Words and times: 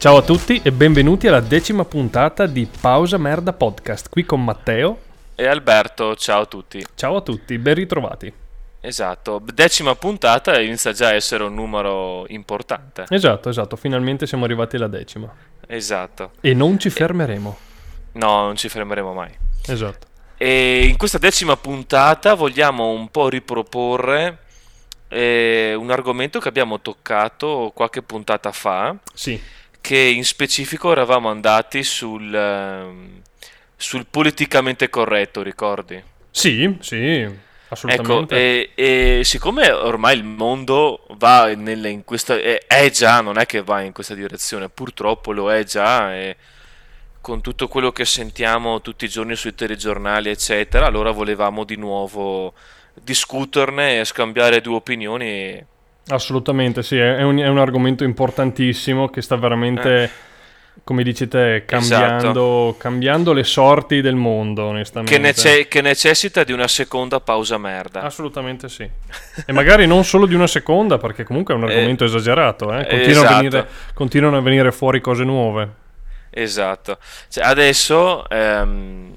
Ciao 0.00 0.16
a 0.16 0.22
tutti 0.22 0.58
e 0.64 0.72
benvenuti 0.72 1.28
alla 1.28 1.40
decima 1.40 1.84
puntata 1.84 2.46
di 2.46 2.66
Pausa 2.80 3.18
Merda 3.18 3.52
Podcast, 3.52 4.08
qui 4.08 4.24
con 4.24 4.42
Matteo 4.42 4.98
e 5.34 5.46
Alberto. 5.46 6.16
Ciao 6.16 6.40
a 6.40 6.46
tutti. 6.46 6.82
Ciao 6.94 7.16
a 7.16 7.20
tutti, 7.20 7.58
ben 7.58 7.74
ritrovati. 7.74 8.32
Esatto, 8.80 9.42
decima 9.52 9.94
puntata 9.96 10.58
inizia 10.58 10.92
già 10.92 11.08
a 11.08 11.12
essere 11.12 11.44
un 11.44 11.52
numero 11.52 12.24
importante. 12.28 13.04
Esatto, 13.10 13.50
esatto, 13.50 13.76
finalmente 13.76 14.26
siamo 14.26 14.46
arrivati 14.46 14.76
alla 14.76 14.86
decima. 14.86 15.30
Esatto. 15.66 16.30
E 16.40 16.54
non 16.54 16.78
ci 16.78 16.88
fermeremo. 16.88 17.58
No, 18.12 18.44
non 18.44 18.56
ci 18.56 18.70
fermeremo 18.70 19.12
mai. 19.12 19.36
Esatto. 19.66 20.06
E 20.38 20.86
in 20.86 20.96
questa 20.96 21.18
decima 21.18 21.58
puntata 21.58 22.32
vogliamo 22.32 22.88
un 22.88 23.10
po' 23.10 23.28
riproporre 23.28 24.38
eh, 25.08 25.74
un 25.78 25.90
argomento 25.90 26.40
che 26.40 26.48
abbiamo 26.48 26.80
toccato 26.80 27.70
qualche 27.74 28.00
puntata 28.00 28.50
fa. 28.50 28.96
Sì 29.12 29.58
che 29.80 29.98
in 29.98 30.24
specifico 30.24 30.92
eravamo 30.92 31.30
andati 31.30 31.82
sul, 31.82 32.32
uh, 32.32 33.20
sul 33.76 34.06
politicamente 34.08 34.88
corretto, 34.88 35.42
ricordi? 35.42 36.02
Sì, 36.30 36.76
sì, 36.80 37.28
assolutamente. 37.68 38.34
Ecco, 38.34 38.34
e, 38.34 38.70
e 38.74 39.24
siccome 39.24 39.70
ormai 39.70 40.16
il 40.16 40.24
mondo 40.24 41.06
va 41.16 41.52
nelle, 41.54 41.88
in 41.88 42.04
questa... 42.04 42.36
È, 42.36 42.66
è, 42.66 42.90
già, 42.90 43.20
non 43.20 43.38
è 43.38 43.46
che 43.46 43.62
va 43.62 43.80
in 43.80 43.92
questa 43.92 44.14
direzione, 44.14 44.68
purtroppo 44.68 45.32
lo 45.32 45.52
è 45.52 45.64
già, 45.64 46.14
e 46.14 46.36
con 47.20 47.40
tutto 47.40 47.68
quello 47.68 47.92
che 47.92 48.04
sentiamo 48.04 48.80
tutti 48.80 49.04
i 49.04 49.08
giorni 49.08 49.36
sui 49.36 49.54
telegiornali, 49.54 50.30
eccetera, 50.30 50.86
allora 50.86 51.10
volevamo 51.10 51.64
di 51.64 51.76
nuovo 51.76 52.54
discuterne 52.94 54.00
e 54.00 54.04
scambiare 54.04 54.60
due 54.60 54.76
opinioni 54.76 55.64
Assolutamente, 56.08 56.82
sì, 56.82 56.98
è 56.98 57.22
un, 57.22 57.38
è 57.38 57.46
un 57.46 57.58
argomento 57.58 58.02
importantissimo 58.04 59.08
che 59.10 59.22
sta 59.22 59.36
veramente, 59.36 60.02
eh. 60.02 60.10
come 60.82 61.02
dici 61.02 61.28
te, 61.28 61.64
cambiando, 61.66 62.68
esatto. 62.68 62.76
cambiando, 62.78 63.32
le 63.32 63.44
sorti 63.44 64.00
del 64.00 64.16
mondo, 64.16 64.64
onestamente. 64.64 65.14
Che, 65.14 65.20
nece- 65.20 65.68
che, 65.68 65.80
necessita 65.80 66.42
di 66.42 66.52
una 66.52 66.66
seconda 66.66 67.20
pausa 67.20 67.58
merda. 67.58 68.02
Assolutamente 68.02 68.68
sì. 68.68 68.88
e 69.46 69.52
magari 69.52 69.86
non 69.86 70.04
solo 70.04 70.26
di 70.26 70.34
una 70.34 70.48
seconda, 70.48 70.98
perché 70.98 71.22
comunque 71.22 71.54
è 71.54 71.56
un 71.56 71.64
argomento 71.64 72.02
eh, 72.02 72.08
esagerato, 72.08 72.74
eh? 72.76 72.86
Continuano, 72.86 73.08
esatto. 73.08 73.26
a 73.26 73.36
venire, 73.36 73.68
continuano, 73.94 74.36
a 74.36 74.40
venire, 74.40 74.72
fuori 74.72 75.00
cose 75.00 75.22
nuove. 75.22 75.68
Esatto. 76.30 76.98
Cioè, 77.28 77.44
adesso 77.44 78.28
ehm, 78.28 79.12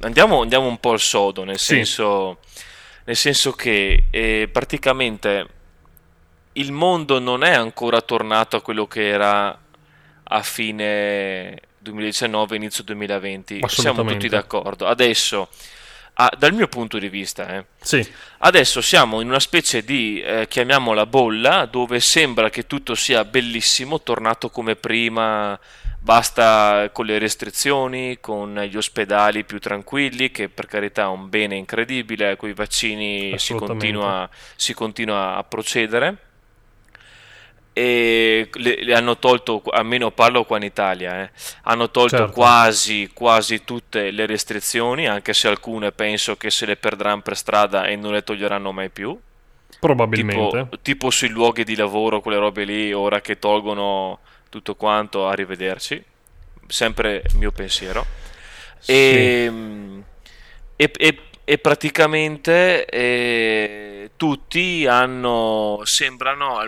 andiamo, 0.00 0.42
andiamo, 0.42 0.66
un 0.66 0.78
po' 0.78 0.92
al 0.92 1.00
sodo, 1.00 1.44
nel, 1.44 1.58
sì. 1.58 1.74
senso, 1.74 2.38
nel 3.04 3.16
senso 3.16 3.52
che 3.52 4.04
eh, 4.10 4.48
praticamente 4.52 5.46
il 6.56 6.72
mondo 6.72 7.18
non 7.18 7.42
è 7.42 7.52
ancora 7.52 8.00
tornato 8.00 8.56
a 8.56 8.62
quello 8.62 8.86
che 8.86 9.08
era 9.08 9.58
a 10.28 10.42
fine 10.42 11.60
2019, 11.78 12.56
inizio 12.56 12.84
2020. 12.84 13.60
Siamo 13.66 14.04
tutti 14.04 14.28
d'accordo. 14.28 14.86
Adesso, 14.86 15.48
ah, 16.14 16.32
dal 16.36 16.52
mio 16.52 16.68
punto 16.68 16.98
di 16.98 17.08
vista, 17.08 17.56
eh, 17.56 17.64
sì. 17.80 18.06
adesso 18.38 18.80
siamo 18.80 19.20
in 19.20 19.28
una 19.28 19.40
specie 19.40 19.84
di, 19.84 20.20
eh, 20.20 20.46
chiamiamola 20.48 21.06
bolla, 21.06 21.66
dove 21.66 22.00
sembra 22.00 22.50
che 22.50 22.66
tutto 22.66 22.94
sia 22.94 23.24
bellissimo, 23.24 24.00
tornato 24.02 24.48
come 24.48 24.76
prima, 24.76 25.58
basta 26.00 26.88
con 26.92 27.04
le 27.04 27.18
restrizioni, 27.18 28.18
con 28.18 28.58
gli 28.68 28.76
ospedali 28.76 29.44
più 29.44 29.60
tranquilli, 29.60 30.30
che 30.30 30.48
per 30.48 30.66
carità 30.66 31.02
è 31.02 31.08
un 31.08 31.28
bene 31.28 31.54
incredibile, 31.56 32.36
con 32.36 32.48
i 32.48 32.54
vaccini 32.54 33.38
si 33.38 33.54
continua, 33.54 34.28
si 34.56 34.72
continua 34.72 35.36
a 35.36 35.44
procedere 35.44 36.24
e 37.78 38.48
le, 38.54 38.82
le, 38.82 38.94
hanno 38.94 39.18
tolto, 39.18 39.62
almeno 39.68 40.10
parlo 40.10 40.44
qua 40.44 40.56
in 40.56 40.62
Italia, 40.62 41.24
eh, 41.24 41.30
hanno 41.64 41.90
tolto 41.90 42.16
certo. 42.16 42.32
quasi, 42.32 43.10
quasi 43.12 43.64
tutte 43.64 44.10
le 44.12 44.24
restrizioni, 44.24 45.06
anche 45.06 45.34
se 45.34 45.46
alcune 45.46 45.92
penso 45.92 46.38
che 46.38 46.50
se 46.50 46.64
le 46.64 46.76
perdranno 46.76 47.20
per 47.20 47.36
strada 47.36 47.84
e 47.84 47.94
non 47.94 48.12
le 48.12 48.24
toglieranno 48.24 48.72
mai 48.72 48.88
più. 48.88 49.14
Probabilmente. 49.78 50.62
Tipo, 50.62 50.78
tipo 50.80 51.10
sui 51.10 51.28
luoghi 51.28 51.64
di 51.64 51.76
lavoro, 51.76 52.22
quelle 52.22 52.38
robe 52.38 52.64
lì, 52.64 52.94
ora 52.94 53.20
che 53.20 53.38
tolgono 53.38 54.20
tutto 54.48 54.74
quanto, 54.74 55.28
arrivederci. 55.28 56.02
Sempre 56.68 57.24
mio 57.34 57.52
pensiero. 57.52 58.06
Sì. 58.78 58.92
Ehm, 58.92 60.02
e, 60.76 60.90
e, 60.96 61.18
e, 61.46 61.58
praticamente... 61.58 62.84
Eh, 62.84 63.86
tutti 64.16 64.86
hanno, 64.86 65.80
sembrano 65.84 66.58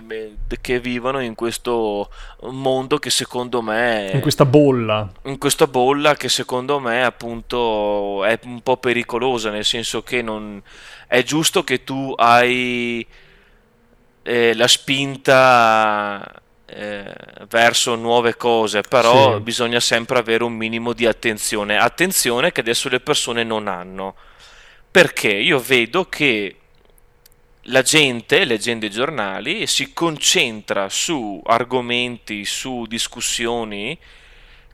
che 0.60 0.80
vivono 0.80 1.20
in 1.20 1.34
questo 1.34 2.10
mondo 2.42 2.98
che 2.98 3.10
secondo 3.10 3.62
me... 3.62 4.10
In 4.12 4.20
questa 4.20 4.44
bolla. 4.44 5.10
In 5.24 5.38
questa 5.38 5.66
bolla 5.66 6.14
che 6.14 6.28
secondo 6.28 6.78
me 6.78 7.04
appunto 7.04 8.24
è 8.24 8.38
un 8.44 8.60
po' 8.60 8.76
pericolosa, 8.76 9.50
nel 9.50 9.64
senso 9.64 10.02
che 10.02 10.22
non... 10.22 10.62
È 11.06 11.22
giusto 11.22 11.64
che 11.64 11.84
tu 11.84 12.12
hai 12.16 13.06
eh, 14.22 14.54
la 14.54 14.68
spinta 14.68 16.42
eh, 16.66 17.14
verso 17.48 17.94
nuove 17.94 18.36
cose, 18.36 18.82
però 18.82 19.36
sì. 19.36 19.40
bisogna 19.40 19.80
sempre 19.80 20.18
avere 20.18 20.44
un 20.44 20.52
minimo 20.52 20.92
di 20.92 21.06
attenzione. 21.06 21.78
Attenzione 21.78 22.52
che 22.52 22.60
adesso 22.60 22.90
le 22.90 23.00
persone 23.00 23.42
non 23.42 23.68
hanno. 23.68 24.14
Perché 24.90 25.30
io 25.30 25.58
vedo 25.58 26.08
che 26.08 26.56
la 27.62 27.82
gente, 27.82 28.44
leggendo 28.44 28.86
i 28.86 28.90
giornali, 28.90 29.66
si 29.66 29.92
concentra 29.92 30.88
su 30.88 31.40
argomenti, 31.44 32.44
su 32.44 32.86
discussioni 32.86 33.98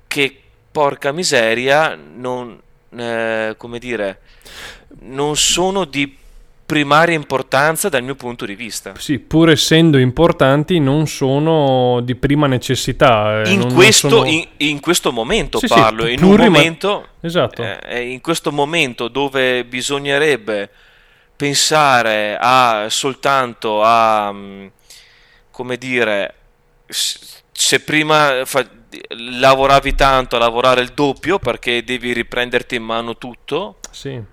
che, 0.07 0.41
porca 0.71 1.13
miseria, 1.13 1.95
non, 1.95 2.61
eh, 2.91 3.55
come 3.57 3.79
dire, 3.79 4.21
non 5.01 5.37
sono 5.37 5.85
di 5.85 6.17
primaria 6.67 7.15
importanza 7.15 7.89
dal 7.89 8.03
mio 8.03 8.15
punto 8.15 8.47
di 8.47 8.55
vista. 8.55 8.95
Sì, 8.97 9.19
pur 9.19 9.51
essendo 9.51 9.99
importanti, 9.99 10.79
non 10.79 11.07
sono 11.07 12.01
di 12.01 12.15
prima 12.15 12.47
necessità. 12.47 13.43
Eh, 13.43 13.53
in, 13.53 13.61
non, 13.61 13.75
questo, 13.75 14.09
non 14.09 14.19
sono... 14.19 14.31
in, 14.31 14.49
in, 14.59 14.81
questo, 14.81 15.13
momento 15.13 15.59
sì, 15.59 15.67
parlo, 15.67 16.07
sì, 16.07 16.13
in 16.13 16.23
un 16.23 16.37
momento, 16.37 17.09
esatto. 17.21 17.63
eh, 17.63 18.11
in 18.11 18.21
questo 18.21 18.51
momento 18.51 19.09
dove 19.09 19.65
bisognerebbe 19.65 20.71
pensare 21.37 22.37
a 22.41 22.87
soltanto 22.89 23.83
a 23.83 24.33
mm, 24.33 24.67
come 25.51 25.77
dire 25.77 26.35
se 26.87 27.81
prima 27.81 28.43
fa, 28.45 28.65
lavoravi 29.09 29.95
tanto 29.95 30.37
a 30.37 30.39
lavorare 30.39 30.81
il 30.81 30.93
doppio 30.95 31.39
perché 31.41 31.83
devi 31.83 32.13
riprenderti 32.13 32.77
in 32.77 32.85
mano 32.85 33.19
tutto 33.19 33.79
sì 33.91 34.33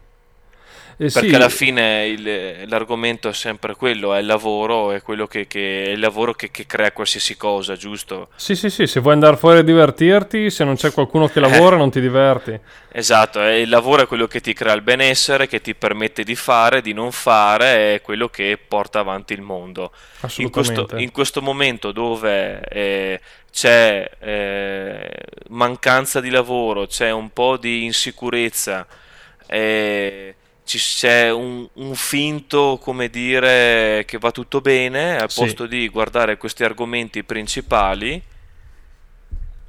eh 1.01 1.09
Perché 1.09 1.29
sì. 1.29 1.35
alla 1.35 1.49
fine 1.49 2.05
il, 2.05 2.69
l'argomento 2.69 3.27
è 3.27 3.33
sempre 3.33 3.73
quello, 3.73 4.13
è 4.13 4.19
il 4.19 4.27
lavoro, 4.27 4.91
è, 4.91 5.01
quello 5.01 5.25
che, 5.25 5.47
che, 5.47 5.85
è 5.85 5.89
il 5.89 5.99
lavoro 5.99 6.35
che, 6.35 6.51
che, 6.51 6.67
crea 6.67 6.91
qualsiasi 6.91 7.35
cosa, 7.37 7.75
giusto? 7.75 8.27
Sì, 8.35 8.55
sì, 8.55 8.69
sì, 8.69 8.85
se 8.85 8.99
vuoi 8.99 9.13
andare 9.13 9.35
fuori 9.35 9.57
a 9.57 9.61
divertirti, 9.63 10.51
se 10.51 10.63
non 10.63 10.75
c'è 10.75 10.91
qualcuno 10.91 11.27
che 11.27 11.39
lavora 11.39 11.75
eh. 11.75 11.79
non 11.79 11.89
ti 11.89 11.99
diverti. 11.99 12.59
Esatto, 12.91 13.41
il 13.41 13.67
lavoro 13.67 14.03
è 14.03 14.05
quello 14.05 14.27
che 14.27 14.41
ti 14.41 14.53
crea 14.53 14.73
il 14.73 14.83
benessere, 14.83 15.47
che 15.47 15.59
ti 15.59 15.73
permette 15.73 16.23
di 16.23 16.35
fare, 16.35 16.81
di 16.81 16.93
non 16.93 17.11
fare, 17.11 17.95
è 17.95 18.01
quello 18.01 18.29
che 18.29 18.59
porta 18.67 18.99
avanti 18.99 19.33
il 19.33 19.41
mondo. 19.41 19.91
In 20.37 20.51
questo, 20.51 20.87
in 20.97 21.11
questo 21.11 21.41
momento 21.41 21.91
dove 21.91 22.61
eh, 22.69 23.19
c'è 23.51 24.07
eh, 24.19 25.09
mancanza 25.47 26.21
di 26.21 26.29
lavoro, 26.29 26.85
c'è 26.85 27.09
un 27.09 27.33
po' 27.33 27.57
di 27.57 27.85
insicurezza, 27.85 28.85
eh, 29.47 30.35
c'è 30.77 31.31
un, 31.31 31.67
un, 31.73 31.95
finto, 31.95 32.77
come 32.81 33.09
dire, 33.09 34.03
che 34.05 34.17
va 34.17 34.31
tutto 34.31 34.61
bene, 34.61 35.17
al 35.17 35.29
sì. 35.29 35.41
posto 35.41 35.65
di 35.65 35.87
guardare 35.89 36.37
questi 36.37 36.63
argomenti 36.63 37.23
principali, 37.23 38.21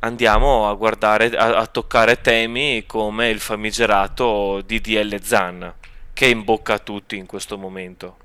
andiamo 0.00 0.68
a 0.68 0.74
guardare, 0.74 1.30
a, 1.36 1.56
a 1.56 1.66
toccare 1.66 2.20
temi 2.20 2.84
come 2.86 3.28
il 3.28 3.40
famigerato 3.40 4.62
DDL 4.64 5.20
Zan, 5.22 5.74
che 6.12 6.26
è 6.26 6.30
in 6.30 6.44
bocca 6.44 6.74
a 6.74 6.78
tutti 6.78 7.16
in 7.16 7.26
questo 7.26 7.56
momento. 7.58 8.16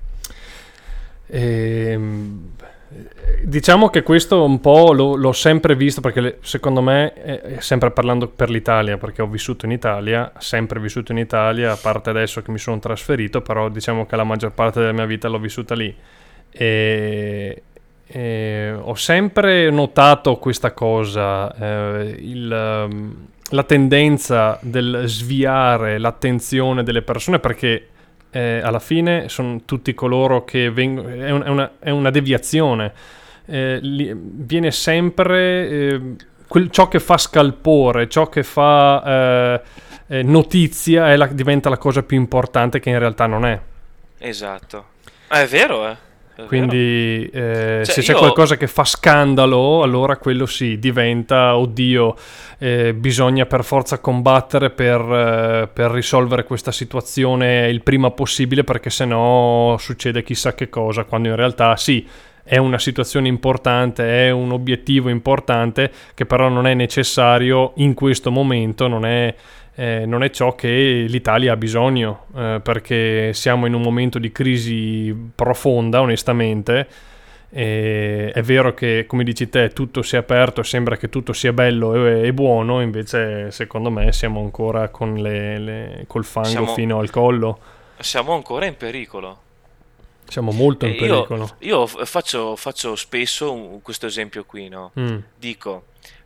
Ehm 1.28 2.56
Diciamo 3.42 3.90
che 3.90 4.02
questo 4.02 4.44
un 4.44 4.60
po' 4.60 4.92
lo, 4.92 5.14
l'ho 5.14 5.32
sempre 5.32 5.76
visto 5.76 6.00
perché 6.00 6.38
secondo 6.40 6.80
me, 6.80 7.12
è 7.12 7.60
sempre 7.60 7.90
parlando 7.90 8.28
per 8.28 8.48
l'Italia, 8.48 8.96
perché 8.96 9.20
ho 9.20 9.26
vissuto 9.26 9.66
in 9.66 9.72
Italia, 9.72 10.32
sempre 10.38 10.80
vissuto 10.80 11.12
in 11.12 11.18
Italia, 11.18 11.72
a 11.72 11.76
parte 11.76 12.08
adesso 12.08 12.40
che 12.40 12.50
mi 12.50 12.58
sono 12.58 12.78
trasferito, 12.78 13.42
però 13.42 13.68
diciamo 13.68 14.06
che 14.06 14.16
la 14.16 14.24
maggior 14.24 14.52
parte 14.52 14.80
della 14.80 14.92
mia 14.92 15.04
vita 15.04 15.28
l'ho 15.28 15.38
vissuta 15.38 15.74
lì. 15.74 15.94
E, 16.50 17.62
e 18.06 18.72
ho 18.72 18.94
sempre 18.94 19.70
notato 19.70 20.36
questa 20.36 20.72
cosa, 20.72 21.54
eh, 21.54 22.16
il, 22.18 22.50
ehm, 22.50 23.26
la 23.50 23.62
tendenza 23.64 24.58
del 24.62 25.02
sviare 25.06 25.98
l'attenzione 25.98 26.82
delle 26.82 27.02
persone 27.02 27.38
perché 27.38 27.88
eh, 28.30 28.60
alla 28.62 28.78
fine 28.78 29.28
sono 29.28 29.62
tutti 29.64 29.94
coloro 29.94 30.44
che 30.44 30.70
vengono... 30.70 31.08
È, 31.08 31.30
un, 31.30 31.42
è, 31.42 31.48
una, 31.48 31.70
è 31.78 31.90
una, 31.90 32.10
deviazione. 32.10 32.92
Eh, 33.46 33.78
li, 33.80 34.12
viene 34.14 34.70
sempre... 34.70 35.68
Eh, 35.68 36.00
quel, 36.46 36.70
ciò 36.70 36.88
che 36.88 36.98
fa 36.98 37.18
scalpore, 37.18 38.08
ciò 38.08 38.28
che 38.28 38.42
fa 38.42 39.02
eh, 39.04 39.62
eh, 40.08 40.22
notizia 40.22 41.14
la, 41.16 41.26
diventa 41.26 41.68
la 41.68 41.78
cosa 41.78 42.02
più 42.02 42.16
importante 42.16 42.80
che 42.80 42.90
in 42.90 42.98
realtà 42.98 43.26
non 43.26 43.44
è. 43.44 43.60
Esatto. 44.18 44.86
Ah, 45.28 45.42
è 45.42 45.46
vero, 45.46 45.88
eh. 45.88 45.96
Quindi 46.46 47.28
eh, 47.32 47.82
cioè, 47.84 47.84
se 47.84 48.00
c'è 48.00 48.12
io... 48.12 48.18
qualcosa 48.18 48.56
che 48.56 48.68
fa 48.68 48.84
scandalo, 48.84 49.82
allora 49.82 50.16
quello 50.18 50.46
sì, 50.46 50.78
diventa, 50.78 51.56
oddio, 51.56 52.14
eh, 52.58 52.94
bisogna 52.94 53.44
per 53.46 53.64
forza 53.64 53.98
combattere 53.98 54.70
per, 54.70 55.00
eh, 55.00 55.68
per, 55.72 55.90
risolvere 55.90 56.44
questa 56.44 56.70
situazione 56.70 57.68
il 57.68 57.82
prima 57.82 58.10
possibile 58.12 58.62
perché 58.62 58.88
sennò 58.88 59.76
succede 59.78 60.22
chissà 60.22 60.54
che 60.54 60.68
cosa, 60.68 61.04
quando 61.04 61.28
in 61.28 61.36
realtà 61.36 61.76
sì, 61.76 62.06
è 62.48 62.56
una 62.56 62.78
situazione 62.78 63.28
importante, 63.28 64.26
è 64.26 64.30
un 64.30 64.52
obiettivo 64.52 65.10
importante 65.10 65.90
che 66.14 66.24
però 66.24 66.48
non 66.48 66.66
è 66.66 66.72
necessario 66.72 67.72
in 67.76 67.92
questo 67.94 68.30
momento, 68.30 68.88
non 68.88 69.04
è 69.04 69.34
eh, 69.78 70.06
non 70.06 70.24
è 70.24 70.30
ciò 70.30 70.56
che 70.56 71.04
l'Italia 71.08 71.52
ha 71.52 71.56
bisogno, 71.56 72.24
eh, 72.34 72.60
perché 72.60 73.32
siamo 73.32 73.64
in 73.64 73.74
un 73.74 73.80
momento 73.80 74.18
di 74.18 74.32
crisi 74.32 75.14
profonda, 75.32 76.00
onestamente. 76.00 76.88
E 77.48 78.32
è 78.34 78.42
vero 78.42 78.74
che, 78.74 79.04
come 79.06 79.22
dici 79.22 79.48
te, 79.48 79.68
tutto 79.68 80.02
si 80.02 80.16
è 80.16 80.18
aperto 80.18 80.64
sembra 80.64 80.96
che 80.96 81.08
tutto 81.08 81.32
sia 81.32 81.52
bello 81.52 81.94
e, 81.94 82.26
e 82.26 82.32
buono, 82.32 82.80
invece 82.80 83.52
secondo 83.52 83.88
me 83.88 84.12
siamo 84.12 84.40
ancora 84.40 84.88
con 84.88 85.14
le, 85.14 85.58
le, 85.60 86.04
col 86.08 86.24
fango 86.24 86.48
siamo, 86.48 86.74
fino 86.74 86.98
al 86.98 87.10
collo. 87.10 87.58
Siamo 88.00 88.34
ancora 88.34 88.66
in 88.66 88.76
pericolo. 88.76 89.42
Siamo 90.26 90.50
molto 90.50 90.86
in 90.86 90.96
pericolo. 90.96 91.54
Io, 91.60 91.82
io 91.82 91.86
faccio, 91.86 92.56
faccio, 92.56 92.96
spesso 92.96 93.78
questo 93.80 94.06
esempio 94.06 94.44
qui, 94.44 94.68
no? 94.68 94.90
Mm. 94.98 95.18
Dico, 95.36 95.84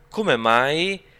come 0.09 0.37
mai 0.37 1.11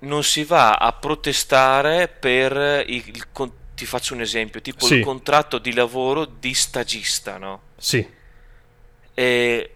non 0.00 0.22
si 0.24 0.44
va 0.44 0.76
a 0.76 0.92
protestare 0.92 2.08
per 2.08 2.84
il, 2.86 3.26
ti 3.74 3.86
faccio 3.86 4.14
un 4.14 4.20
esempio, 4.20 4.60
tipo 4.60 4.84
sì. 4.84 4.96
il 4.96 5.04
contratto 5.04 5.58
di 5.58 5.72
lavoro 5.72 6.24
di 6.24 6.54
stagista, 6.54 7.38
no? 7.38 7.62
Sì. 7.76 8.06
E 9.14 9.74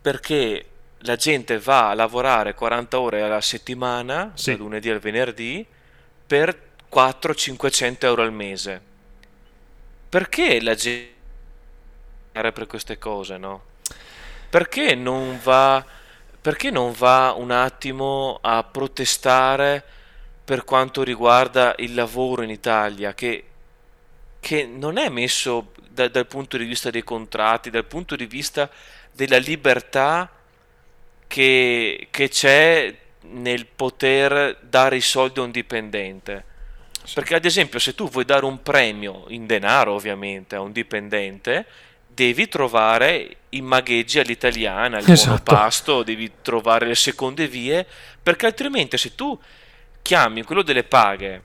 perché 0.00 0.66
la 0.98 1.16
gente 1.16 1.58
va 1.58 1.90
a 1.90 1.94
lavorare 1.94 2.54
40 2.54 2.98
ore 2.98 3.22
alla 3.22 3.40
settimana, 3.40 4.32
sì. 4.34 4.50
dal 4.50 4.58
lunedì 4.58 4.90
al 4.90 4.98
venerdì, 4.98 5.66
per 6.26 6.56
400-500 6.92 7.96
euro 8.00 8.22
al 8.22 8.32
mese. 8.32 8.80
Perché 10.08 10.60
la 10.60 10.74
gente 10.74 11.12
per 12.32 12.66
queste 12.66 12.98
cose, 12.98 13.36
no? 13.36 13.62
Perché 14.50 14.94
non 14.94 15.38
va 15.42 15.84
perché 16.44 16.70
non 16.70 16.92
va 16.92 17.32
un 17.34 17.50
attimo 17.50 18.38
a 18.42 18.62
protestare 18.64 19.82
per 20.44 20.64
quanto 20.64 21.02
riguarda 21.02 21.74
il 21.78 21.94
lavoro 21.94 22.42
in 22.42 22.50
Italia, 22.50 23.14
che, 23.14 23.44
che 24.40 24.66
non 24.66 24.98
è 24.98 25.08
messo 25.08 25.72
da, 25.88 26.06
dal 26.08 26.26
punto 26.26 26.58
di 26.58 26.66
vista 26.66 26.90
dei 26.90 27.02
contratti, 27.02 27.70
dal 27.70 27.86
punto 27.86 28.14
di 28.14 28.26
vista 28.26 28.68
della 29.10 29.38
libertà 29.38 30.30
che, 31.26 32.08
che 32.10 32.28
c'è 32.28 32.94
nel 33.22 33.64
poter 33.64 34.58
dare 34.60 34.96
i 34.96 35.00
soldi 35.00 35.38
a 35.40 35.44
un 35.44 35.50
dipendente. 35.50 36.44
Perché 37.14 37.36
ad 37.36 37.46
esempio 37.46 37.78
se 37.78 37.94
tu 37.94 38.10
vuoi 38.10 38.26
dare 38.26 38.44
un 38.44 38.62
premio 38.62 39.24
in 39.28 39.46
denaro 39.46 39.94
ovviamente 39.94 40.56
a 40.56 40.60
un 40.60 40.72
dipendente, 40.72 41.64
devi 42.14 42.48
trovare 42.48 43.36
i 43.50 43.60
magheggi 43.60 44.18
all'italiana, 44.18 44.98
il 44.98 45.10
esatto. 45.10 45.30
monopasto, 45.30 46.02
devi 46.02 46.30
trovare 46.42 46.86
le 46.86 46.94
seconde 46.94 47.48
vie, 47.48 47.86
perché 48.22 48.46
altrimenti 48.46 48.96
se 48.96 49.14
tu 49.14 49.38
chiami 50.02 50.42
quello 50.42 50.62
delle 50.62 50.84
paghe 50.84 51.42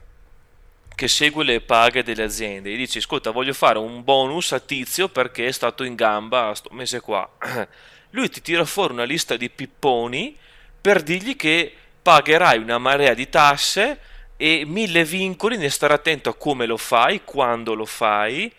che 0.94 1.08
segue 1.08 1.44
le 1.44 1.62
paghe 1.62 2.02
delle 2.02 2.24
aziende 2.24 2.70
e 2.70 2.76
dici 2.76 2.98
ascolta 2.98 3.30
voglio 3.30 3.54
fare 3.54 3.78
un 3.78 4.04
bonus 4.04 4.52
a 4.52 4.60
tizio 4.60 5.08
perché 5.08 5.46
è 5.46 5.50
stato 5.50 5.82
in 5.82 5.94
gamba 5.94 6.52
sto 6.54 6.68
mese 6.72 7.00
qua 7.00 7.26
lui 8.10 8.28
ti 8.28 8.42
tira 8.42 8.66
fuori 8.66 8.92
una 8.92 9.04
lista 9.04 9.38
di 9.38 9.48
pipponi 9.48 10.36
per 10.78 11.02
dirgli 11.02 11.36
che 11.36 11.74
pagherai 12.02 12.58
una 12.58 12.76
marea 12.76 13.14
di 13.14 13.30
tasse 13.30 13.98
e 14.36 14.64
mille 14.66 15.04
vincoli 15.04 15.58
ne 15.58 15.68
stare 15.68 15.92
attento 15.92 16.30
a 16.30 16.34
come 16.34 16.64
lo 16.64 16.78
fai, 16.78 17.22
quando 17.24 17.74
lo 17.74 17.84
fai 17.84 18.50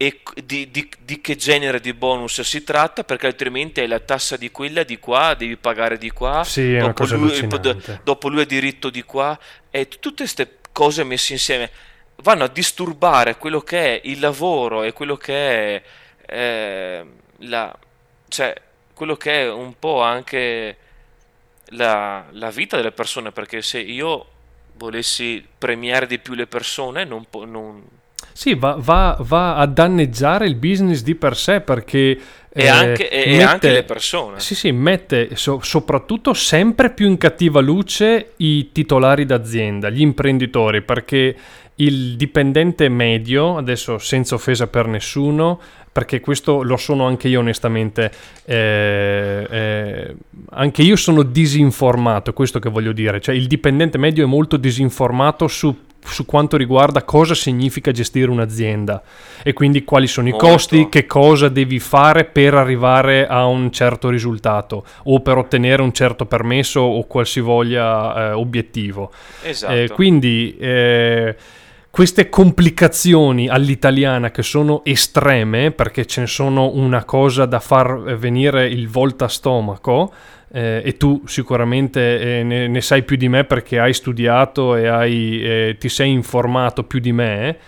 e 0.00 0.20
di, 0.44 0.70
di, 0.70 0.88
di, 1.00 1.20
che 1.20 1.34
genere 1.34 1.80
di 1.80 1.92
bonus 1.92 2.40
si 2.42 2.62
tratta 2.62 3.02
perché 3.02 3.26
altrimenti 3.26 3.80
hai 3.80 3.88
la 3.88 3.98
tassa 3.98 4.36
di 4.36 4.48
quella 4.52 4.84
di 4.84 5.00
qua 5.00 5.34
devi 5.34 5.56
pagare 5.56 5.98
di 5.98 6.10
qua 6.10 6.44
sì, 6.44 6.76
dopo, 6.76 7.04
lui, 7.16 7.48
dopo 8.04 8.28
lui 8.28 8.42
ha 8.42 8.46
diritto 8.46 8.90
di 8.90 9.02
qua 9.02 9.36
e 9.70 9.88
tutte 9.88 10.18
queste 10.18 10.58
cose 10.70 11.02
messe 11.02 11.32
insieme 11.32 11.68
vanno 12.22 12.44
a 12.44 12.48
disturbare 12.48 13.38
quello 13.38 13.60
che 13.60 13.96
è 13.96 14.00
il 14.04 14.20
lavoro 14.20 14.84
e 14.84 14.92
quello 14.92 15.16
che 15.16 15.74
è 15.74 15.82
eh, 16.26 17.06
la, 17.38 17.76
cioè, 18.28 18.54
quello 18.94 19.16
che 19.16 19.42
è 19.42 19.50
un 19.50 19.76
po' 19.80 20.00
anche 20.00 20.76
la, 21.70 22.24
la 22.30 22.50
vita 22.50 22.76
delle 22.76 22.92
persone 22.92 23.32
perché 23.32 23.62
se 23.62 23.80
io 23.80 24.26
volessi 24.74 25.44
premiare 25.58 26.06
di 26.06 26.20
più 26.20 26.34
le 26.34 26.46
persone 26.46 27.04
non, 27.04 27.26
non 27.46 27.84
sì, 28.38 28.54
va, 28.54 28.76
va, 28.78 29.16
va, 29.18 29.56
a 29.56 29.66
danneggiare 29.66 30.46
il 30.46 30.54
business 30.54 31.02
di 31.02 31.16
per 31.16 31.36
sé 31.36 31.60
perché... 31.60 32.16
E, 32.48 32.62
eh, 32.62 32.68
anche, 32.68 33.10
e 33.10 33.32
mette, 33.32 33.42
anche, 33.42 33.70
le 33.72 33.82
persone. 33.82 34.38
Sì, 34.38 34.54
sì, 34.54 34.70
mette 34.70 35.34
so, 35.34 35.58
soprattutto 35.60 36.32
sempre 36.34 36.90
più 36.90 37.08
in 37.08 37.18
cattiva 37.18 37.58
luce 37.58 38.34
i 38.36 38.70
titolari 38.70 39.26
d'azienda, 39.26 39.90
gli 39.90 40.02
imprenditori, 40.02 40.82
perché 40.82 41.34
il 41.74 42.14
dipendente 42.16 42.88
medio, 42.88 43.56
adesso 43.56 43.98
senza 43.98 44.36
offesa 44.36 44.68
per 44.68 44.86
nessuno, 44.86 45.60
perché 45.98 46.20
questo 46.20 46.62
lo 46.62 46.76
sono 46.76 47.06
anche 47.06 47.26
io 47.26 47.40
onestamente, 47.40 48.12
eh, 48.44 49.46
eh, 49.50 50.14
anche 50.50 50.82
io 50.82 50.94
sono 50.94 51.24
disinformato, 51.24 52.30
è 52.30 52.32
questo 52.32 52.60
che 52.60 52.70
voglio 52.70 52.92
dire, 52.92 53.20
cioè 53.20 53.34
il 53.34 53.48
dipendente 53.48 53.98
medio 53.98 54.22
è 54.22 54.28
molto 54.28 54.56
disinformato 54.56 55.48
su 55.48 55.86
su 56.00 56.24
quanto 56.24 56.56
riguarda 56.56 57.02
cosa 57.02 57.34
significa 57.34 57.90
gestire 57.90 58.30
un'azienda 58.30 59.02
e 59.42 59.52
quindi 59.52 59.82
quali 59.82 60.06
sono 60.06 60.28
Molto. 60.28 60.46
i 60.46 60.48
costi, 60.48 60.88
che 60.88 61.04
cosa 61.06 61.48
devi 61.48 61.80
fare 61.80 62.24
per 62.24 62.54
arrivare 62.54 63.26
a 63.26 63.44
un 63.46 63.70
certo 63.72 64.08
risultato 64.08 64.86
o 65.02 65.20
per 65.20 65.36
ottenere 65.36 65.82
un 65.82 65.92
certo 65.92 66.24
permesso 66.24 66.80
o 66.80 67.04
qualsivoglia 67.04 68.30
eh, 68.30 68.32
obiettivo. 68.32 69.10
Esatto. 69.42 69.72
Eh, 69.74 69.88
quindi 69.88 70.56
eh, 70.58 71.36
queste 71.90 72.28
complicazioni 72.28 73.48
all'italiana 73.48 74.30
che 74.30 74.42
sono 74.42 74.84
estreme 74.84 75.70
perché 75.70 76.06
ce 76.06 76.20
ne 76.20 76.26
sono 76.26 76.70
una 76.74 77.04
cosa 77.04 77.44
da 77.46 77.60
far 77.60 78.16
venire 78.16 78.68
il 78.68 78.88
volta 78.88 79.26
stomaco 79.26 80.12
eh, 80.52 80.82
e 80.84 80.96
tu 80.96 81.22
sicuramente 81.26 82.38
eh, 82.38 82.42
ne, 82.42 82.68
ne, 82.68 82.80
sai 82.80 83.02
più 83.02 83.16
di 83.16 83.28
me 83.28 83.44
perché 83.44 83.78
hai 83.78 83.92
studiato 83.92 84.76
e 84.76 84.86
hai, 84.86 85.42
eh, 85.42 85.76
ti 85.78 85.88
sei 85.88 86.10
informato 86.10 86.84
più 86.84 87.00
di 87.00 87.12
me. 87.12 87.58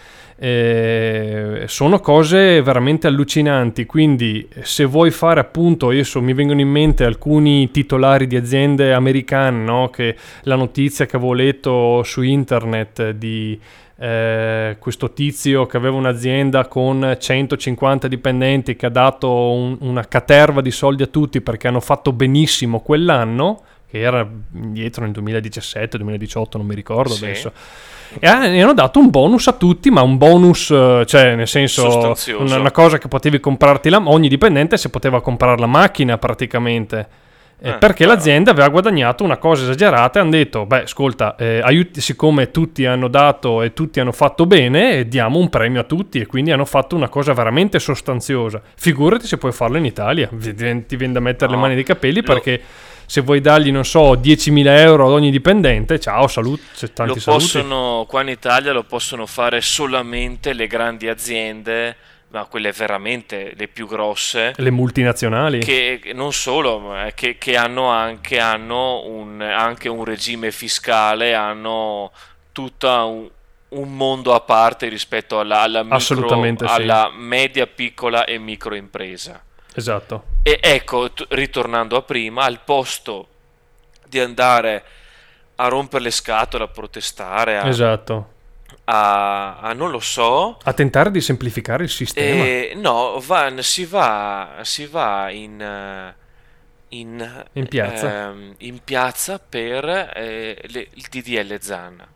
Eh, 0.43 1.65
sono 1.67 2.01
cose 2.01 2.63
veramente 2.63 3.07
allucinanti 3.07 3.85
quindi 3.85 4.49
se 4.63 4.87
vuoi 4.87 5.11
fare 5.11 5.39
appunto 5.39 5.91
adesso 5.91 6.23
mi 6.23 6.33
vengono 6.33 6.63
in 6.63 6.69
mente 6.71 7.05
alcuni 7.05 7.71
titolari 7.71 8.27
di 8.27 8.37
aziende 8.37 8.95
americane 8.95 9.63
no? 9.63 9.91
che 9.91 10.17
la 10.45 10.55
notizia 10.55 11.05
che 11.05 11.17
avevo 11.17 11.35
letto 11.35 12.03
su 12.05 12.23
internet 12.23 13.11
di 13.11 13.61
eh, 13.99 14.77
questo 14.79 15.13
tizio 15.13 15.67
che 15.67 15.77
aveva 15.77 15.97
un'azienda 15.97 16.67
con 16.69 17.17
150 17.19 18.09
dipendenti 18.09 18.75
che 18.75 18.87
ha 18.87 18.91
dato 18.91 19.31
un, 19.31 19.77
una 19.81 20.09
caterva 20.09 20.63
di 20.63 20.71
soldi 20.71 21.03
a 21.03 21.07
tutti 21.07 21.43
perché 21.43 21.69
hanno 21.69 21.81
fatto 21.81 22.15
benissimo 22.15 22.81
quell'anno, 22.81 23.61
che 23.91 24.01
era 24.01 24.27
indietro 24.55 25.05
nel 25.05 25.13
2017-2018, 25.13 26.45
non 26.57 26.67
mi 26.67 26.75
ricordo 26.75 27.15
sì. 27.15 27.25
adesso. 27.25 27.53
E 28.19 28.27
hanno 28.27 28.75
dato 28.75 28.99
un 28.99 29.11
bonus 29.11 29.47
a 29.47 29.53
tutti, 29.53 29.91
ma 29.91 30.03
un 30.03 30.17
bonus, 30.17 30.71
eh, 30.71 31.05
cioè 31.07 31.35
nel 31.37 31.47
senso 31.47 32.15
una, 32.39 32.57
una 32.57 32.71
cosa 32.73 32.99
che 32.99 33.09
potevi 33.09 33.39
comprarti 33.39 33.89
la, 33.89 34.03
ogni 34.05 34.29
dipendente 34.29 34.77
se 34.77 34.91
poteva 34.91 35.21
comprare 35.21 35.59
la 35.59 35.67
macchina 35.67 36.19
praticamente 36.19 37.29
eh, 37.63 37.75
perché 37.75 38.07
l'azienda 38.07 38.53
aveva 38.53 38.69
guadagnato 38.69 39.23
una 39.23 39.37
cosa 39.37 39.65
esagerata 39.65 40.19
e 40.19 40.23
hanno 40.23 40.31
detto, 40.31 40.65
beh, 40.65 40.85
ascolta, 40.85 41.37
eh, 41.37 41.61
aiuti, 41.63 42.01
siccome 42.01 42.51
tutti 42.51 42.87
hanno 42.87 43.09
dato 43.09 43.61
e 43.61 43.75
tutti 43.75 44.01
hanno 44.01 44.13
fatto 44.13 44.47
bene, 44.47 45.07
diamo 45.07 45.39
un 45.39 45.51
premio 45.51 45.81
a 45.81 45.85
tutti 45.85 46.21
e 46.21 46.27
quindi 46.27 46.53
hanno 46.53 46.65
fatto 46.65 46.97
una 46.97 47.11
cosa 47.11 47.35
veramente 47.35 47.79
sostanziosa. 47.79 48.63
Figurati 48.77 49.27
se 49.27 49.37
puoi 49.37 49.53
farlo 49.53 49.77
in 49.77 49.85
Italia, 49.85 50.29
ti 50.29 50.97
viene 50.97 51.13
da 51.13 51.21
mettere 51.21 51.51
no, 51.51 51.57
le 51.57 51.63
mani 51.63 51.75
nei 51.75 51.85
capelli 51.85 52.23
perché... 52.23 52.63
se 53.11 53.23
vuoi 53.23 53.41
dargli, 53.41 53.73
non 53.73 53.85
so, 53.85 54.13
10.000 54.13 54.67
euro 54.69 55.07
ad 55.07 55.13
ogni 55.15 55.33
dipendente, 55.33 55.99
ciao, 55.99 56.29
saluti, 56.29 56.63
tanti 56.95 57.15
lo 57.15 57.19
saluti. 57.19 57.43
Possono, 57.43 58.05
qua 58.07 58.23
in 58.23 58.29
Italia 58.29 58.71
lo 58.71 58.85
possono 58.85 59.27
fare 59.27 59.61
solamente 59.61 60.53
le 60.53 60.69
grandi 60.69 61.09
aziende 61.09 61.97
ma 62.29 62.45
quelle 62.45 62.71
veramente 62.71 63.53
le 63.57 63.67
più 63.67 63.89
grosse. 63.89 64.53
Le 64.55 64.71
multinazionali. 64.71 65.59
Che 65.59 66.13
non 66.15 66.33
solo, 66.33 66.95
che, 67.17 67.37
che 67.37 67.57
hanno, 67.57 67.89
anche, 67.89 68.39
hanno 68.39 69.05
un, 69.05 69.41
anche 69.41 69.89
un 69.89 70.05
regime 70.05 70.53
fiscale, 70.53 71.35
hanno 71.35 72.13
tutta 72.53 73.03
un, 73.03 73.29
un 73.71 73.97
mondo 73.97 74.35
a 74.35 74.41
parte 74.41 74.89
rispetto 74.89 75.41
alla, 75.41 75.63
alla, 75.63 75.83
micro, 75.83 76.47
alla 76.61 77.11
media, 77.13 77.67
piccola 77.67 78.25
e 78.25 78.39
micro 78.39 78.77
impresa. 78.77 79.43
Esatto. 79.75 80.25
E 80.43 80.59
ecco, 80.61 81.11
t- 81.13 81.27
ritornando 81.31 81.97
a 81.97 82.03
prima, 82.03 82.45
al 82.45 82.61
posto 82.65 83.29
di 84.07 84.19
andare 84.19 84.85
a 85.57 85.69
rompere 85.69 86.05
le 86.05 86.11
scatole, 86.11 86.65
a 86.65 86.69
protestare, 86.69 87.59
a, 87.59 87.69
esatto. 87.69 88.29
a, 88.85 89.59
a 89.59 89.73
non 89.73 89.91
lo 89.91 90.01
so, 90.01 90.59
a 90.63 90.73
tentare 90.73 91.11
di 91.11 91.21
semplificare 91.21 91.85
il 91.85 91.91
sistema. 91.91 92.45
Eh, 92.45 92.73
no, 92.77 93.23
va, 93.25 93.53
si, 93.63 93.85
va, 93.85 94.61
si 94.63 94.87
va 94.87 95.31
in, 95.31 96.15
in, 96.89 97.45
in 97.53 97.69
piazza. 97.69 98.31
Eh, 98.31 98.55
in 98.59 98.81
piazza 98.83 99.39
per 99.39 99.85
eh, 100.15 100.59
le, 100.69 100.89
il 100.95 101.07
DDL 101.11 101.59
Zan. 101.61 102.07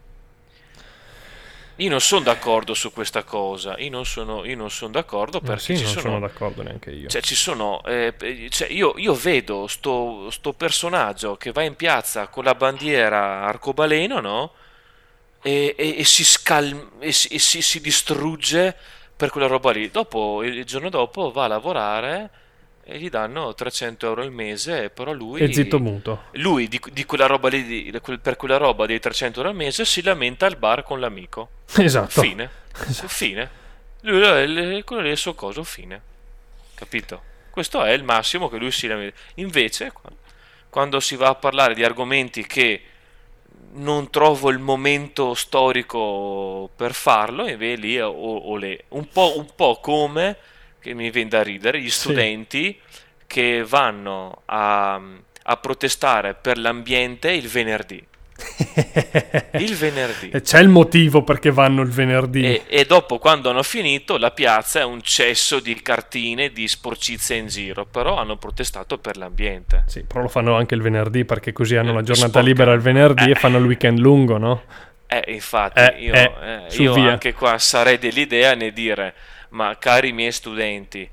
Io 1.76 1.90
non 1.90 2.00
sono 2.00 2.22
d'accordo 2.22 2.72
su 2.72 2.92
questa 2.92 3.24
cosa, 3.24 3.76
io 3.78 3.90
non 3.90 4.06
sono, 4.06 4.44
io 4.44 4.56
non 4.56 4.70
sono 4.70 4.92
d'accordo 4.92 5.40
perché 5.40 5.74
sì, 5.76 5.82
non 5.82 5.90
sono, 5.90 6.00
sono 6.00 6.20
d'accordo 6.20 6.62
neanche 6.62 6.90
io. 6.90 7.08
Cioè, 7.08 7.20
ci 7.20 7.34
sono, 7.34 7.82
eh, 7.84 8.14
cioè 8.48 8.68
io, 8.70 8.94
io, 8.96 9.14
vedo 9.14 9.66
sto, 9.66 10.30
sto, 10.30 10.52
personaggio 10.52 11.36
che 11.36 11.50
va 11.50 11.62
in 11.62 11.74
piazza 11.74 12.28
con 12.28 12.44
la 12.44 12.54
bandiera 12.54 13.42
arcobaleno, 13.44 14.20
no? 14.20 14.52
E, 15.42 15.74
e, 15.76 15.98
e, 15.98 16.04
si, 16.04 16.24
scal- 16.24 16.90
e, 17.00 17.10
si, 17.10 17.38
si, 17.40 17.60
si 17.60 17.80
distrugge 17.80 18.76
per 19.16 19.30
quella 19.30 19.48
roba 19.48 19.72
lì. 19.72 19.90
Dopo, 19.90 20.44
il 20.44 20.64
giorno 20.64 20.90
dopo 20.90 21.32
va 21.32 21.44
a 21.44 21.48
lavorare 21.48 22.30
e 22.86 22.98
gli 22.98 23.08
danno 23.08 23.54
300 23.54 24.06
euro 24.06 24.22
al 24.22 24.30
mese, 24.30 24.90
però 24.90 25.12
lui... 25.12 25.40
E 25.40 25.52
zitto 25.52 25.80
muto. 25.80 26.24
Lui 26.32 26.68
di, 26.68 26.80
di 26.92 27.04
quella 27.04 27.26
roba 27.26 27.48
lì, 27.48 27.64
di, 27.64 28.00
per 28.20 28.36
quella 28.36 28.58
roba 28.58 28.84
dei 28.84 29.00
300 29.00 29.38
euro 29.38 29.50
al 29.50 29.56
mese 29.56 29.84
si 29.84 30.02
lamenta 30.02 30.46
al 30.46 30.56
bar 30.56 30.82
con 30.82 31.00
l'amico. 31.00 31.48
Esatto. 31.76 32.20
Fine. 32.20 32.50
Esatto. 32.86 33.08
Fine. 33.08 33.50
Lui, 34.02 34.82
quello 34.82 35.02
lì 35.02 35.08
è 35.08 35.12
il 35.12 35.16
suo 35.16 35.34
coso, 35.34 35.64
fine. 35.64 36.00
Capito? 36.74 37.22
Questo 37.48 37.82
è 37.82 37.92
il 37.92 38.02
massimo 38.02 38.48
che 38.48 38.58
lui 38.58 38.70
si 38.70 38.86
lamenta. 38.86 39.18
Invece, 39.36 39.92
quando 40.68 41.00
si 41.00 41.16
va 41.16 41.28
a 41.28 41.34
parlare 41.34 41.74
di 41.74 41.84
argomenti 41.84 42.46
che 42.46 42.82
non 43.76 44.10
trovo 44.10 44.50
il 44.50 44.58
momento 44.58 45.34
storico 45.34 46.68
per 46.76 46.92
farlo, 46.92 47.46
e 47.46 47.56
lì 47.76 47.98
o, 47.98 48.10
o 48.10 48.56
le, 48.56 48.84
un, 48.88 49.08
po', 49.08 49.38
un 49.38 49.46
po' 49.54 49.80
come 49.80 50.36
che 50.84 50.92
mi 50.92 51.10
viene 51.10 51.30
da 51.30 51.42
ridere, 51.42 51.80
gli 51.80 51.88
studenti 51.88 52.78
sì. 52.78 52.98
che 53.26 53.64
vanno 53.66 54.42
a, 54.44 55.00
a 55.42 55.56
protestare 55.56 56.34
per 56.34 56.58
l'ambiente 56.58 57.32
il 57.32 57.48
venerdì. 57.48 58.04
il 59.58 59.74
venerdì. 59.76 60.28
C'è 60.28 60.60
il 60.60 60.68
motivo 60.68 61.22
perché 61.22 61.50
vanno 61.50 61.80
il 61.80 61.88
venerdì. 61.88 62.44
E, 62.44 62.62
e, 62.66 62.84
dopo, 62.84 63.18
quando 63.18 63.48
hanno 63.48 63.62
finito, 63.62 64.18
la 64.18 64.30
piazza 64.30 64.80
è 64.80 64.84
un 64.84 65.00
cesso 65.00 65.58
di 65.58 65.80
cartine, 65.80 66.50
di 66.50 66.68
sporcizia 66.68 67.36
in 67.36 67.46
giro. 67.46 67.86
Però 67.86 68.18
hanno 68.18 68.36
protestato 68.36 68.98
per 68.98 69.16
l'ambiente. 69.16 69.84
Sì, 69.86 70.02
però 70.02 70.20
lo 70.20 70.28
fanno 70.28 70.54
anche 70.54 70.74
il 70.74 70.82
venerdì 70.82 71.24
perché 71.24 71.52
così 71.52 71.76
hanno 71.76 71.94
la 71.94 72.02
giornata 72.02 72.28
Sporca. 72.28 72.46
libera 72.46 72.72
il 72.74 72.80
venerdì 72.80 73.28
eh. 73.28 73.30
e 73.30 73.34
fanno 73.36 73.56
il 73.56 73.64
weekend 73.64 73.98
lungo, 73.98 74.36
no? 74.36 74.64
Eh, 75.06 75.32
infatti, 75.32 75.80
eh, 75.80 75.94
io, 75.98 76.12
eh, 76.12 76.32
eh 76.68 76.76
io 76.76 76.94
anche 76.94 77.32
qua 77.32 77.56
sarei 77.56 77.98
dell'idea 77.98 78.54
ne 78.54 78.72
dire 78.72 79.14
ma 79.54 79.76
cari 79.78 80.12
miei 80.12 80.32
studenti, 80.32 81.08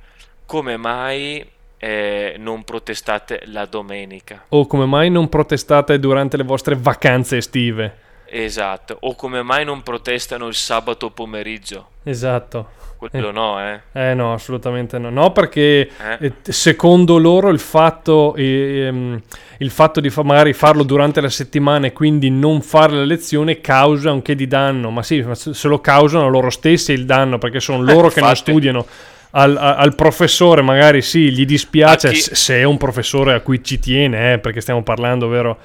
come 0.46 0.76
mai 0.76 1.46
eh, 1.78 2.36
non 2.38 2.64
protestate 2.64 3.44
la 3.46 3.66
domenica? 3.66 4.46
O 4.50 4.66
come 4.66 4.86
mai 4.86 5.10
non 5.10 5.30
protestate 5.30 6.00
durante 6.00 6.38
le 6.38 6.44
vostre 6.44 6.76
vacanze 6.76 7.38
estive? 7.38 8.10
Esatto, 8.34 8.96
o 9.02 9.14
come 9.16 9.44
mai 9.44 9.66
non 9.66 9.84
protestano 9.84 10.48
il 10.48 10.56
sabato 10.56 11.10
pomeriggio? 11.10 11.90
Esatto. 12.04 12.80
Quello 13.10 13.30
eh. 13.30 13.32
no, 13.32 13.60
eh? 13.60 13.82
Eh 13.92 14.14
no, 14.14 14.32
assolutamente 14.34 15.00
no. 15.00 15.10
No, 15.10 15.32
perché 15.32 15.90
eh? 15.90 16.18
eh 16.20 16.34
secondo 16.44 17.18
loro 17.18 17.50
il 17.50 17.60
fatto, 17.60 18.36
ehm, 18.36 19.20
il 19.58 19.70
fatto 19.72 20.00
di 20.00 20.10
fa- 20.10 20.24
magari 20.24 20.54
farlo 20.54 20.84
durante 20.84 21.20
la 21.20 21.30
settimana 21.30 21.88
e 21.88 21.94
quindi 21.94 22.30
non 22.30 22.62
fare 22.62 22.94
la 22.94 23.04
lezione 23.04 23.60
causa 23.60 24.12
un 24.12 24.22
che 24.22 24.36
di 24.36 24.48
danno. 24.48 24.92
Ma 24.92 25.02
sì, 25.02 25.22
ma 25.24 25.36
se 25.36 25.68
lo 25.68 25.82
causano 25.82 26.30
loro 26.30 26.50
stessi 26.52 26.94
il 26.94 27.06
danno, 27.06 27.38
perché 27.38 27.60
sono 27.60 27.82
loro 27.82 28.10
che 28.10 28.22
non 28.22 28.36
studiano. 28.36 28.86
Al, 29.32 29.58
al, 29.58 29.96
professore 29.96 30.62
magari 30.62 31.02
sì, 31.02 31.32
gli 31.32 31.46
dispiace 31.46 32.12
chi... 32.12 32.20
se 32.20 32.58
è 32.58 32.64
un 32.64 32.78
professore 32.78 33.34
a 33.34 33.40
cui 33.40 33.64
ci 33.64 33.80
tiene, 33.80 34.34
eh, 34.34 34.40
perché 34.40 34.60
stiamo 34.62 34.84
parlando, 34.84 35.28
vero? 35.28 35.58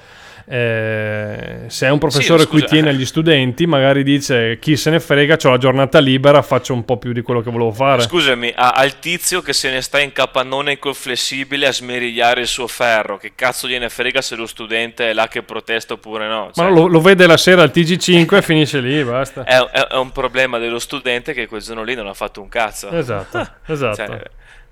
Eh, 0.49 1.65
se 1.67 1.87
è 1.87 1.89
un 1.89 1.97
professore 1.97 2.43
sì, 2.43 2.47
cui 2.47 2.63
tiene 2.63 2.89
agli 2.89 3.05
studenti, 3.05 3.67
magari 3.67 4.01
dice 4.01 4.57
chi 4.59 4.77
se 4.77 4.89
ne 4.91 5.01
frega, 5.01 5.37
ho 5.43 5.49
la 5.49 5.57
giornata 5.57 5.99
libera, 5.99 6.41
faccio 6.41 6.73
un 6.73 6.85
po' 6.85 6.95
più 6.95 7.11
di 7.11 7.21
quello 7.21 7.41
che 7.41 7.51
volevo 7.51 7.73
fare. 7.73 8.01
Scusami, 8.03 8.53
al 8.55 8.99
tizio 8.99 9.41
che 9.41 9.51
se 9.51 9.69
ne 9.69 9.81
sta 9.81 9.99
in 9.99 10.13
capannone 10.13 10.79
col 10.79 10.95
flessibile 10.95 11.67
a 11.67 11.73
smerigliare 11.73 12.41
il 12.41 12.47
suo 12.47 12.67
ferro, 12.67 13.17
che 13.17 13.33
cazzo 13.35 13.67
gliene 13.67 13.89
frega 13.89 14.21
se 14.21 14.37
lo 14.37 14.45
studente 14.45 15.09
è 15.09 15.13
là 15.13 15.27
che 15.27 15.43
protesta 15.43 15.95
oppure 15.95 16.27
no? 16.29 16.49
Cioè... 16.53 16.63
Ma 16.63 16.71
lo, 16.71 16.87
lo, 16.87 17.01
vede 17.01 17.27
la 17.27 17.37
sera 17.37 17.63
al 17.63 17.71
TG5 17.73 18.37
e 18.37 18.41
finisce 18.41 18.79
lì, 18.79 19.03
basta. 19.03 19.43
È, 19.43 19.57
è, 19.57 19.87
è, 19.87 19.97
un 19.97 20.13
problema 20.13 20.59
dello 20.59 20.79
studente 20.79 21.33
che 21.33 21.47
quel 21.47 21.61
giorno 21.61 21.83
lì 21.83 21.93
non 21.93 22.07
ha 22.07 22.13
fatto 22.13 22.41
un 22.41 22.47
cazzo. 22.47 22.89
Esatto, 22.91 23.45
esatto. 23.67 23.95
Cioè, 23.95 24.21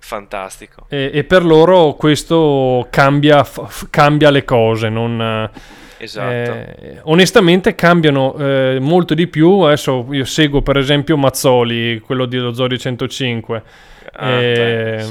fantastico. 0.06 0.86
E, 0.88 1.10
e, 1.12 1.24
per 1.24 1.44
loro 1.44 1.94
questo 1.94 2.88
cambia, 2.92 3.44
f- 3.44 3.88
cambia 3.90 4.30
le 4.30 4.44
cose, 4.44 4.90
non... 4.90 5.50
Esatto. 5.98 6.28
Eh, 6.28 7.00
onestamente 7.04 7.74
cambiano 7.74 8.36
eh, 8.38 8.78
molto 8.80 9.16
di 9.16 9.28
più. 9.28 9.62
Adesso 9.62 10.08
io 10.12 10.26
seguo 10.26 10.62
per 10.62 10.78
esempio 10.78 11.18
Mazzoli, 11.18 12.00
quello 12.02 12.26
dello 12.26 12.54
Zorio 12.54 12.78
105. 12.78 13.64
Ah, 14.14 14.30
eh, 14.30 15.06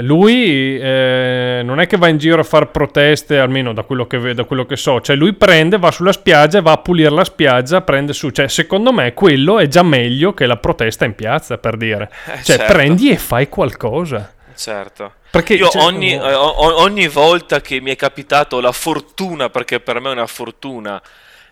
lui 0.00 0.78
eh, 0.78 1.60
non 1.64 1.80
è 1.80 1.86
che 1.86 1.96
va 1.96 2.08
in 2.08 2.18
giro 2.18 2.40
a 2.40 2.44
fare 2.44 2.66
proteste, 2.66 3.38
almeno 3.38 3.72
da 3.72 3.82
quello, 3.82 4.06
che, 4.06 4.34
da 4.34 4.44
quello 4.44 4.64
che 4.64 4.76
so. 4.76 5.00
Cioè, 5.00 5.16
lui 5.16 5.32
prende, 5.34 5.78
va 5.78 5.90
sulla 5.90 6.12
spiaggia, 6.12 6.60
va 6.60 6.72
a 6.72 6.78
pulire 6.78 7.10
la 7.10 7.24
spiaggia, 7.24 7.80
prende 7.82 8.12
su. 8.12 8.30
Cioè, 8.30 8.48
secondo 8.48 8.92
me 8.92 9.12
quello 9.14 9.58
è 9.58 9.66
già 9.68 9.82
meglio 9.82 10.34
che 10.34 10.46
la 10.46 10.56
protesta 10.56 11.04
in 11.04 11.14
piazza, 11.14 11.58
per 11.58 11.76
dire. 11.76 12.10
Eh, 12.26 12.42
cioè, 12.42 12.56
certo. 12.56 12.72
prendi 12.72 13.10
e 13.10 13.16
fai 13.16 13.48
qualcosa. 13.48 14.32
Certo. 14.54 15.14
Perché 15.30 15.54
io 15.54 15.68
cioè, 15.68 15.82
ogni, 15.82 16.12
eh, 16.12 16.34
ogni 16.34 17.08
volta 17.08 17.60
che 17.60 17.80
mi 17.80 17.90
è 17.90 17.96
capitato 17.96 18.60
la 18.60 18.72
fortuna, 18.72 19.50
perché 19.50 19.80
per 19.80 20.00
me 20.00 20.10
è 20.10 20.12
una 20.12 20.26
fortuna, 20.26 21.02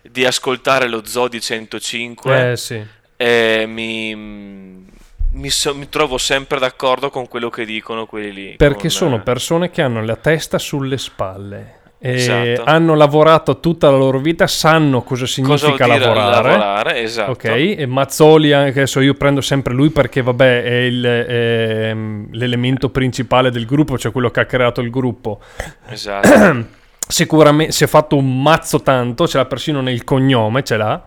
di 0.01 0.25
ascoltare 0.25 0.87
lo 0.87 1.05
Zodi 1.05 1.41
105, 1.41 2.51
eh, 2.51 2.57
sì. 2.57 2.83
eh, 3.17 3.65
mi 3.67 4.89
mi, 5.33 5.49
so, 5.49 5.75
mi, 5.75 5.89
trovo 5.89 6.17
sempre 6.17 6.59
d'accordo 6.59 7.09
con 7.09 7.27
quello 7.27 7.49
che 7.49 7.65
dicono 7.65 8.05
quelli 8.05 8.33
lì. 8.33 8.55
Perché 8.57 8.81
con, 8.81 8.89
sono 8.89 9.15
eh, 9.17 9.19
persone 9.19 9.69
che 9.69 9.81
hanno 9.81 10.03
la 10.03 10.15
testa 10.15 10.57
sulle 10.57 10.97
spalle. 10.97 11.79
Esatto. 12.03 12.63
hanno 12.63 12.95
lavorato 12.95 13.59
tutta 13.59 13.91
la 13.91 13.97
loro 13.97 14.17
vita, 14.17 14.47
sanno 14.47 15.03
cosa 15.03 15.27
significa 15.27 15.69
cosa 15.69 15.85
lavorare. 15.85 16.49
lavorare 16.49 17.01
esatto. 17.01 17.31
Ok, 17.31 17.45
e 17.45 17.85
Mazzoli, 17.85 18.53
anche 18.53 18.79
adesso 18.79 19.01
io 19.01 19.13
prendo 19.13 19.39
sempre 19.39 19.75
lui 19.75 19.91
perché, 19.91 20.23
vabbè, 20.23 20.63
è, 20.63 20.73
il, 20.77 21.03
è 21.03 21.95
l'elemento 22.31 22.89
principale 22.89 23.51
del 23.51 23.67
gruppo, 23.67 23.99
cioè 23.99 24.11
quello 24.11 24.31
che 24.31 24.39
ha 24.39 24.45
creato 24.45 24.81
il 24.81 24.89
gruppo. 24.89 25.41
Esatto. 25.89 26.65
Sicuramente 27.07 27.71
si 27.71 27.83
è 27.83 27.87
fatto 27.87 28.15
un 28.15 28.41
mazzo 28.41 28.81
tanto, 28.81 29.27
ce 29.27 29.37
l'ha 29.37 29.45
persino 29.45 29.79
nel 29.81 30.03
cognome, 30.03 30.63
ce 30.63 30.77
l'ha. 30.77 31.03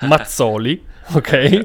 Mazzoli, 0.00 0.84
ok? 1.12 1.60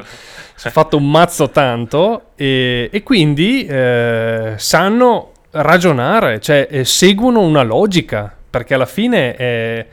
si 0.62 0.68
è 0.68 0.70
fatto 0.70 0.96
un 0.96 1.10
mazzo 1.10 1.50
tanto 1.50 2.34
e, 2.36 2.88
e 2.92 3.02
quindi 3.02 3.66
eh, 3.66 4.54
sanno 4.58 5.32
ragionare, 5.50 6.40
cioè 6.40 6.68
eh, 6.70 6.86
seguono 6.86 7.42
una 7.42 7.64
logica, 7.64 8.32
perché 8.48 8.76
alla 8.76 8.86
fine 8.86 9.36
è... 9.36 9.88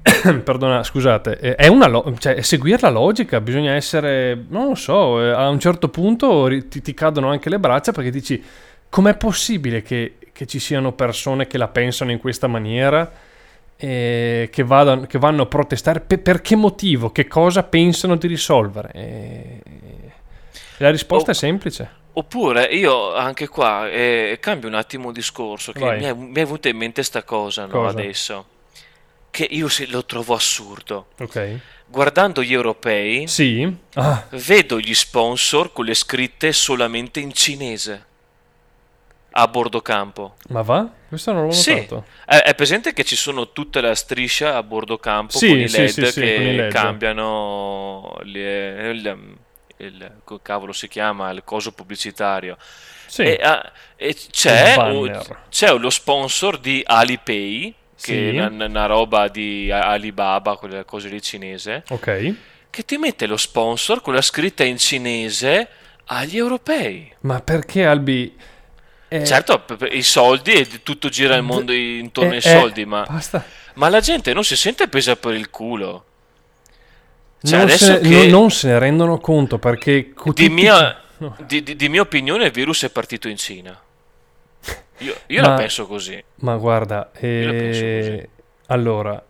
perdona, 0.42 0.82
scusate, 0.82 1.38
è, 1.54 1.66
una 1.66 1.86
lo- 1.86 2.14
cioè, 2.18 2.40
seguire 2.40 2.78
la 2.80 2.88
logica, 2.88 3.42
bisogna 3.42 3.74
essere, 3.74 4.42
non 4.48 4.68
lo 4.68 4.74
so, 4.74 5.22
eh, 5.22 5.32
a 5.32 5.50
un 5.50 5.60
certo 5.60 5.90
punto 5.90 6.48
ti, 6.68 6.80
ti, 6.80 6.94
cadono 6.94 7.28
anche 7.28 7.50
le 7.50 7.58
braccia 7.58 7.92
perché 7.92 8.10
dici, 8.10 8.42
com'è 8.88 9.14
possibile 9.18 9.82
che, 9.82 10.14
che 10.32 10.46
ci 10.46 10.58
siano 10.58 10.92
persone 10.92 11.46
che 11.46 11.58
la 11.58 11.68
pensano 11.68 12.10
in 12.10 12.18
questa 12.18 12.46
maniera? 12.46 13.28
Eh, 13.80 14.48
che, 14.52 14.62
vadano, 14.62 15.06
che, 15.06 15.18
vanno 15.18 15.42
a 15.42 15.46
protestare 15.46 16.00
per, 16.00 16.20
per, 16.20 16.42
che 16.42 16.54
motivo, 16.54 17.10
che 17.10 17.26
cosa 17.26 17.62
pensano 17.62 18.16
di 18.16 18.26
risolvere. 18.26 18.90
E, 18.92 19.60
la 20.76 20.90
risposta 20.90 21.30
o, 21.30 21.32
è 21.32 21.36
semplice. 21.36 21.90
Oppure 22.12 22.64
io 22.64 23.14
anche 23.14 23.48
qua 23.48 23.88
eh, 23.88 24.36
cambio 24.40 24.68
un 24.68 24.74
attimo 24.74 25.08
il 25.08 25.14
discorso, 25.14 25.72
che 25.72 25.80
mi 25.80 26.04
è, 26.04 26.12
mi 26.12 26.30
è, 26.30 26.44
venuta 26.44 26.68
in 26.68 26.76
mente 26.76 26.96
questa 26.96 27.22
cosa, 27.22 27.64
no, 27.64 27.72
cosa? 27.72 27.98
adesso, 27.98 28.46
che 29.30 29.46
io 29.50 29.68
lo 29.88 30.04
trovo 30.04 30.34
assurdo. 30.34 31.08
Ok. 31.18 31.58
guardando 31.86 32.42
gli 32.42 32.52
europei, 32.52 33.26
Sì. 33.26 33.76
Ah, 33.94 34.26
vedo 34.30 34.78
gli 34.78 34.94
sponsor 34.94 35.72
con 35.72 35.86
le 35.86 35.94
scritte 35.94 36.52
solamente 36.52 37.18
in 37.20 37.32
cinese 37.32 38.08
a 39.32 39.46
bordo 39.48 39.80
campo. 39.80 40.36
ma 40.48 40.62
va? 40.62 40.88
Questo 41.08 41.32
non 41.32 41.46
l'ho 41.46 41.52
Sì, 41.52 41.72
notato. 41.74 42.04
è, 42.24 42.36
è 42.38 42.54
presente 42.54 42.92
che 42.92 43.04
ci 43.04 43.16
sono 43.16 43.50
tutta 43.52 43.80
la 43.80 43.94
striscia 43.94 44.56
a 44.56 44.62
bordo 44.62 44.98
campo 44.98 45.38
Sì, 45.38 45.48
con 45.48 45.58
i 45.58 45.68
LED 45.68 45.88
sì, 45.88 46.04
sì, 46.06 46.20
che 46.20 46.38
LED. 46.38 46.72
cambiano 46.72 48.16
le- 48.22 48.90
il, 48.90 49.36
il- 49.78 50.12
come 50.24 50.40
cavolo 50.42 50.72
si 50.72 50.88
chiama 50.88 51.30
il 51.30 51.42
coso 51.44 51.72
pubblicitario 51.72 52.56
Sì. 53.06 53.22
e, 53.22 53.38
ah, 53.42 53.72
e 53.96 54.14
c'è, 54.30 54.70
Il 54.70 54.76
banner. 54.76 55.38
c'è 55.48 55.72
lo 55.76 55.90
sponsor 55.90 56.58
di 56.58 56.82
Alipay 56.84 57.74
che 58.00 58.32
è 58.32 58.44
una, 58.46 58.64
una 58.66 58.86
roba 58.86 59.28
di 59.28 59.70
A- 59.70 59.88
Alibaba 59.90 60.56
quelle 60.56 60.84
cose 60.84 61.08
lì 61.08 61.20
cinese 61.20 61.82
Ok. 61.90 62.34
che 62.70 62.84
ti 62.84 62.96
mette 62.98 63.26
lo 63.26 63.36
sponsor 63.36 64.00
con 64.00 64.14
la 64.14 64.22
scritta 64.22 64.64
in 64.64 64.78
cinese 64.78 65.68
agli 66.06 66.36
europei 66.36 67.12
Ma 67.20 67.40
perché 67.40 67.84
Albi... 67.84 68.36
eh, 69.12 69.24
certo 69.26 69.64
i 69.90 70.02
soldi 70.02 70.52
e 70.52 70.82
tutto 70.82 71.08
gira 71.08 71.34
il 71.34 71.42
mondo 71.42 71.72
intorno 71.72 72.30
eh, 72.32 72.36
ai 72.36 72.38
eh, 72.38 72.58
soldi 72.58 72.84
ma 72.84 73.04
Basta. 73.08 73.44
Ma 73.74 73.88
la 73.88 74.00
gente 74.00 74.32
non 74.32 74.44
si 74.44 74.56
sente 74.56 74.88
presa 74.88 75.16
per 75.16 75.34
il 75.34 75.50
culo. 75.50 76.04
Cioè, 77.42 77.58
non, 77.58 77.66
adesso 77.68 77.84
se, 77.84 78.00
che 78.00 78.26
non- 78.28 78.50
se 78.50 78.68
ne 78.68 78.78
rendono 78.78 79.18
conto 79.18 79.58
perché... 79.58 80.12
di, 80.34 80.48
mia, 80.50 81.00
No. 81.18 81.36
di, 81.46 81.62
di- 81.62 81.76
di 81.76 81.88
mia 81.88 82.02
opinione 82.02 82.46
il 82.46 82.50
virus 82.50 82.84
è 82.84 82.90
partito 82.90 83.28
in 83.28 83.36
Cina. 83.36 83.78
Io, 84.98 85.14
io 85.26 85.40
Ma- 85.42 85.48
la 85.48 85.54
penso 85.54 85.86
così. 85.86 86.22
Ma 86.36 86.56
guarda, 86.56 87.10
eh, 87.14 88.26
così. 88.28 88.28
allora, 88.66 89.22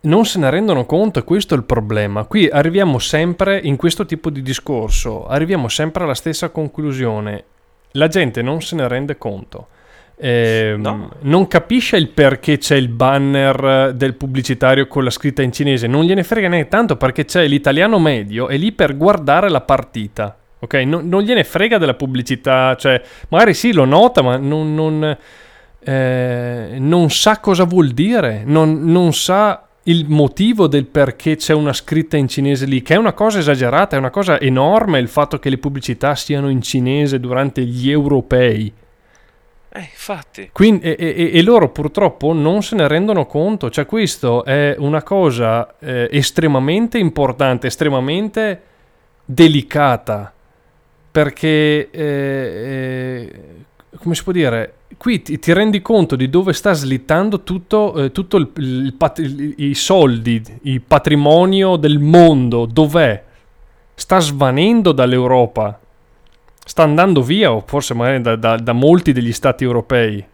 non 0.00 0.24
se 0.26 0.38
ne 0.40 0.50
rendono 0.50 0.84
conto 0.84 1.20
e 1.20 1.22
questo 1.24 1.54
è 1.54 1.56
il 1.56 1.64
problema. 1.64 2.24
Qui 2.24 2.48
arriviamo 2.48 2.98
sempre 2.98 3.60
in 3.62 3.76
questo 3.76 4.04
tipo 4.06 4.28
di 4.30 4.42
discorso, 4.42 5.26
arriviamo 5.28 5.68
sempre 5.68 6.02
alla 6.02 6.14
stessa 6.14 6.48
conclusione. 6.48 7.44
La 7.96 8.08
gente 8.08 8.42
non 8.42 8.62
se 8.62 8.76
ne 8.76 8.88
rende 8.88 9.18
conto. 9.18 9.68
Ehm, 10.18 10.80
No. 10.80 11.10
Non 11.20 11.46
capisce 11.46 11.96
il 11.96 12.08
perché 12.08 12.58
c'è 12.58 12.76
il 12.76 12.88
banner 12.88 13.92
del 13.94 14.14
pubblicitario 14.14 14.86
con 14.86 15.04
la 15.04 15.10
scritta 15.10 15.42
in 15.42 15.52
cinese, 15.52 15.86
non 15.86 16.04
gliene 16.04 16.22
frega 16.22 16.48
neanche 16.48 16.68
tanto 16.68 16.96
perché 16.96 17.24
c'è 17.24 17.46
l'italiano 17.46 17.98
medio 17.98 18.48
è 18.48 18.56
lì 18.56 18.72
per 18.72 18.96
guardare 18.96 19.48
la 19.50 19.60
partita. 19.60 20.36
Ok, 20.58 20.74
non, 20.74 21.06
non 21.06 21.22
gliene 21.22 21.44
frega 21.44 21.76
della 21.76 21.94
pubblicità, 21.94 22.74
cioè 22.76 23.00
magari 23.28 23.52
sì 23.52 23.72
lo 23.74 23.84
nota, 23.84 24.22
ma 24.22 24.38
non, 24.38 24.74
non, 24.74 25.16
eh, 25.80 26.76
non 26.78 27.10
sa 27.10 27.38
cosa 27.40 27.64
vuol 27.64 27.88
dire, 27.90 28.42
non, 28.44 28.82
non 28.84 29.12
sa 29.12 29.65
il 29.88 30.06
motivo 30.08 30.66
del 30.66 30.86
perché 30.86 31.36
c'è 31.36 31.54
una 31.54 31.72
scritta 31.72 32.16
in 32.16 32.28
cinese 32.28 32.66
lì, 32.66 32.82
che 32.82 32.94
è 32.94 32.98
una 32.98 33.12
cosa 33.12 33.38
esagerata, 33.38 33.96
è 33.96 33.98
una 33.98 34.10
cosa 34.10 34.40
enorme 34.40 34.98
il 34.98 35.08
fatto 35.08 35.38
che 35.38 35.48
le 35.48 35.58
pubblicità 35.58 36.14
siano 36.14 36.48
in 36.48 36.60
cinese 36.60 37.20
durante 37.20 37.62
gli 37.64 37.90
europei. 37.90 38.72
Eh, 39.68 39.80
infatti. 39.80 40.48
Quindi, 40.52 40.86
e, 40.86 40.96
e- 40.98 41.30
e 41.34 41.42
loro 41.42 41.68
purtroppo 41.70 42.32
non 42.32 42.62
se 42.62 42.74
ne 42.76 42.88
rendono 42.88 43.26
conto, 43.26 43.70
cioè 43.70 43.86
questo 43.86 44.44
è 44.44 44.74
una 44.78 45.02
cosa 45.02 45.76
eh, 45.78 46.08
estremamente 46.10 46.98
importante, 46.98 47.66
estremamente 47.66 48.62
delicata, 49.24 50.32
perché, 51.12 51.90
eh, 51.90 51.90
eh, 51.92 53.32
come 53.98 54.14
si 54.14 54.22
può 54.22 54.32
dire, 54.32 54.74
qui 54.96 55.22
ti, 55.22 55.38
ti 55.38 55.52
rendi 55.52 55.82
conto 55.82 56.16
di 56.16 56.30
dove 56.30 56.52
sta 56.52 56.72
slittando 56.72 57.42
tutto, 57.42 57.94
eh, 58.04 58.12
tutto 58.12 58.36
il, 58.36 58.50
il 58.56 58.94
pat- 58.94 59.18
i 59.56 59.74
soldi, 59.74 60.42
il 60.62 60.80
patrimonio 60.80 61.76
del 61.76 61.98
mondo, 61.98 62.66
dov'è? 62.66 63.24
Sta 63.94 64.18
svanendo 64.18 64.92
dall'Europa, 64.92 65.78
sta 66.64 66.82
andando 66.82 67.22
via, 67.22 67.52
o 67.52 67.62
forse 67.66 67.94
magari 67.94 68.20
da, 68.20 68.36
da- 68.36 68.56
da 68.56 68.72
molti 68.72 69.12
degli 69.12 69.32
stati 69.32 69.64
europei. 69.64 70.24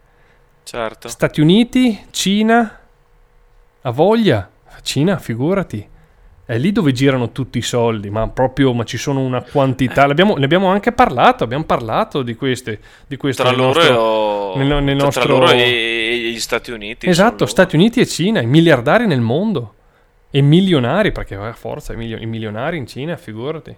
Certo. 0.63 1.07
Stati 1.07 1.41
Uniti, 1.41 1.99
Cina, 2.11 2.79
ha 3.81 3.91
voglia. 3.91 4.49
Cina, 4.81 5.17
figurati. 5.17 5.87
È 6.53 6.57
lì 6.59 6.71
dove 6.71 6.91
girano 6.91 7.31
tutti 7.31 7.57
i 7.57 7.63
soldi, 7.63 8.11
ma 8.11 8.27
proprio, 8.29 8.73
ma 8.73 8.83
ci 8.83 8.97
sono 8.97 9.21
una 9.21 9.41
quantità. 9.41 10.05
L'abbiamo- 10.05 10.35
ne 10.35 10.45
abbiamo 10.45 10.67
anche 10.67 10.91
parlato, 10.91 11.43
abbiamo 11.43 11.63
parlato 11.63 12.21
di 12.21 12.35
queste. 12.35 12.79
Di 13.07 13.17
questo 13.17 13.41
Tra 13.41 13.51
loro, 13.51 13.73
nostro- 13.79 14.53
nel- 14.57 14.83
nel 14.83 14.95
nostro- 14.95 15.23
tra 15.23 15.33
loro 15.33 15.49
e, 15.49 16.29
gli 16.31 16.39
Stati 16.39 16.69
Uniti. 16.71 17.09
Esatto, 17.09 17.47
Stati 17.47 17.75
Uniti 17.75 18.01
e 18.01 18.05
Cina, 18.05 18.39
i 18.39 18.45
miliardari 18.45 19.07
nel 19.07 19.21
mondo. 19.21 19.73
E 20.29 20.41
milionari, 20.41 21.11
perché 21.11 21.33
a 21.33 21.53
forza, 21.53 21.93
i 21.93 22.25
milionari 22.27 22.77
in 22.77 22.85
Cina, 22.85 23.15
figurati. 23.17 23.75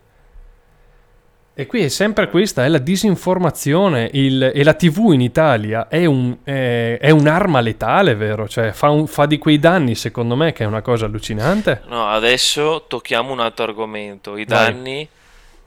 E 1.58 1.68
qui 1.68 1.84
è 1.84 1.88
sempre 1.88 2.30
questa, 2.30 2.66
è 2.66 2.68
la 2.68 2.80
disinformazione. 2.80 4.10
il- 4.14 4.52
e 4.54 4.64
la 4.64 4.74
TV 4.74 5.12
in 5.14 5.22
Italia 5.22 5.88
è, 5.88 6.04
un- 6.06 6.38
è- 6.44 6.98
è 7.00 7.10
un'arma 7.12 7.62
letale, 7.62 8.14
vero? 8.16 8.48
Cioè 8.48 8.72
fa, 8.74 8.90
un- 8.90 9.08
fa 9.08 9.26
di 9.26 9.38
quei 9.38 9.58
danni, 9.58 9.96
secondo 9.96 10.36
me, 10.36 10.52
che 10.52 10.64
è 10.64 10.68
una 10.68 10.82
cosa 10.82 11.06
allucinante. 11.06 11.84
No, 11.88 12.08
adesso 12.10 12.84
tocchiamo 12.90 13.32
un 13.32 13.40
altro 13.40 13.64
argomento, 13.64 14.36
i 14.36 14.44
Vai. 14.46 14.58
danni. 14.74 15.08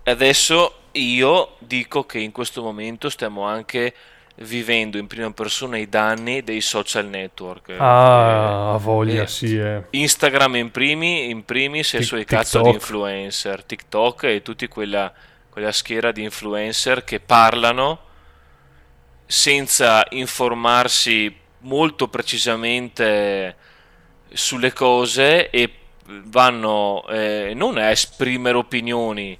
Adesso 0.04 0.72
io 0.92 1.54
dico 1.58 2.04
che 2.04 2.18
in 2.18 2.32
questo 2.32 2.62
momento 2.62 3.08
stiamo 3.08 3.42
anche 3.44 3.94
vivendo 4.40 4.98
in 4.98 5.06
prima 5.06 5.30
persona 5.32 5.78
i 5.78 5.88
danni 5.88 6.42
dei 6.44 6.60
social 6.60 7.06
network. 7.06 7.74
Ah, 7.78 8.74
Eh, 8.76 8.82
voglia, 8.82 9.22
eh, 9.22 9.26
sì. 9.26 9.56
eh. 9.58 9.84
Instagram 9.90 10.56
in, 10.56 10.70
primi, 10.70 11.28
in 11.30 11.44
primis 11.44 11.94
e 11.94 11.98
i 11.98 12.02
suoi 12.02 12.24
cazzo 12.26 12.60
di 12.62 12.70
influencer, 12.70 13.64
TikTok 13.64 14.22
e 14.24 14.42
tutti 14.42 14.68
quella, 14.68 15.12
quella 15.58 15.72
schiera 15.72 16.12
di 16.12 16.22
influencer 16.22 17.02
che 17.02 17.18
parlano 17.18 17.98
senza 19.26 20.06
informarsi 20.10 21.34
molto 21.60 22.06
precisamente 22.06 23.56
sulle 24.32 24.72
cose 24.72 25.50
e 25.50 25.72
vanno 26.06 27.04
eh, 27.08 27.52
non 27.56 27.76
a 27.76 27.90
esprimere 27.90 28.56
opinioni, 28.56 29.36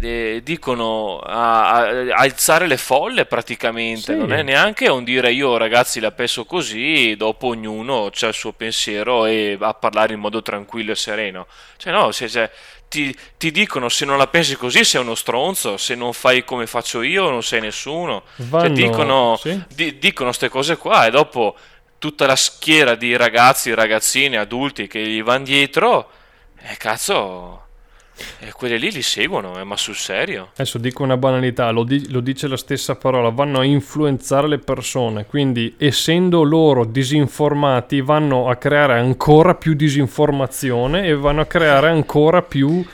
eh, 0.00 0.40
dicono 0.44 1.18
a, 1.18 1.70
a- 1.72 1.88
a 1.88 2.14
alzare 2.18 2.66
le 2.66 2.76
folle 2.76 3.24
praticamente, 3.24 4.12
Sì. 4.12 4.18
non 4.18 4.32
è 4.34 4.42
neanche 4.42 4.88
un 4.88 5.02
dire 5.02 5.32
io 5.32 5.56
ragazzi 5.56 5.98
la 5.98 6.12
penso 6.12 6.44
così, 6.44 7.16
dopo 7.16 7.46
ognuno 7.48 8.06
ha 8.12 8.26
il 8.26 8.34
suo 8.34 8.52
pensiero 8.52 9.24
e 9.24 9.56
va 9.58 9.68
a 9.68 9.74
parlare 9.74 10.12
in 10.12 10.20
modo 10.20 10.42
tranquillo 10.42 10.92
e 10.92 10.96
sereno. 10.96 11.46
Cioè 11.78 11.92
no, 11.92 12.12
se, 12.12 12.28
se- 12.28 12.50
ti, 12.88 13.14
ti 13.36 13.50
dicono 13.50 13.88
se 13.88 14.04
non 14.04 14.18
la 14.18 14.26
pensi 14.26 14.56
così 14.56 14.84
sei 14.84 15.00
uno 15.00 15.14
stronzo, 15.14 15.76
se 15.76 15.94
non 15.94 16.12
fai 16.12 16.44
come 16.44 16.66
faccio 16.66 17.02
io 17.02 17.28
non 17.30 17.42
sei 17.42 17.60
nessuno. 17.60 18.22
Cioè, 18.36 18.46
Vanno- 18.46 18.68
dicono 18.74 19.36
sì. 19.40 19.60
di- 19.74 19.98
dicono 19.98 20.28
queste 20.28 20.48
cose 20.48 20.76
qua 20.76 21.06
e 21.06 21.10
dopo 21.10 21.56
tutta 21.98 22.26
la 22.26 22.36
schiera 22.36 22.94
di 22.94 23.16
ragazzi, 23.16 23.74
ragazzini, 23.74 24.36
adulti 24.36 24.86
che 24.86 25.00
gli 25.00 25.22
vanno 25.22 25.44
dietro, 25.44 26.10
e 26.60 26.76
cazzo, 26.76 27.66
e 28.38 28.52
quelli 28.52 28.78
lì 28.78 28.90
li 28.90 29.02
seguono, 29.02 29.58
eh, 29.58 29.64
ma 29.64 29.76
sul 29.76 29.96
serio. 29.96 30.50
Adesso 30.52 30.78
dico 30.78 31.02
una 31.02 31.16
banalità, 31.16 31.70
lo, 31.70 31.84
di- 31.84 32.10
lo 32.10 32.20
dice 32.20 32.48
la 32.48 32.56
stessa 32.56 32.96
parola, 32.96 33.30
vanno 33.30 33.60
a 33.60 33.64
influenzare 33.64 34.48
le 34.48 34.58
persone, 34.58 35.26
quindi 35.26 35.74
essendo 35.78 36.42
loro 36.42 36.84
disinformati 36.84 38.00
vanno 38.00 38.48
a 38.48 38.56
creare 38.56 38.94
ancora 38.98 39.54
più 39.54 39.74
disinformazione 39.74 41.06
e 41.06 41.14
vanno 41.14 41.42
a 41.42 41.46
creare 41.46 41.88
ancora 41.88 42.42
più 42.42 42.84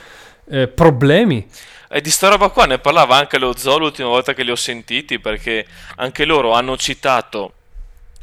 eh, 0.49 0.67
problemi. 0.67 1.47
E 1.87 2.01
di 2.01 2.09
sta 2.09 2.29
roba 2.29 2.49
qua 2.49 2.65
ne 2.65 2.79
parlava 2.79 3.17
anche 3.17 3.37
lo 3.37 3.55
Zoo 3.55 3.77
l'ultima 3.77 4.09
volta 4.09 4.33
che 4.33 4.43
li 4.43 4.51
ho 4.51 4.55
sentiti, 4.55 5.19
perché 5.19 5.65
anche 5.97 6.25
loro 6.25 6.53
hanno 6.53 6.75
citato 6.77 7.53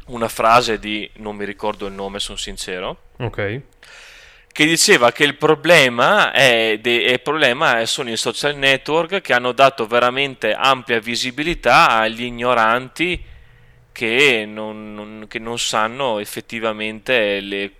una 0.07 0.27
frase 0.27 0.79
di, 0.79 1.09
non 1.15 1.35
mi 1.35 1.45
ricordo 1.45 1.87
il 1.87 1.93
nome, 1.93 2.19
sono 2.19 2.37
sincero, 2.37 2.97
Ok, 3.17 3.61
che 4.53 4.65
diceva 4.65 5.11
che 5.11 5.23
il 5.23 5.35
problema, 5.35 6.31
è 6.31 6.77
de- 6.79 6.91
il 7.11 7.21
problema 7.21 7.83
sono 7.87 8.11
i 8.11 8.15
social 8.17 8.55
network 8.55 9.19
che 9.19 9.33
hanno 9.33 9.51
dato 9.51 9.87
veramente 9.87 10.53
ampia 10.53 10.99
visibilità 10.99 11.89
agli 11.89 12.23
ignoranti 12.23 13.21
che 13.91 14.45
non, 14.47 14.93
non- 14.93 15.25
che 15.27 15.39
non 15.39 15.57
sanno 15.57 16.19
effettivamente 16.19 17.39
le- 17.41 17.71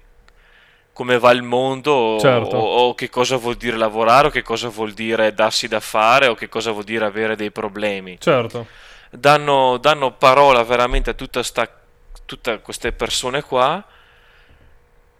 come 0.93 1.17
va 1.19 1.29
il 1.31 1.43
mondo 1.43 2.17
Certo. 2.19 2.55
o, 2.57 2.87
o 2.87 2.95
che 2.95 3.09
cosa 3.09 3.37
vuol 3.37 3.55
dire 3.55 3.77
lavorare 3.77 4.27
o 4.27 4.29
che 4.31 4.41
cosa 4.41 4.67
vuol 4.69 4.93
dire 4.93 5.33
darsi 5.33 5.67
da 5.67 5.79
fare 5.79 6.25
o 6.27 6.33
che 6.35 6.49
cosa 6.49 6.71
vuol 6.71 6.83
dire 6.85 7.05
avere 7.05 7.35
dei 7.35 7.49
problemi 7.51 8.17
certo. 8.19 8.67
danno, 9.11 9.77
danno 9.77 10.11
parola 10.13 10.63
veramente 10.63 11.11
a 11.11 11.13
tutta 11.13 11.41
sta- 11.43 11.69
tutte 12.25 12.61
queste 12.61 12.91
persone 12.93 13.41
qua 13.43 13.83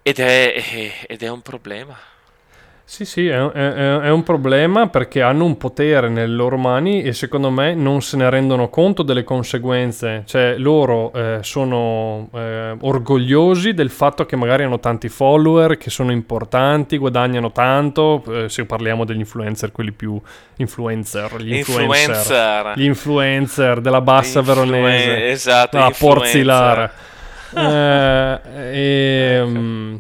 ed 0.04 0.20
è, 0.20 0.54
ed 1.08 1.24
è 1.24 1.30
un 1.30 1.42
problema. 1.42 1.98
Sì, 2.86 3.06
sì, 3.06 3.28
è, 3.28 3.40
è, 3.40 4.00
è, 4.02 4.12
un 4.12 4.24
problema 4.24 4.88
perché 4.88 5.22
hanno 5.22 5.46
un 5.46 5.58
potere 5.58 6.10
nelle 6.10 6.36
loro 6.36 6.58
mani 6.58 7.02
e 7.02 7.14
secondo 7.14 7.50
me 7.50 7.74
non 7.74 8.02
se 8.02 8.18
ne 8.18 8.30
rendono 8.30 8.68
conto 8.68 9.04
delle 9.04 9.24
conseguenze. 9.24 10.24
Cioè, 10.26 10.58
loro 10.58 11.12
eh, 11.14 11.40
sono 11.42 12.30
eh, 12.34 12.76
orgogliosi 12.78 13.74
del 13.74 13.90
fatto 13.90 14.26
che 14.26 14.36
magari 14.36 14.64
hanno 14.64 14.80
tanti 14.80 15.08
follower, 15.08 15.78
che 15.78 15.90
sono 15.90 16.12
importanti, 16.12 16.98
guadagnano 16.98 17.54
tanto. 17.54 18.22
Eh, 18.28 18.50
se 18.50 18.66
parliamo 18.66 19.06
degli 19.06 19.20
influencer, 19.20 19.72
quelli 19.72 19.94
più 19.94 20.22
influencer, 20.58 21.42
gli 21.42 21.56
influencer, 21.56 22.12
influencer. 22.12 22.74
gli 22.76 22.84
influencer 22.84 23.82
della 23.82 24.02
bassa 24.02 24.40
Influen- 24.40 24.70
veronese, 24.70 25.30
esatto, 25.30 25.78
la 25.78 25.94
Porzilara. 25.98 27.12
Eh, 27.56 28.40
e, 28.72 29.42
um, 29.42 30.00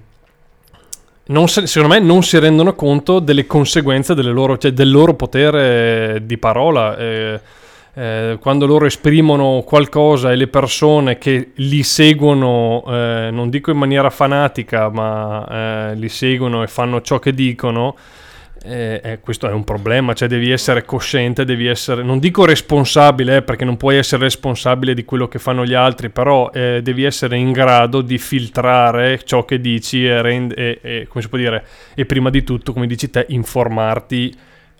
se, 1.45 1.67
secondo 1.67 1.93
me 1.95 1.99
non 1.99 2.23
si 2.23 2.37
rendono 2.39 2.73
conto 2.75 3.19
delle 3.19 3.45
conseguenze 3.45 4.13
delle 4.13 4.31
loro, 4.31 4.57
cioè 4.57 4.71
del 4.71 4.91
loro 4.91 5.13
potere 5.13 6.21
di 6.25 6.37
parola. 6.37 6.97
Eh, 6.97 7.39
eh, 7.95 8.37
quando 8.41 8.65
loro 8.65 8.87
esprimono 8.87 9.61
qualcosa 9.63 10.31
e 10.31 10.35
le 10.35 10.47
persone 10.47 11.19
che 11.19 11.51
li 11.55 11.83
seguono, 11.83 12.83
eh, 12.87 13.29
non 13.31 13.51
dico 13.51 13.69
in 13.69 13.77
maniera 13.77 14.09
fanatica, 14.09 14.89
ma 14.89 15.91
eh, 15.91 15.95
li 15.95 16.09
seguono 16.09 16.63
e 16.63 16.67
fanno 16.67 17.01
ciò 17.01 17.19
che 17.19 17.33
dicono, 17.33 17.95
eh, 18.65 19.01
eh, 19.03 19.19
questo 19.19 19.49
è 19.49 19.51
un 19.51 19.65
problema, 19.65 20.13
cioè 20.13 20.29
devi 20.29 20.49
essere 20.49 20.85
cosciente, 20.85 21.43
devi 21.43 21.67
essere, 21.67 22.01
non 22.01 22.19
dico 22.19 22.45
responsabile, 22.45 23.37
eh, 23.37 23.41
perché 23.41 23.65
non 23.65 23.75
puoi 23.75 23.97
essere 23.97 24.23
responsabile 24.23 24.93
di 24.93 25.03
quello 25.03 25.27
che 25.27 25.37
fanno 25.37 25.65
gli 25.65 25.73
altri, 25.73 26.09
però 26.09 26.49
eh, 26.51 26.79
devi 26.81 27.03
essere 27.03 27.37
in 27.37 27.51
grado 27.51 28.01
di 28.01 28.17
filtrare 28.17 29.21
ciò 29.25 29.43
che 29.43 29.59
dici 29.59 30.05
e, 30.05 30.21
rend- 30.21 30.57
e, 30.57 30.79
e, 30.81 31.07
come 31.09 31.21
si 31.21 31.29
può 31.29 31.37
dire, 31.37 31.65
e 31.93 32.05
prima 32.05 32.29
di 32.29 32.43
tutto, 32.43 32.71
come 32.71 32.87
dici 32.87 33.09
te, 33.09 33.25
informarti 33.29 34.33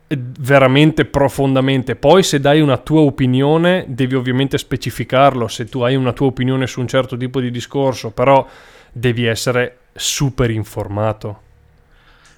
eh, 0.08 0.18
veramente 0.40 1.04
profondamente. 1.04 1.98
Poi 1.98 2.24
se 2.24 2.40
dai 2.40 2.62
una 2.62 2.78
tua 2.78 3.02
opinione, 3.02 3.84
devi 3.90 4.16
ovviamente 4.16 4.58
specificarlo, 4.58 5.50
se 5.50 5.66
tu 5.66 5.82
hai 5.82 5.96
una 5.96 6.14
tua 6.14 6.28
opinione 6.28 6.68
su 6.68 6.80
un 6.80 6.88
certo 6.88 7.18
tipo 7.18 7.42
di 7.42 7.52
discorso, 7.52 8.12
però 8.12 8.48
devi 8.94 9.26
essere 9.26 9.80
super 9.94 10.50
informato. 10.52 11.43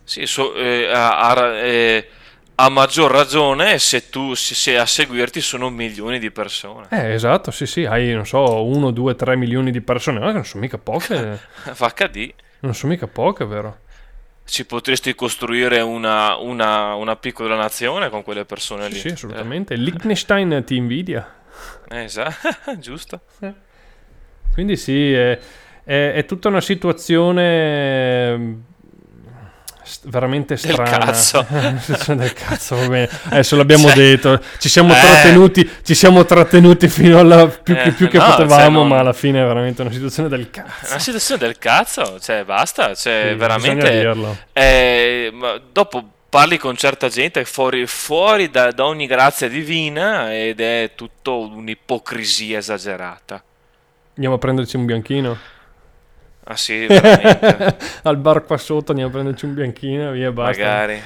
Sì, 0.05 0.27
so, 0.27 0.53
eh, 0.53 0.87
a, 0.87 1.57
eh, 1.57 2.07
a, 2.53 2.69
maggior 2.69 3.09
ragione 3.09 3.79
se 3.79 4.11
tu 4.11 4.35
se 4.35 4.77
a 4.77 4.85
seguirti 4.85 5.41
sono 5.41 5.71
milioni 5.71 6.19
di 6.19 6.29
persone. 6.29 6.85
Eh, 6.91 7.13
esatto, 7.13 7.49
sì, 7.49 7.65
sì, 7.65 7.85
hai, 7.85 8.13
non 8.13 8.27
so, 8.27 8.63
uno, 8.63 8.91
due, 8.91 9.15
tre 9.15 9.35
milioni 9.35 9.71
di 9.71 9.81
persone, 9.81 10.19
ma 10.19 10.31
non 10.31 10.45
sono 10.45 10.61
mica 10.61 10.77
poche. 10.77 11.39
HD. 11.73 12.31
Non 12.59 12.75
sono 12.75 12.91
mica 12.91 13.07
poche, 13.07 13.45
vero? 13.45 13.79
Ci 14.45 14.67
potresti 14.67 15.15
costruire 15.15 15.81
una, 15.81 16.37
una, 16.37 16.93
una, 16.93 17.15
piccola 17.15 17.55
nazione 17.55 18.11
con 18.11 18.21
quelle 18.21 18.45
persone 18.45 18.87
lì. 18.87 18.99
Sì, 18.99 19.07
assolutamente. 19.07 19.73
Eh. 19.73 19.77
Liechtenstein 19.77 20.63
ti 20.65 20.75
invidia. 20.75 21.27
esatto, 21.89 22.49
giusto. 22.77 23.21
Eh. 23.39 23.53
Quindi 24.53 24.77
sì, 24.77 25.11
è, 25.11 25.39
è, 25.83 26.11
è 26.13 26.25
tutta 26.25 26.49
una 26.49 26.61
situazione 26.61 28.73
veramente 30.03 30.57
strana. 30.57 30.83
Del 30.83 30.99
cazzo. 30.99 31.45
del 32.13 32.33
cazzo, 32.33 32.75
va 32.75 32.87
bene. 32.87 33.09
Adesso 33.29 33.55
l'abbiamo 33.55 33.87
cioè, 33.87 33.95
detto. 33.95 34.41
Ci 34.57 34.69
siamo, 34.69 34.93
eh. 34.93 34.99
trattenuti, 34.99 35.69
ci 35.83 35.95
siamo 35.95 36.25
trattenuti 36.25 36.87
fino 36.87 37.19
alla 37.19 37.47
più, 37.47 37.75
eh, 37.75 37.91
più 37.91 38.07
che 38.07 38.17
no, 38.17 38.25
potevamo, 38.25 38.79
cioè, 38.79 38.87
ma 38.89 38.99
alla 38.99 39.13
fine 39.13 39.41
è 39.41 39.45
veramente 39.45 39.81
una 39.81 39.91
situazione 39.91 40.29
del 40.29 40.49
cazzo. 40.49 40.89
Una 40.89 40.99
situazione 40.99 41.41
del 41.41 41.57
cazzo, 41.57 42.19
cioè 42.19 42.43
basta, 42.43 42.93
cioè 42.95 43.29
sì, 43.29 43.35
veramente... 43.35 44.43
Eh, 44.53 45.33
dopo 45.71 46.03
parli 46.29 46.57
con 46.57 46.75
certa 46.75 47.07
gente 47.07 47.45
fuori, 47.45 47.87
fuori 47.87 48.49
da, 48.49 48.71
da 48.71 48.85
ogni 48.85 49.07
grazia 49.07 49.47
divina 49.47 50.35
ed 50.35 50.59
è 50.59 50.91
tutto 50.93 51.39
un'ipocrisia 51.39 52.57
esagerata. 52.57 53.41
Andiamo 54.15 54.35
a 54.35 54.37
prenderci 54.37 54.75
un 54.75 54.85
bianchino? 54.85 55.37
Ah 56.47 56.55
sì, 56.55 56.85
veramente. 56.85 57.77
Al 58.03 58.17
bar 58.17 58.43
qua 58.45 58.57
sotto 58.57 58.91
andiamo 58.91 59.09
a 59.09 59.13
prenderci 59.13 59.45
un 59.45 59.53
bianchino 59.55 60.09
e 60.09 60.13
via 60.13 60.31
basta. 60.31 60.63
Magari. 60.63 61.01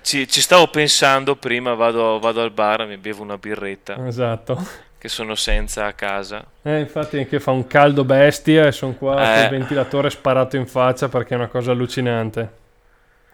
Ci, 0.00 0.26
ci 0.26 0.40
stavo 0.40 0.68
pensando 0.68 1.36
prima, 1.36 1.74
vado, 1.74 2.18
vado, 2.18 2.42
al 2.42 2.50
bar, 2.50 2.86
mi 2.86 2.96
bevo 2.96 3.22
una 3.22 3.38
birretta. 3.38 4.04
Esatto. 4.06 4.66
Che 4.98 5.08
sono 5.08 5.34
senza 5.34 5.86
a 5.86 5.92
casa. 5.92 6.44
Eh, 6.62 6.80
infatti 6.80 7.18
anche 7.18 7.38
fa 7.40 7.50
un 7.50 7.66
caldo 7.66 8.04
bestia 8.04 8.66
e 8.66 8.72
sono 8.72 8.94
qua 8.94 9.22
eh. 9.22 9.34
con 9.34 9.42
il 9.44 9.58
ventilatore 9.60 10.10
sparato 10.10 10.56
in 10.56 10.66
faccia 10.66 11.08
perché 11.08 11.34
è 11.34 11.36
una 11.36 11.48
cosa 11.48 11.70
allucinante. 11.72 12.60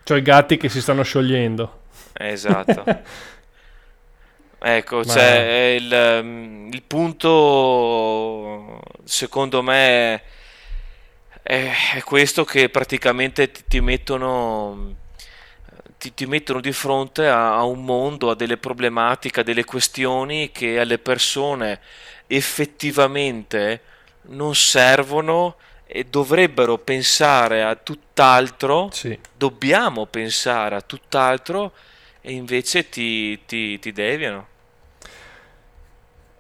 C'ho 0.04 0.16
i 0.16 0.22
gatti 0.22 0.56
che 0.56 0.68
si 0.68 0.80
stanno 0.80 1.02
sciogliendo. 1.04 1.80
Esatto. 2.12 2.84
ecco, 4.58 4.96
Ma... 4.96 5.04
cioè, 5.04 5.76
il, 5.78 6.20
mm, 6.22 6.72
il 6.72 6.82
punto 6.82 8.80
secondo 9.04 9.62
me 9.62 10.22
è 11.56 12.02
questo 12.04 12.44
che 12.44 12.68
praticamente 12.68 13.50
ti, 13.50 13.62
ti 13.66 13.80
mettono 13.80 14.96
ti, 15.96 16.12
ti, 16.12 16.26
mettono 16.26 16.61
di 16.61 16.72
fronte 16.72 17.26
a, 17.26 17.56
a, 17.56 17.64
un 17.64 17.84
mondo, 17.84 18.30
a 18.30 18.34
delle 18.34 18.58
problematiche, 18.58 19.40
a 19.40 19.42
delle 19.42 19.64
questioni 19.64 20.50
che 20.52 20.78
alle 20.78 20.98
persone 20.98 21.80
effettivamente 22.26 23.80
non 24.28 24.54
servono 24.54 25.56
e 25.87 26.04
dovrebbero 26.04 26.76
pensare 26.76 27.62
a 27.62 27.74
tutt'altro, 27.76 28.90
sì. 28.92 29.18
dobbiamo 29.34 30.04
pensare 30.04 30.76
a 30.76 30.82
tutt'altro 30.82 31.72
e 32.20 32.32
invece 32.32 32.90
ti, 32.90 33.44
ti, 33.46 33.78
ti 33.78 33.90
deviano. 33.90 34.46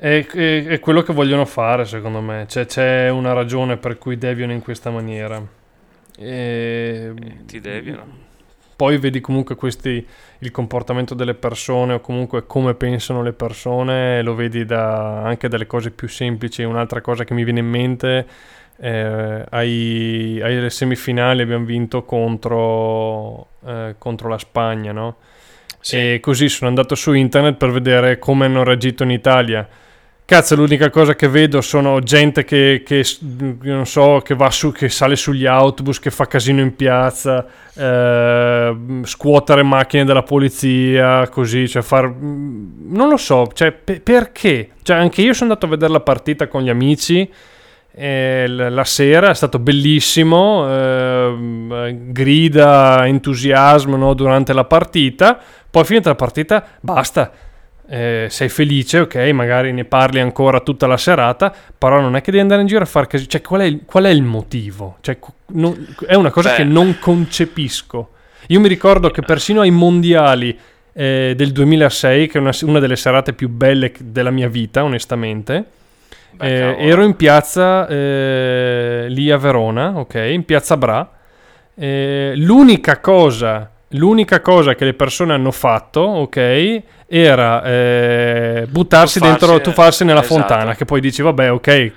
È, 0.00 0.24
è, 0.24 0.64
è, 0.64 0.78
quello 0.78 1.02
che 1.02 1.12
vogliono 1.12 1.44
fare, 1.44 1.84
secondo 1.84 2.20
me. 2.20 2.46
Cioè, 2.48 2.66
c'è 2.66 3.08
una 3.08 3.32
ragione 3.32 3.76
per 3.78 3.98
cui 3.98 4.16
deviano 4.16 4.52
in 4.52 4.62
questa 4.62 4.90
maniera. 4.90 5.44
E... 6.16 7.12
Ti 7.44 7.58
deviano. 7.58 8.26
Poi 8.76 8.96
vedi 8.98 9.20
comunque 9.20 9.56
questi, 9.56 10.06
il 10.38 10.50
comportamento 10.52 11.16
delle 11.16 11.34
persone 11.34 11.94
o 11.94 12.00
comunque 12.00 12.46
come 12.46 12.74
pensano 12.74 13.22
le 13.24 13.32
persone, 13.32 14.22
lo 14.22 14.36
vedi 14.36 14.64
da, 14.64 15.24
anche 15.24 15.48
dalle 15.48 15.66
cose 15.66 15.90
più 15.90 16.06
semplici. 16.06 16.62
Un'altra 16.62 17.00
cosa 17.00 17.24
che 17.24 17.34
mi 17.34 17.42
viene 17.42 17.58
in 17.58 17.66
mente, 17.66 18.26
eh, 18.78 19.44
ai, 19.50 20.38
alle 20.40 20.70
semifinali 20.70 21.42
abbiamo 21.42 21.64
vinto 21.64 22.04
contro, 22.04 23.48
eh, 23.66 23.96
contro 23.98 24.28
la 24.28 24.38
Spagna, 24.38 24.92
no? 24.92 25.16
Sì. 25.80 25.96
E 25.96 26.20
così 26.20 26.48
sono 26.48 26.68
andato 26.68 26.94
su 26.94 27.12
internet 27.14 27.56
per 27.56 27.72
vedere 27.72 28.20
come 28.20 28.44
hanno 28.44 28.62
reagito 28.62 29.02
in 29.02 29.10
Italia 29.10 29.68
Cazzo, 30.28 30.56
l'unica 30.56 30.90
cosa 30.90 31.14
che 31.14 31.26
vedo 31.26 31.62
sono 31.62 32.00
gente 32.00 32.44
che, 32.44 32.82
che 32.84 33.02
non 33.62 33.86
so, 33.86 34.20
che 34.22 34.34
va 34.34 34.50
su, 34.50 34.72
che 34.72 34.90
sale 34.90 35.16
sugli 35.16 35.46
autobus, 35.46 35.98
che 35.98 36.10
fa 36.10 36.26
casino 36.26 36.60
in 36.60 36.76
piazza, 36.76 37.46
eh, 37.74 38.76
scuotere 39.04 39.62
macchine 39.62 40.04
della 40.04 40.22
polizia, 40.22 41.26
così, 41.30 41.66
cioè 41.66 41.80
far... 41.80 42.14
Non 42.14 43.08
lo 43.08 43.16
so, 43.16 43.48
cioè 43.54 43.72
pe- 43.72 44.00
perché? 44.00 44.72
Cioè 44.82 44.98
anche 44.98 45.22
io 45.22 45.32
sono 45.32 45.48
andato 45.48 45.64
a 45.64 45.70
vedere 45.70 45.92
la 45.92 46.00
partita 46.00 46.46
con 46.46 46.60
gli 46.60 46.68
amici 46.68 47.26
eh, 47.90 48.46
la 48.46 48.84
sera, 48.84 49.30
è 49.30 49.34
stato 49.34 49.58
bellissimo, 49.58 50.68
eh, 50.68 51.96
grida, 52.12 53.06
entusiasmo 53.06 53.96
no, 53.96 54.12
durante 54.12 54.52
la 54.52 54.64
partita, 54.64 55.40
poi 55.70 55.84
finita 55.86 56.10
la 56.10 56.16
partita, 56.16 56.66
basta 56.80 57.32
eh, 57.90 58.26
sei 58.28 58.50
felice, 58.50 59.00
ok, 59.00 59.16
magari 59.32 59.72
ne 59.72 59.84
parli 59.84 60.20
ancora 60.20 60.60
tutta 60.60 60.86
la 60.86 60.98
serata, 60.98 61.52
però 61.76 62.00
non 62.00 62.16
è 62.16 62.20
che 62.20 62.30
devi 62.30 62.42
andare 62.42 62.60
in 62.60 62.66
giro 62.66 62.82
a 62.82 62.86
fare 62.86 63.06
casino. 63.06 63.30
Cioè, 63.30 63.40
qual 63.40 63.62
è 63.62 63.64
il, 63.64 63.80
qual 63.86 64.04
è 64.04 64.10
il 64.10 64.22
motivo? 64.22 64.98
Cioè, 65.00 65.18
non, 65.52 65.94
è 66.06 66.14
una 66.14 66.30
cosa 66.30 66.50
Beh. 66.50 66.56
che 66.56 66.64
non 66.64 66.98
concepisco. 67.00 68.10
Io 68.48 68.60
mi 68.60 68.68
ricordo 68.68 69.10
che 69.10 69.22
persino 69.22 69.62
ai 69.62 69.70
mondiali 69.70 70.56
eh, 70.92 71.32
del 71.34 71.52
2006, 71.52 72.28
che 72.28 72.38
è 72.38 72.40
una, 72.40 72.52
una, 72.62 72.78
delle 72.78 72.96
serate 72.96 73.32
più 73.32 73.48
belle 73.48 73.92
della 73.98 74.30
mia 74.30 74.48
vita, 74.48 74.84
onestamente, 74.84 75.64
Beh, 76.32 76.76
eh, 76.76 76.88
ero 76.88 77.02
in 77.04 77.16
piazza 77.16 77.86
eh, 77.88 79.06
lì 79.08 79.30
a 79.30 79.38
Verona, 79.38 79.98
ok, 79.98 80.14
in 80.30 80.44
piazza 80.44 80.76
Bra. 80.76 81.10
Eh, 81.74 82.32
l'unica 82.36 82.98
cosa 82.98 83.70
L'unica 83.92 84.40
cosa 84.42 84.74
che 84.74 84.84
le 84.84 84.92
persone 84.92 85.32
hanno 85.32 85.50
fatto, 85.50 86.00
ok, 86.00 86.82
era 87.06 87.62
eh, 87.62 88.66
buttarsi 88.68 89.18
tuffarsi, 89.18 89.46
dentro, 89.46 89.60
tuffarsi 89.62 90.04
nella 90.04 90.20
esatto. 90.20 90.34
fontana, 90.34 90.74
che 90.74 90.84
poi 90.84 91.00
dici, 91.00 91.22
vabbè, 91.22 91.52
ok, 91.52 91.92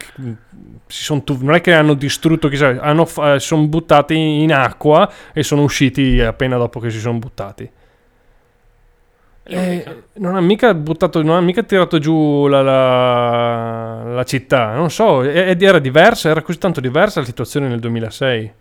tuff- 1.23 1.41
non 1.41 1.55
è 1.55 1.61
che 1.61 1.73
hanno 1.73 1.93
distrutto 1.93 2.47
chissà, 2.47 2.77
hanno 2.79 3.05
fa- 3.05 3.39
sono 3.39 3.67
buttati 3.67 4.15
in 4.15 4.53
acqua 4.53 5.11
e 5.33 5.43
sono 5.43 5.63
usciti 5.63 6.21
appena 6.21 6.57
dopo 6.57 6.79
che 6.79 6.89
si 6.89 6.99
sono 6.99 7.17
buttati. 7.17 7.69
Eh, 9.43 10.03
non 10.13 10.35
ha 10.35 10.41
mica 10.41 10.73
buttato, 10.73 11.21
non 11.21 11.35
ha 11.35 11.41
mica 11.41 11.63
tirato 11.63 11.99
giù 11.99 12.47
la, 12.47 12.61
la, 12.61 14.03
la 14.13 14.23
città, 14.23 14.73
non 14.73 14.89
so, 14.89 15.23
ed 15.23 15.61
era 15.61 15.79
diversa, 15.79 16.29
era 16.29 16.41
così 16.41 16.57
tanto 16.57 16.79
diversa 16.79 17.19
la 17.19 17.25
situazione 17.25 17.67
nel 17.67 17.79
2006. 17.79 18.53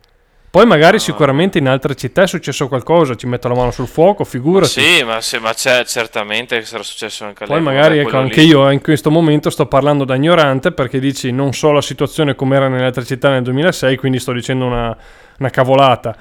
Poi 0.50 0.66
magari 0.66 0.98
sicuramente 0.98 1.58
in 1.58 1.68
altre 1.68 1.94
città 1.94 2.22
è 2.22 2.26
successo 2.26 2.66
qualcosa, 2.66 3.14
ci 3.14 3.28
metto 3.28 3.46
la 3.46 3.54
mano 3.54 3.70
sul 3.70 3.86
fuoco, 3.86 4.24
figurati. 4.24 4.80
Ma 4.80 4.86
sì, 4.88 5.04
ma, 5.04 5.20
se, 5.20 5.38
ma 5.38 5.54
c'è, 5.54 5.84
certamente 5.84 6.58
che 6.58 6.64
sarà 6.64 6.82
successo 6.82 7.24
anche 7.24 7.44
a 7.44 7.46
Poi 7.46 7.60
magari 7.60 7.98
ecco, 7.98 8.16
anche 8.16 8.40
io 8.40 8.68
in 8.70 8.80
questo 8.80 9.12
momento 9.12 9.48
sto 9.48 9.66
parlando 9.66 10.04
da 10.04 10.16
ignorante 10.16 10.72
perché 10.72 10.98
dici 10.98 11.30
non 11.30 11.52
so 11.52 11.70
la 11.70 11.80
situazione 11.80 12.34
come 12.34 12.56
era 12.56 12.66
nelle 12.66 12.86
altre 12.86 13.04
città 13.04 13.30
nel 13.30 13.44
2006, 13.44 13.96
quindi 13.96 14.18
sto 14.18 14.32
dicendo 14.32 14.66
una, 14.66 14.96
una 15.38 15.50
cavolata. 15.50 16.16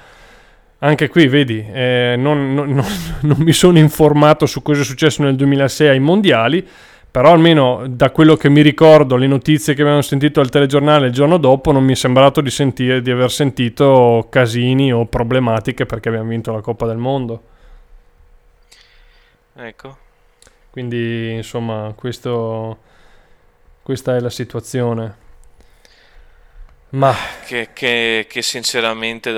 Anche 0.78 1.08
qui, 1.08 1.26
vedi, 1.26 1.66
eh, 1.72 2.14
non, 2.16 2.54
non, 2.54 2.72
non, 2.72 2.86
non 3.22 3.36
mi 3.40 3.52
sono 3.52 3.78
informato 3.78 4.46
su 4.46 4.62
cosa 4.62 4.82
è 4.82 4.84
successo 4.84 5.24
nel 5.24 5.34
2006 5.34 5.88
ai 5.88 5.98
mondiali 5.98 6.64
però 7.10 7.32
almeno 7.32 7.86
da 7.88 8.10
quello 8.10 8.36
che 8.36 8.48
mi 8.48 8.62
ricordo, 8.62 9.16
le 9.16 9.26
notizie 9.26 9.74
che 9.74 9.82
abbiamo 9.82 10.02
sentito 10.02 10.40
al 10.40 10.48
telegiornale 10.48 11.08
il 11.08 11.12
giorno 11.12 11.38
dopo, 11.38 11.72
non 11.72 11.82
mi 11.82 11.92
è 11.92 11.96
sembrato 11.96 12.40
di, 12.40 12.50
sentire, 12.50 13.02
di 13.02 13.10
aver 13.10 13.30
sentito 13.30 14.28
casini 14.30 14.92
o 14.92 15.06
problematiche 15.06 15.86
perché 15.86 16.08
abbiamo 16.08 16.28
vinto 16.28 16.52
la 16.52 16.60
Coppa 16.60 16.86
del 16.86 16.98
Mondo. 16.98 17.42
Ecco. 19.56 19.96
Quindi, 20.70 21.32
insomma, 21.32 21.92
questo, 21.96 22.78
questa 23.82 24.14
è 24.14 24.20
la 24.20 24.30
situazione. 24.30 25.16
Ma... 26.90 27.12
Che, 27.44 27.70
che, 27.72 28.26
che 28.28 28.42
sinceramente 28.42 29.32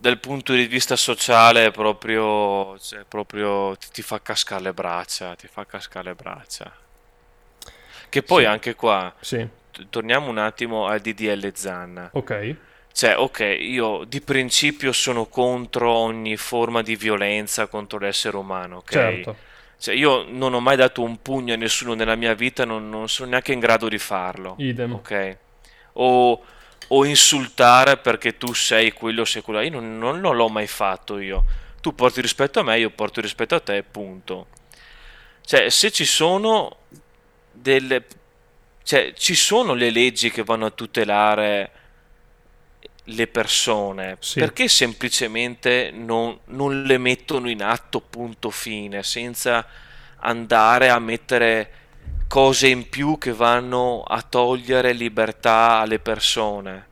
dal 0.00 0.18
punto 0.18 0.52
di 0.52 0.66
vista 0.66 0.94
sociale 0.94 1.70
proprio, 1.72 2.78
cioè, 2.78 3.04
proprio 3.06 3.76
ti, 3.76 3.88
ti, 3.92 4.02
fa 4.02 4.22
cascare 4.22 4.62
le 4.62 4.72
braccia, 4.72 5.34
ti 5.34 5.48
fa 5.48 5.66
cascare 5.66 6.10
le 6.10 6.14
braccia. 6.14 6.72
Che 8.08 8.22
poi 8.22 8.42
sì. 8.42 8.48
anche 8.48 8.74
qua, 8.74 9.12
sì. 9.20 9.46
t- 9.72 9.86
torniamo 9.90 10.30
un 10.30 10.38
attimo 10.38 10.86
al 10.86 11.00
DDL 11.00 11.52
Zanna. 11.52 12.10
Ok. 12.12 12.56
Cioè, 12.92 13.16
ok, 13.16 13.56
io 13.58 14.04
di 14.04 14.20
principio 14.20 14.92
sono 14.92 15.26
contro 15.26 15.90
ogni 15.90 16.36
forma 16.36 16.82
di 16.82 16.96
violenza 16.96 17.66
contro 17.66 17.98
l'essere 17.98 18.36
umano, 18.36 18.78
ok? 18.78 18.90
Certo. 18.90 19.36
Cioè, 19.78 19.94
io 19.94 20.24
non 20.28 20.54
ho 20.54 20.60
mai 20.60 20.76
dato 20.76 21.02
un 21.02 21.20
pugno 21.22 21.54
a 21.54 21.56
nessuno 21.56 21.94
nella 21.94 22.16
mia 22.16 22.34
vita, 22.34 22.64
non, 22.64 22.88
non 22.88 23.08
sono 23.08 23.30
neanche 23.30 23.52
in 23.52 23.60
grado 23.60 23.88
di 23.88 23.98
farlo. 23.98 24.54
Idem. 24.58 24.94
Ok? 24.94 25.36
O 25.94 26.42
o 26.88 27.04
insultare 27.04 27.98
perché 27.98 28.36
tu 28.36 28.52
sei 28.54 28.92
quello 28.92 29.22
o 29.22 29.24
sei 29.24 29.42
quello. 29.42 29.60
Io 29.60 29.70
non, 29.70 29.98
non, 29.98 30.20
non, 30.20 30.36
l'ho 30.36 30.48
mai 30.48 30.66
fatto 30.66 31.18
io. 31.18 31.44
Tu 31.80 31.94
porti 31.94 32.20
rispetto 32.20 32.60
a 32.60 32.62
me, 32.62 32.78
io 32.78 32.90
porto 32.90 33.20
rispetto 33.20 33.54
a 33.54 33.60
te, 33.60 33.82
punto. 33.82 34.48
Cioè, 35.44 35.68
se 35.68 35.90
ci 35.90 36.04
sono 36.04 36.78
delle... 37.52 38.04
Cioè, 38.82 39.12
ci 39.14 39.34
sono 39.34 39.74
le 39.74 39.90
leggi 39.90 40.30
che 40.30 40.42
vanno 40.42 40.66
a 40.66 40.70
tutelare 40.70 41.70
le 43.04 43.26
persone, 43.26 44.16
sì. 44.20 44.38
perché 44.38 44.68
semplicemente 44.68 45.90
non, 45.92 46.38
non 46.46 46.82
le 46.82 46.98
mettono 46.98 47.48
in 47.48 47.62
atto, 47.62 48.00
punto 48.00 48.50
fine, 48.50 49.02
senza 49.02 49.66
andare 50.20 50.90
a 50.90 50.98
mettere 50.98 51.70
cose 52.28 52.68
in 52.68 52.88
più 52.88 53.18
che 53.18 53.32
vanno 53.32 54.02
a 54.02 54.22
togliere 54.22 54.92
libertà 54.92 55.78
alle 55.80 55.98
persone. 55.98 56.86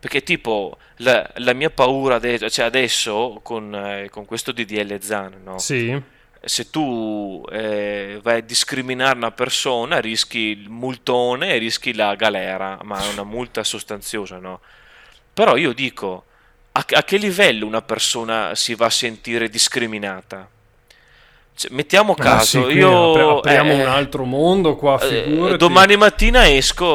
Perché 0.00 0.24
tipo 0.24 0.78
la, 0.96 1.30
la 1.36 1.52
mia 1.52 1.70
paura 1.70 2.16
adesso, 2.16 2.50
cioè 2.50 2.64
adesso 2.64 3.38
con, 3.42 3.72
eh, 3.72 4.08
con 4.10 4.24
questo 4.24 4.50
DDL 4.50 4.98
Zan, 5.00 5.40
no? 5.44 5.58
Sì. 5.58 6.00
se 6.44 6.70
tu 6.70 7.44
eh, 7.52 8.18
vai 8.20 8.38
a 8.38 8.42
discriminare 8.42 9.16
una 9.16 9.30
persona 9.30 10.00
rischi 10.00 10.38
il 10.38 10.68
multone 10.68 11.54
e 11.54 11.58
rischi 11.58 11.94
la 11.94 12.16
galera, 12.16 12.80
ma 12.82 13.00
è 13.00 13.12
una 13.12 13.22
multa 13.22 13.62
sostanziosa, 13.62 14.38
no? 14.38 14.60
Però 15.32 15.56
io 15.56 15.72
dico, 15.72 16.24
a, 16.72 16.84
a 16.88 17.04
che 17.04 17.16
livello 17.16 17.66
una 17.66 17.82
persona 17.82 18.56
si 18.56 18.74
va 18.74 18.86
a 18.86 18.90
sentire 18.90 19.48
discriminata? 19.48 20.48
Cioè, 21.54 21.70
mettiamo 21.72 22.14
caso, 22.14 22.68
sì, 22.68 22.76
io 22.76 23.38
apriamo 23.38 23.72
eh, 23.72 23.82
un 23.82 23.88
altro 23.88 24.24
mondo 24.24 24.74
qua, 24.74 24.98
eh, 25.00 25.24
figurati. 25.24 25.56
domani 25.58 25.96
mattina 25.96 26.50
esco, 26.50 26.86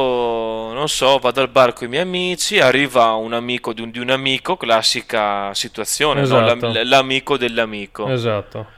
non 0.73 0.89
so, 0.89 1.19
vado 1.19 1.41
al 1.41 1.49
bar 1.49 1.73
con 1.73 1.87
i 1.87 1.89
miei 1.89 2.01
amici, 2.01 2.59
arriva 2.59 3.13
un 3.13 3.33
amico 3.33 3.71
di 3.71 3.81
un, 3.81 3.91
di 3.91 3.99
un 3.99 4.09
amico, 4.09 4.57
classica 4.57 5.53
situazione, 5.53 6.21
esatto. 6.21 6.67
no? 6.67 6.81
l'amico 6.83 7.37
dell'amico. 7.37 8.07
Esatto. 8.07 8.75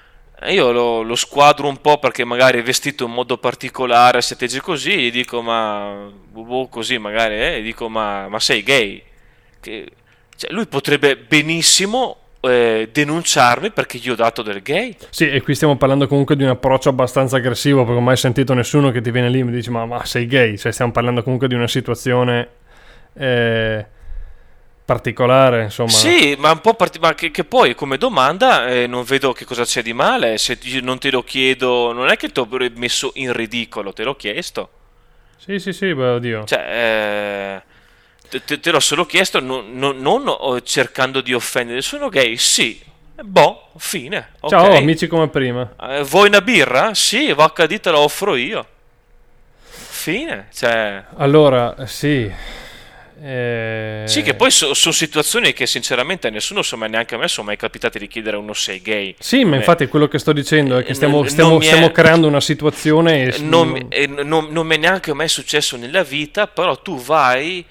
Io 0.47 0.71
lo, 0.71 1.01
lo, 1.01 1.15
squadro 1.15 1.67
un 1.67 1.81
po' 1.81 1.97
perché 1.97 2.23
magari 2.23 2.59
è 2.59 2.63
vestito 2.63 3.05
in 3.05 3.11
modo 3.11 3.37
particolare, 3.37 4.21
se 4.21 4.37
tegge 4.37 4.61
così, 4.61 4.97
gli 4.97 5.11
dico 5.11 5.41
ma, 5.41 6.09
boh, 6.31 6.67
così 6.67 6.97
magari, 6.97 7.41
eh, 7.41 7.61
gli 7.61 7.65
dico 7.65 7.89
ma, 7.89 8.27
ma 8.29 8.39
sei 8.39 8.63
gay? 8.63 9.03
Che, 9.59 9.91
cioè, 10.37 10.51
lui 10.51 10.65
potrebbe 10.67 11.17
benissimo 11.17 12.18
eh, 12.41 12.89
denunciarmi 12.91 13.71
perché 13.71 13.97
gli 13.97 14.10
ho 14.10 14.15
dato 14.15 14.41
del 14.41 14.62
gay. 14.62 14.95
Sì, 15.10 15.30
e 15.30 15.41
qui 15.41 15.56
stiamo 15.56 15.78
parlando 15.78 16.08
comunque 16.08 16.36
di 16.36 16.43
un 16.43 16.49
approccio 16.49 16.89
abbastanza 16.89 17.38
aggressivo, 17.38 17.78
perché 17.78 17.93
non 17.93 18.02
ho 18.02 18.06
mai 18.06 18.17
sentito 18.17 18.54
nessuno 18.54 18.91
che 18.91 19.02
ti 19.02 19.12
viene 19.12 19.30
lì 19.30 19.39
e 19.39 19.43
mi 19.43 19.52
dice 19.52 19.71
ma, 19.71 19.86
ma 19.86 20.06
sei 20.06 20.25
gay, 20.25 20.58
cioè 20.58 20.71
stiamo 20.71 20.91
parlando 20.91 21.23
comunque 21.23 21.47
di 21.47 21.56
una 21.56 21.67
situazione 21.67 22.47
eh, 23.13 23.86
particolare, 24.86 25.63
insomma. 25.63 25.89
Sì, 25.89 26.36
ma 26.39 26.52
un 26.52 26.62
po' 26.62 26.73
part- 26.73 26.97
ma 26.99 27.13
che, 27.13 27.30
che, 27.30 27.43
poi 27.43 27.75
come 27.75 27.97
domanda 27.97 28.67
eh, 28.67 28.88
non 28.88 29.04
vedo 29.04 29.34
che 29.34 29.45
cosa 29.45 29.63
c'è 29.63 29.84
di 29.84 29.93
male, 29.93 30.38
se 30.38 30.58
non 30.82 30.97
te 30.97 31.12
lo 31.12 31.23
chiedo, 31.23 31.91
non 31.91 32.10
è 32.10 32.17
che 32.17 32.30
ti 32.30 32.39
ho 32.39 32.47
messo 32.75 33.12
in 33.15 33.34
ridicolo, 33.34 33.93
te 33.93 34.04
l'ho 34.04 34.15
chiesto. 34.15 34.69
Sì, 35.38 35.60
sì, 35.60 35.73
sì, 35.73 35.93
beh, 35.93 36.08
oddio. 36.08 36.43
Cioè, 36.43 36.60
eh, 36.60 37.62
te, 38.29 38.59
te 38.59 38.71
l'ho 38.71 38.79
solo 38.79 39.05
chiesto 39.05 39.39
non, 39.39 39.77
non, 39.77 39.99
non, 39.99 40.61
cercando 40.63 41.21
di 41.21 41.33
offendere, 41.33 41.81
sono 41.81 42.09
gay? 42.09 42.37
Sì. 42.37 42.87
Boh, 43.21 43.71
fine. 43.77 44.29
Okay. 44.39 44.49
Ciao, 44.49 44.77
amici 44.77 45.07
come 45.07 45.27
prima. 45.27 45.73
Eh, 45.81 46.03
vuoi 46.03 46.27
una 46.27 46.41
birra? 46.41 46.93
Sì, 46.93 47.33
VHD 47.33 47.79
te 47.79 47.91
la 47.91 47.99
offro 47.99 48.35
io. 48.35 48.65
Fine. 49.61 50.47
Cioè... 50.53 51.03
Allora, 51.17 51.85
sì. 51.85 52.31
Eh... 53.21 54.03
Sì, 54.05 54.21
che 54.21 54.33
poi 54.35 54.49
sono 54.49 54.73
so 54.73 54.93
situazioni 54.93 55.51
che 55.51 55.67
sinceramente 55.67 56.27
a 56.27 56.29
nessuno, 56.29 56.59
insomma, 56.59 56.87
neanche 56.87 57.15
a 57.15 57.17
me 57.17 57.27
sono 57.27 57.47
mai 57.47 57.57
capitate 57.57 57.99
di 57.99 58.07
chiedere 58.07 58.37
a 58.37 58.39
uno 58.39 58.53
sei 58.53 58.81
gay. 58.81 59.15
Sì, 59.19 59.43
ma 59.43 59.57
infatti 59.57 59.87
quello 59.87 60.07
che 60.07 60.19
sto 60.19 60.31
dicendo 60.31 60.77
è 60.77 60.83
che 60.85 60.93
stiamo, 60.93 61.25
stiamo, 61.25 61.59
stiamo 61.59 61.87
è... 61.87 61.91
creando 61.91 62.27
una 62.27 62.39
situazione... 62.39 63.33
E... 63.33 63.39
Non, 63.39 63.89
non, 64.23 64.47
non 64.49 64.65
mi 64.65 64.75
è 64.75 64.77
neanche 64.77 65.13
mai 65.13 65.27
successo 65.27 65.75
nella 65.75 66.03
vita, 66.03 66.47
però 66.47 66.77
tu 66.77 66.97
vai 67.01 67.65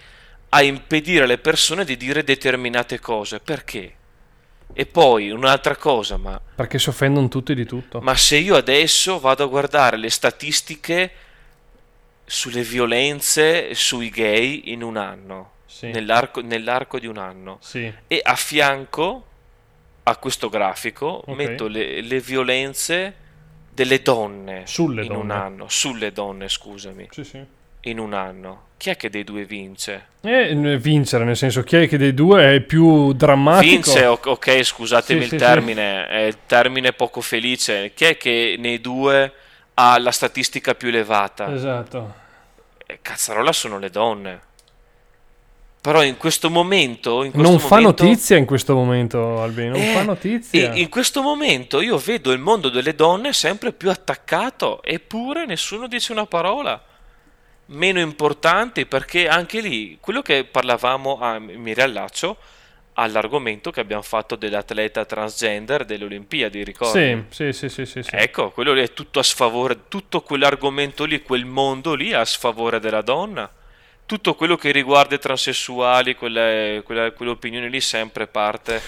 a 0.51 0.63
impedire 0.63 1.25
alle 1.25 1.39
persone 1.39 1.85
di 1.85 1.97
dire 1.97 2.25
determinate 2.25 2.99
cose. 2.99 3.41
Perché? 3.41 3.95
E 4.73 4.87
poi 4.87 5.31
un'altra 5.31 5.77
cosa, 5.77 6.17
ma... 6.17 6.41
Perché 6.55 6.79
si 6.79 6.89
offendono 6.89 7.29
tutti 7.29 7.55
di 7.55 7.65
tutto. 7.65 8.01
Ma 8.01 8.15
se 8.17 8.37
io 8.37 8.55
adesso 8.55 9.19
vado 9.19 9.45
a 9.45 9.47
guardare 9.47 9.97
le 9.97 10.11
statistiche 10.11 11.11
sulle 12.25 12.63
violenze 12.63 13.75
sui 13.75 14.11
gay 14.11 14.63
in 14.67 14.83
un 14.83 14.97
anno, 14.97 15.53
sì. 15.67 15.91
nell'arco, 15.91 16.43
nell'arco, 16.43 16.99
di 16.99 17.07
un 17.07 17.17
anno, 17.17 17.59
sì. 17.61 17.91
e 18.07 18.21
a 18.23 18.35
fianco 18.35 19.25
a 20.03 20.17
questo 20.17 20.49
grafico 20.49 21.23
okay. 21.25 21.35
metto 21.35 21.67
le, 21.67 22.01
le, 22.03 22.21
violenze 22.21 23.15
delle 23.71 24.01
donne 24.03 24.67
sulle 24.67 25.03
in 25.03 25.09
donne. 25.09 25.23
un 25.23 25.31
anno, 25.31 25.69
sulle 25.69 26.13
donne, 26.13 26.49
scusami. 26.49 27.09
Sì, 27.11 27.25
sì 27.25 27.57
in 27.83 27.99
un 27.99 28.13
anno, 28.13 28.67
chi 28.79 28.91
è 28.91 28.97
che 28.97 29.11
dei 29.11 29.25
due 29.25 29.45
vince? 29.45 30.07
Eh, 30.21 30.55
vincere, 30.79 31.25
nel 31.25 31.37
senso, 31.37 31.65
chi 31.65 31.77
è 31.77 31.89
che 31.89 31.99
dei 31.99 32.15
due 32.15 32.55
è 32.55 32.61
più 32.61 33.13
drammatico? 33.13 33.91
Vince, 33.91 34.07
ok, 34.07 34.63
scusatemi 34.63 35.21
sì, 35.21 35.25
il 35.25 35.31
sì, 35.31 35.37
termine, 35.37 36.07
sì. 36.07 36.15
è 36.15 36.19
il 36.23 36.37
termine 36.47 36.93
poco 36.93 37.21
felice. 37.21 37.93
Chi 37.93 38.05
è 38.05 38.17
che 38.17 38.57
nei 38.59 38.81
due 38.81 39.33
ha 39.75 39.99
la 39.99 40.13
statistica 40.13 40.75
più 40.75 40.89
elevata? 40.89 41.53
Esatto. 41.53 42.15
Eh, 42.87 43.01
cazzarola 43.03 43.53
sono 43.53 43.79
le 43.79 43.91
donne. 43.91 44.41
Però 45.81 46.03
in 46.05 46.17
questo 46.17 46.49
momento... 46.49 47.25
In 47.25 47.33
questo 47.33 47.51
non 47.51 47.61
momento, 47.61 47.67
fa 47.67 47.81
notizia 47.81 48.37
in 48.37 48.45
questo 48.45 48.75
momento, 48.75 49.43
Albino, 49.43 49.77
non 49.77 49.87
eh, 49.87 49.93
fa 49.93 50.03
notizia. 50.03 50.73
In 50.75 50.89
questo 50.89 51.23
momento 51.23 51.81
io 51.81 51.97
vedo 51.99 52.31
il 52.31 52.39
mondo 52.39 52.69
delle 52.69 52.95
donne 52.95 53.33
sempre 53.33 53.73
più 53.73 53.91
attaccato, 53.91 54.83
eppure 54.83 55.47
nessuno 55.47 55.89
dice 55.89 56.13
una 56.13 56.27
parola 56.27 56.81
meno 57.69 58.01
importanti 58.01 58.87
perché 58.87 59.29
anche 59.29 59.61
lì 59.61 59.99
quello 60.01 60.23
che 60.23 60.45
parlavamo, 60.45 61.19
ah, 61.21 61.39
mi 61.39 61.75
riallaccio 61.75 62.37
all'argomento 62.95 63.71
che 63.71 63.81
abbiamo 63.81 64.03
fatto 64.03 64.35
dell'atleta 64.35 65.05
transgender 65.05 65.85
delle 65.85 66.05
Olimpiadi, 66.05 66.65
ricordi? 66.65 67.25
Sì, 67.31 67.53
sì, 67.53 67.69
sì, 67.69 67.87
sì, 67.87 68.03
sì, 68.03 68.11
Ecco, 68.11 68.51
quello 68.51 68.73
lì 68.73 68.83
è 68.83 68.93
tutto 68.93 69.21
a 69.21 69.23
sfavore, 69.23 69.87
tutto 69.89 70.21
quell'argomento 70.23 71.05
lì, 71.05 71.23
quel 71.23 71.45
mondo 71.45 71.95
lì 71.95 72.11
è 72.11 72.17
a 72.17 72.25
sfavore 72.25 72.81
della 72.81 73.03
donna. 73.03 73.49
Tutto 74.05 74.35
quello 74.35 74.57
che 74.57 74.73
riguarda 74.73 75.15
i 75.15 75.19
transessuali, 75.19 76.15
quelle, 76.17 76.83
quelle, 76.85 77.13
quell'opinione 77.13 77.69
lì 77.69 77.81
sempre 77.81 78.27
parte 78.27 78.81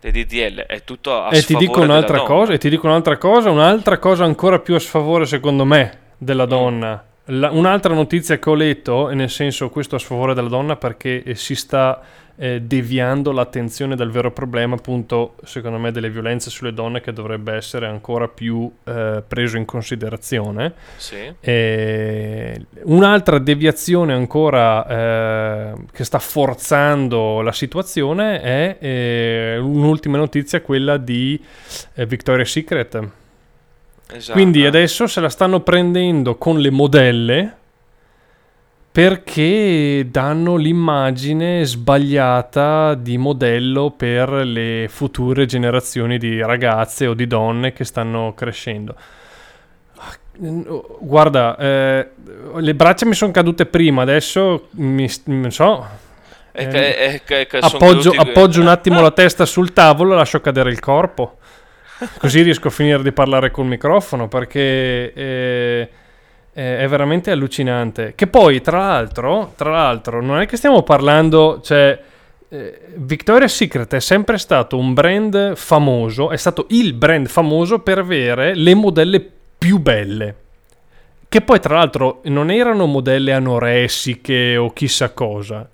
dei 0.00 0.10
DDL, 0.10 0.66
è 0.66 0.82
tutto 0.84 1.22
a 1.22 1.28
e 1.30 1.40
sfavore 1.40 1.42
ti 1.46 1.56
dico 1.56 1.80
un'altra 1.80 2.20
cosa, 2.22 2.52
E 2.52 2.58
ti 2.58 2.68
dico 2.68 2.86
un'altra 2.88 3.16
cosa, 3.16 3.50
un'altra 3.50 3.98
cosa 3.98 4.24
ancora 4.24 4.58
più 4.58 4.74
a 4.74 4.80
sfavore 4.80 5.24
secondo 5.24 5.64
me 5.64 6.00
della 6.18 6.44
mm. 6.44 6.48
donna. 6.48 7.04
Mm 7.04 7.14
La, 7.28 7.50
un'altra 7.50 7.92
notizia 7.92 8.38
che 8.38 8.50
ho 8.50 8.54
letto, 8.54 9.08
nel 9.08 9.30
senso 9.30 9.68
questo 9.68 9.96
a 9.96 9.98
sfavore 9.98 10.32
della 10.32 10.48
donna 10.48 10.76
perché 10.76 11.24
eh, 11.24 11.34
si 11.34 11.56
sta 11.56 12.00
eh, 12.36 12.60
deviando 12.60 13.32
l'attenzione 13.32 13.96
dal 13.96 14.10
vero 14.10 14.30
problema, 14.30 14.76
appunto, 14.76 15.34
secondo 15.42 15.78
me, 15.78 15.90
delle 15.90 16.08
violenze 16.08 16.50
sulle 16.50 16.72
donne 16.72 17.00
che 17.00 17.12
dovrebbe 17.12 17.54
essere 17.54 17.86
ancora 17.86 18.28
più 18.28 18.70
eh, 18.84 19.24
preso 19.26 19.56
in 19.56 19.64
considerazione. 19.64 20.74
Sì. 20.96 21.34
un'altra 22.82 23.38
deviazione 23.38 24.12
ancora 24.12 24.86
eh, 24.86 25.72
che 25.90 26.04
sta 26.04 26.20
forzando 26.20 27.40
la 27.40 27.52
situazione 27.52 28.40
è 28.40 28.76
eh, 28.78 29.58
un'ultima 29.58 30.16
notizia, 30.16 30.60
quella 30.60 30.96
di 30.96 31.42
Victoria's 31.94 32.50
Secret 32.50 33.24
Esatto. 34.08 34.32
Quindi 34.32 34.64
adesso 34.64 35.06
se 35.06 35.20
la 35.20 35.28
stanno 35.28 35.60
prendendo 35.60 36.36
con 36.36 36.60
le 36.60 36.70
modelle 36.70 37.56
perché 38.96 40.06
danno 40.10 40.56
l'immagine 40.56 41.66
sbagliata 41.66 42.94
di 42.94 43.18
modello 43.18 43.90
per 43.90 44.30
le 44.30 44.86
future 44.88 45.44
generazioni 45.44 46.16
di 46.16 46.40
ragazze 46.40 47.06
o 47.06 47.12
di 47.12 47.26
donne 47.26 47.74
che 47.74 47.84
stanno 47.84 48.32
crescendo. 48.34 48.94
Guarda, 50.38 51.58
eh, 51.58 52.08
le 52.56 52.74
braccia 52.74 53.04
mi 53.04 53.12
sono 53.12 53.32
cadute 53.32 53.66
prima, 53.66 54.00
adesso 54.00 54.68
mi, 54.72 55.10
non 55.24 55.50
so. 55.50 55.86
Eh, 56.52 57.20
che 57.22 57.48
appoggio, 57.60 58.12
appoggio 58.16 58.62
un 58.62 58.68
attimo 58.68 59.00
la 59.02 59.10
testa 59.10 59.44
sul 59.44 59.74
tavolo 59.74 60.14
e 60.14 60.16
lascio 60.16 60.40
cadere 60.40 60.70
il 60.70 60.80
corpo. 60.80 61.36
Così 62.18 62.42
riesco 62.42 62.68
a 62.68 62.70
finire 62.70 63.02
di 63.02 63.12
parlare 63.12 63.50
col 63.50 63.66
microfono 63.66 64.28
perché 64.28 65.12
è, 65.12 65.88
è 66.52 66.86
veramente 66.88 67.30
allucinante. 67.30 68.12
Che 68.14 68.26
poi, 68.26 68.60
tra 68.60 68.78
l'altro, 68.78 69.52
tra 69.56 69.70
l'altro, 69.70 70.20
non 70.20 70.40
è 70.40 70.46
che 70.46 70.56
stiamo 70.56 70.82
parlando, 70.82 71.60
cioè, 71.62 71.98
eh, 72.48 72.80
Victoria's 72.96 73.54
Secret 73.54 73.94
è 73.94 74.00
sempre 74.00 74.36
stato 74.38 74.76
un 74.76 74.92
brand 74.92 75.54
famoso, 75.56 76.30
è 76.30 76.36
stato 76.36 76.66
il 76.70 76.92
brand 76.92 77.28
famoso 77.28 77.78
per 77.80 77.98
avere 77.98 78.54
le 78.54 78.74
modelle 78.74 79.30
più 79.58 79.78
belle. 79.78 80.34
Che 81.28 81.40
poi, 81.40 81.60
tra 81.60 81.76
l'altro, 81.76 82.20
non 82.24 82.50
erano 82.50 82.86
modelle 82.86 83.32
anoressiche 83.32 84.56
o 84.56 84.72
chissà 84.72 85.10
cosa. 85.10 85.68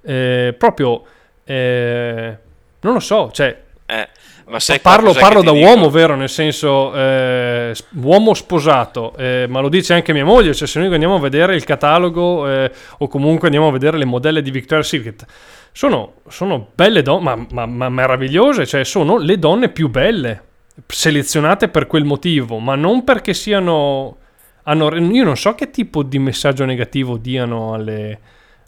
Eh, 0.00 0.54
proprio, 0.56 1.02
eh, 1.44 2.38
non 2.80 2.92
lo 2.94 3.00
so, 3.00 3.30
cioè... 3.32 3.64
Eh 3.84 4.08
ma 4.48 4.60
sai 4.60 4.80
parlo, 4.80 5.12
parlo 5.12 5.42
da 5.42 5.52
uomo, 5.52 5.86
dico? 5.86 5.90
vero? 5.90 6.16
Nel 6.16 6.28
senso, 6.28 6.94
eh, 6.94 7.74
uomo 8.00 8.34
sposato, 8.34 9.14
eh, 9.16 9.46
ma 9.48 9.60
lo 9.60 9.68
dice 9.68 9.94
anche 9.94 10.12
mia 10.12 10.24
moglie. 10.24 10.54
Cioè, 10.54 10.66
se 10.66 10.78
noi 10.78 10.92
andiamo 10.92 11.16
a 11.16 11.20
vedere 11.20 11.54
il 11.54 11.64
catalogo 11.64 12.48
eh, 12.48 12.70
o 12.98 13.08
comunque 13.08 13.48
andiamo 13.48 13.68
a 13.68 13.72
vedere 13.72 13.98
le 13.98 14.04
modelle 14.06 14.40
di 14.42 14.50
Victoria's 14.50 14.88
Secret, 14.88 15.26
sono, 15.72 16.14
sono 16.28 16.68
belle 16.74 17.02
donne, 17.02 17.22
ma, 17.22 17.46
ma, 17.50 17.66
ma, 17.66 17.88
meravigliose. 17.88 18.66
Cioè, 18.66 18.84
sono 18.84 19.18
le 19.18 19.38
donne 19.38 19.68
più 19.68 19.88
belle, 19.88 20.42
selezionate 20.86 21.68
per 21.68 21.86
quel 21.86 22.04
motivo, 22.04 22.58
ma 22.58 22.74
non 22.74 23.04
perché 23.04 23.34
siano. 23.34 24.16
Hanno, 24.64 24.94
io 24.94 25.24
non 25.24 25.36
so 25.36 25.54
che 25.54 25.70
tipo 25.70 26.02
di 26.02 26.18
messaggio 26.18 26.64
negativo 26.64 27.16
diano 27.16 27.74
alle, 27.74 28.18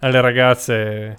alle 0.00 0.20
ragazze 0.20 1.16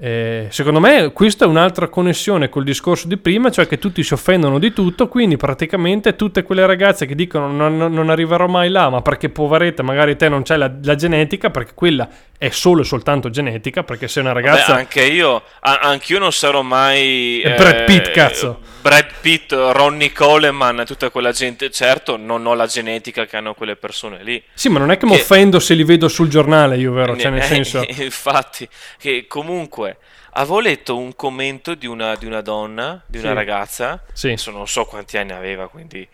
eh, 0.00 0.46
secondo 0.50 0.78
me 0.78 1.10
questa 1.12 1.44
è 1.44 1.48
un'altra 1.48 1.88
connessione 1.88 2.48
col 2.48 2.62
discorso 2.62 3.08
di 3.08 3.16
prima, 3.16 3.50
cioè 3.50 3.66
che 3.66 3.78
tutti 3.78 4.04
si 4.04 4.12
offendono 4.12 4.60
di 4.60 4.72
tutto, 4.72 5.08
quindi 5.08 5.36
praticamente 5.36 6.14
tutte 6.14 6.44
quelle 6.44 6.64
ragazze 6.66 7.04
che 7.04 7.16
dicono 7.16 7.50
non, 7.50 7.76
non 7.76 8.08
arriverò 8.08 8.46
mai 8.46 8.68
là, 8.68 8.90
ma 8.90 9.02
perché 9.02 9.28
poveretta 9.28 9.82
magari 9.82 10.14
te 10.16 10.28
non 10.28 10.42
c'è 10.42 10.56
la, 10.56 10.70
la, 10.84 10.94
genetica, 10.94 11.50
perché 11.50 11.72
quella 11.74 12.08
è 12.38 12.50
solo 12.50 12.82
e 12.82 12.84
soltanto 12.84 13.28
genetica, 13.28 13.82
perché 13.82 14.06
sei 14.06 14.22
una 14.22 14.30
ragazza... 14.30 14.72
Beh, 14.74 14.78
anche 14.78 15.04
io, 15.04 15.42
anche 15.62 16.12
io 16.12 16.20
non 16.20 16.30
sarò 16.30 16.62
mai... 16.62 17.40
Eh, 17.40 17.54
Brad 17.54 17.84
Pitt, 17.84 18.10
cazzo! 18.12 18.60
Brad 18.80 19.10
Pitt, 19.20 19.50
Ronnie 19.52 20.12
Coleman, 20.12 20.84
tutta 20.86 21.10
quella 21.10 21.32
gente, 21.32 21.70
certo 21.70 22.16
non 22.16 22.46
ho 22.46 22.54
la 22.54 22.66
genetica 22.66 23.26
che 23.26 23.36
hanno 23.36 23.54
quelle 23.54 23.74
persone 23.74 24.22
lì. 24.22 24.40
Sì, 24.54 24.68
ma 24.68 24.78
non 24.78 24.92
è 24.92 24.94
che, 24.96 25.06
che... 25.06 25.12
mi 25.12 25.18
offendo 25.18 25.58
se 25.58 25.74
li 25.74 25.82
vedo 25.82 26.06
sul 26.06 26.28
giornale 26.28 26.76
io, 26.76 26.92
vero? 26.92 27.16
Cioè, 27.16 27.32
nel 27.32 27.42
senso... 27.42 27.84
Infatti, 27.96 28.68
che 28.96 29.26
comunque 29.26 29.87
avevo 30.32 30.60
letto 30.60 30.96
un 30.96 31.14
commento 31.14 31.74
di 31.74 31.86
una, 31.86 32.14
di 32.16 32.26
una 32.26 32.40
donna, 32.40 33.02
di 33.06 33.18
una 33.18 33.28
sì. 33.28 33.34
ragazza, 33.34 34.04
sì. 34.12 34.26
adesso 34.28 34.50
non 34.50 34.68
so 34.68 34.84
quanti 34.84 35.16
anni 35.16 35.32
aveva, 35.32 35.68
quindi 35.68 36.06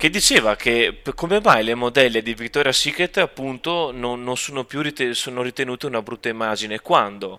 che 0.00 0.08
diceva 0.08 0.56
che 0.56 1.02
come 1.14 1.42
mai 1.42 1.62
le 1.62 1.74
modelle 1.74 2.22
di 2.22 2.32
Victoria's 2.32 2.78
Secret 2.78 3.18
appunto 3.18 3.90
non, 3.92 4.24
non 4.24 4.34
sono 4.38 4.64
più 4.64 4.80
rite- 4.80 5.12
sono 5.12 5.42
ritenute 5.42 5.84
una 5.84 6.00
brutta 6.00 6.30
immagine 6.30 6.80
quando 6.80 7.38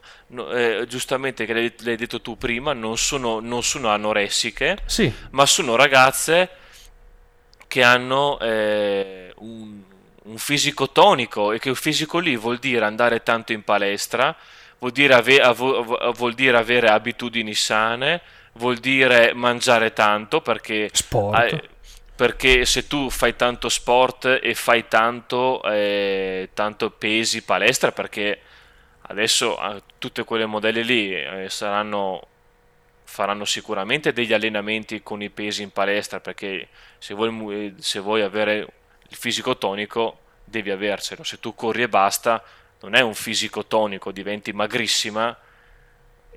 eh, 0.53 0.85
giustamente 0.87 1.47
che 1.47 1.53
l'hai, 1.53 1.73
l'hai, 1.79 1.95
detto 1.95 2.21
tu 2.21 2.37
prima 2.37 2.73
non 2.73 2.99
sono, 2.99 3.39
non 3.39 3.63
sono 3.63 3.89
anoressiche 3.89 4.77
sì. 4.85 5.11
ma 5.31 5.47
sono 5.47 5.75
ragazze 5.75 6.49
che 7.67 7.81
hanno 7.81 8.39
eh, 8.39 9.33
un, 9.37 9.81
un 10.25 10.37
fisico 10.37 10.91
tonico 10.91 11.53
e 11.53 11.57
che 11.57 11.69
un 11.69 11.75
fisico 11.75 12.19
lì 12.19 12.37
vuol 12.37 12.59
dire 12.59 12.85
andare 12.85 13.23
tanto 13.23 13.53
in 13.53 13.63
palestra 13.63 14.37
vuol 14.81 14.91
dire, 14.91 15.13
ave- 15.13 16.11
vuol 16.15 16.33
dire 16.33 16.57
avere 16.57 16.89
abitudini 16.89 17.53
sane 17.53 18.21
vuol 18.53 18.77
dire 18.77 19.33
mangiare 19.33 19.93
tanto 19.93 20.41
perché 20.41 20.89
sport. 20.91 21.69
perché 22.15 22.65
se 22.65 22.87
tu 22.87 23.09
fai 23.09 23.35
tanto 23.35 23.69
sport 23.69 24.39
e 24.41 24.53
fai 24.53 24.87
tanto, 24.87 25.61
eh, 25.63 26.49
tanto 26.53 26.89
pesi 26.91 27.43
palestra, 27.43 27.91
perché 27.91 28.39
adesso 29.03 29.59
eh, 29.59 29.81
tutte 29.97 30.23
quelle 30.23 30.45
modelle 30.45 30.81
lì 30.83 31.13
eh, 31.13 31.49
saranno, 31.49 32.27
faranno 33.03 33.45
sicuramente 33.45 34.13
degli 34.13 34.33
allenamenti 34.33 35.01
con 35.01 35.21
i 35.21 35.29
pesi 35.29 35.63
in 35.63 35.71
palestra, 35.71 36.19
perché 36.19 36.67
se 36.97 37.13
vuoi, 37.13 37.73
se 37.79 37.99
vuoi 37.99 38.21
avere 38.21 38.67
il 39.07 39.15
fisico 39.15 39.57
tonico 39.57 40.19
devi 40.43 40.69
avercelo, 40.69 41.23
se 41.23 41.39
tu 41.39 41.55
corri 41.55 41.83
e 41.83 41.89
basta 41.89 42.43
non 42.81 42.95
è 42.95 43.01
un 43.01 43.13
fisico 43.13 43.65
tonico, 43.65 44.11
diventi 44.11 44.51
magrissima, 44.53 45.37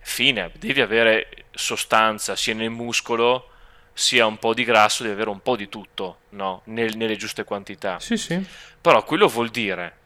fine, 0.01 0.51
devi 0.59 0.81
avere 0.81 1.47
sostanza 1.51 2.37
sia 2.37 2.55
nel 2.55 2.71
muscolo 2.71 3.51
sia 3.93 4.27
un 4.27 4.39
po' 4.39 4.55
di 4.55 4.65
grasso, 4.65 5.03
deve 5.03 5.15
avere 5.15 5.31
un 5.31 5.41
po' 5.41 5.57
di 5.57 5.69
tutto, 5.69 6.19
no? 6.31 6.63
Nel, 6.65 6.97
nelle 6.97 7.17
giuste 7.17 7.45
quantità. 7.45 7.99
Sì, 8.01 8.17
sì. 8.17 8.45
Però 8.81 9.03
quello 9.05 9.29
vuol 9.29 9.51
dire 9.51 9.99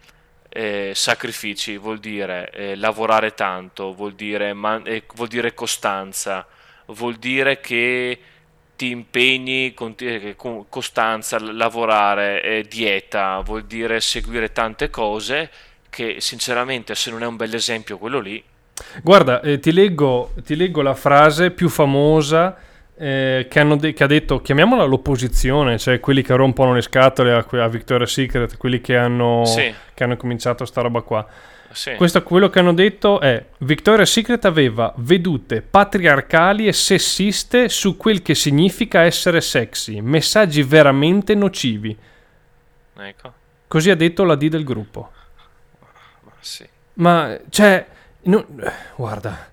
eh, 0.50 0.92
sacrifici, 0.94 1.76
vuol 1.76 1.98
dire 1.98 2.50
eh, 2.50 2.76
lavorare 2.76 3.34
tanto, 3.34 3.94
vuol 3.94 4.14
dire, 4.14 4.52
man- 4.52 4.82
eh, 4.86 5.04
vuol 5.14 5.28
dire, 5.28 5.54
costanza, 5.54 6.46
vuol 6.86 7.16
dire 7.16 7.60
che 7.60 8.20
ti 8.76 8.90
impegni 8.90 9.74
con, 9.74 9.94
eh, 9.98 10.36
costanza, 10.36 11.38
lavorare, 11.40 12.42
eh, 12.42 12.62
dieta, 12.68 13.40
vuol 13.40 13.64
dire 13.64 14.00
seguire 14.00 14.52
tante 14.52 14.90
cose 14.90 15.50
che 15.90 16.16
sinceramente 16.18 16.94
se 16.94 17.10
non 17.10 17.22
è 17.22 17.26
un 17.26 17.36
bel 17.36 17.54
esempio 17.54 17.98
quello 17.98 18.20
lì... 18.20 18.42
Guarda, 19.02 19.40
eh, 19.40 19.58
ti 19.58 19.72
leggo, 19.72 20.34
ti 20.44 20.54
leggo 20.54 20.82
la 20.82 20.94
frase 20.94 21.50
più 21.50 21.68
famosa 21.68 22.56
eh, 22.96 23.46
che, 23.48 23.76
de- 23.76 23.92
che, 23.92 24.04
ha 24.04 24.06
detto, 24.06 24.40
chiamiamola 24.40 24.84
l'opposizione, 24.84 25.78
cioè 25.78 26.00
quelli 26.00 26.22
che 26.22 26.34
rompono 26.34 26.74
le 26.74 26.82
scatole 26.82 27.32
a, 27.32 27.46
a 27.62 27.68
Victoria's 27.68 28.12
Secret, 28.12 28.56
quelli 28.56 28.80
che 28.80 28.96
hanno, 28.96 29.44
sì. 29.44 29.72
che 29.94 30.04
hanno 30.04 30.16
cominciato 30.16 30.64
sta 30.64 30.80
roba 30.80 31.00
qua. 31.02 31.26
Sì. 31.70 31.94
Questo 31.94 32.22
quello 32.22 32.48
che 32.48 32.58
hanno 32.58 32.72
detto 32.72 33.20
è 33.20 33.44
Victoria's 33.58 34.10
Secret 34.10 34.44
aveva 34.46 34.92
vedute 34.96 35.62
patriarcali 35.62 36.66
e 36.66 36.72
sessiste 36.72 37.68
su 37.68 37.96
quel 37.96 38.22
che 38.22 38.34
significa 38.34 39.02
essere 39.02 39.40
sexy, 39.40 40.00
messaggi 40.00 40.62
veramente 40.62 41.34
nocivi. 41.34 41.96
Ecco. 43.00 43.32
Così 43.68 43.90
ha 43.90 43.94
detto 43.94 44.24
la 44.24 44.34
D 44.34 44.48
del 44.48 44.64
gruppo. 44.64 45.12
Ma 46.38 46.44
sì. 46.44 46.68
Ma 46.94 47.38
cioè, 47.50 47.86
no, 48.22 48.46
guarda, 48.96 49.50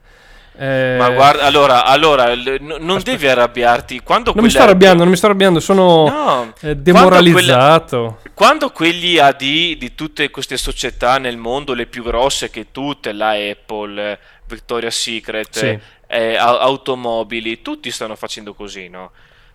eh... 0.57 0.95
Ma 0.97 1.09
guarda, 1.09 1.43
allora, 1.43 1.83
allora 1.83 2.33
n- 2.33 2.77
non 2.79 3.01
devi 3.03 3.27
arrabbiarti. 3.27 4.01
Quando 4.01 4.31
non 4.33 4.43
mi 4.43 4.49
sto 4.49 4.63
arrabbiando, 4.63 5.03
non 5.03 5.11
mi 5.11 5.17
sto 5.17 5.25
arrabbiando, 5.27 5.59
sono 5.59 6.07
no, 6.07 6.53
eh, 6.61 6.75
demoralizzato. 6.75 7.97
Quando, 7.97 8.19
quelle... 8.23 8.33
quando, 8.33 8.71
quegli 8.71 9.17
AD 9.19 9.37
di 9.37 9.95
tutte 9.95 10.29
queste 10.29 10.57
società 10.57 11.17
nel 11.17 11.37
mondo, 11.37 11.73
le 11.73 11.85
più 11.85 12.03
grosse 12.03 12.49
che 12.49 12.71
tutte, 12.71 13.11
la 13.11 13.31
Apple, 13.31 14.19
Victoria's 14.47 14.97
Secret, 14.97 15.57
sì. 15.57 15.79
eh, 16.07 16.35
automobili, 16.37 17.61
tutti 17.61 17.91
stanno 17.91 18.15
facendo 18.15 18.53
così, 18.53 18.87
no? 18.87 19.11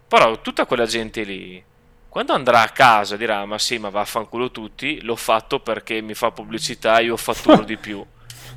Però 0.07 0.41
tutta 0.41 0.67
quella 0.67 0.87
gente 0.87 1.23
lì, 1.23 1.63
quando 2.11 2.33
andrà 2.33 2.63
a 2.63 2.69
casa 2.71 3.17
dirà, 3.17 3.47
ma 3.47 3.57
sì, 3.57 3.79
ma 3.79 3.89
vaffanculo 3.89 4.51
tutti, 4.51 5.01
l'ho 5.03 5.15
fatto 5.15 5.61
perché 5.61 6.01
mi 6.01 6.15
fa 6.15 6.33
pubblicità, 6.33 6.99
io 6.99 7.17
fatturo 7.17 7.63
di 7.63 7.77
più. 7.77 8.05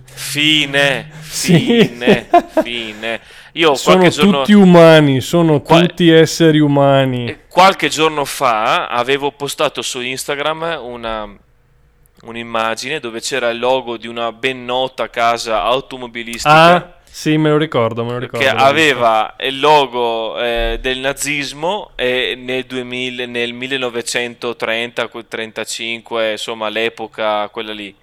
Fine, 0.05 1.07
fine, 1.21 2.29
sì. 2.31 2.61
fine. 2.63 3.21
Io 3.51 3.75
sono 3.75 4.07
giorno, 4.09 4.39
tutti 4.39 4.53
umani, 4.53 5.21
sono 5.21 5.61
qual- 5.61 5.85
tutti 5.87 6.09
esseri 6.09 6.59
umani. 6.59 7.41
Qualche 7.47 7.89
giorno 7.89 8.25
fa 8.25 8.87
avevo 8.87 9.31
postato 9.31 9.83
su 9.83 10.01
Instagram 10.01 10.79
una, 10.81 11.29
un'immagine 12.23 12.99
dove 12.99 13.21
c'era 13.21 13.49
il 13.49 13.59
logo 13.59 13.97
di 13.97 14.07
una 14.07 14.31
ben 14.31 14.65
nota 14.65 15.11
casa 15.11 15.61
automobilistica. 15.61 16.73
Ah, 16.75 16.95
sì, 17.13 17.37
me 17.37 17.49
lo 17.49 17.57
ricordo, 17.57 18.03
me 18.03 18.13
lo 18.13 18.17
ricordo. 18.17 18.43
Che 18.43 18.51
aveva 18.51 19.35
il 19.41 19.59
logo 19.59 20.41
eh, 20.41 20.79
del 20.81 20.97
nazismo 20.97 21.91
e 21.95 22.33
nel, 22.35 22.63
2000, 22.63 23.27
nel 23.27 23.53
1930-35, 23.53 26.31
insomma 26.31 26.69
l'epoca 26.69 27.47
quella 27.49 27.71
lì. 27.71 27.95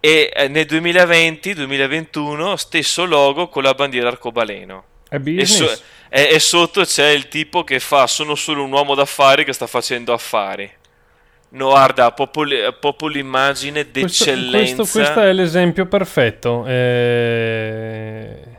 E 0.00 0.32
eh, 0.34 0.48
nel 0.48 0.66
2020-2021 0.68 2.54
stesso 2.54 3.04
logo 3.04 3.46
con 3.46 3.62
la 3.62 3.74
bandiera 3.74 4.08
arcobaleno. 4.08 4.84
È 5.08 5.20
business. 5.20 5.60
E, 5.60 5.64
so- 5.76 5.80
e, 6.08 6.28
e 6.32 6.40
sotto 6.40 6.82
c'è 6.82 7.10
il 7.10 7.28
tipo 7.28 7.62
che 7.62 7.78
fa 7.78 8.08
sono 8.08 8.34
solo 8.34 8.64
un 8.64 8.72
uomo 8.72 8.96
d'affari 8.96 9.44
che 9.44 9.52
sta 9.52 9.68
facendo 9.68 10.12
affari. 10.12 10.78
No, 11.50 11.70
guarda, 11.70 12.12
proprio, 12.12 13.08
l'immagine 13.08 13.90
d'eccellenza. 13.90 14.56
Questo, 14.58 14.76
questo, 14.76 14.98
questo, 14.98 15.20
è 15.22 15.32
l'esempio 15.32 15.86
perfetto. 15.86 16.64
Eh... 16.66 18.50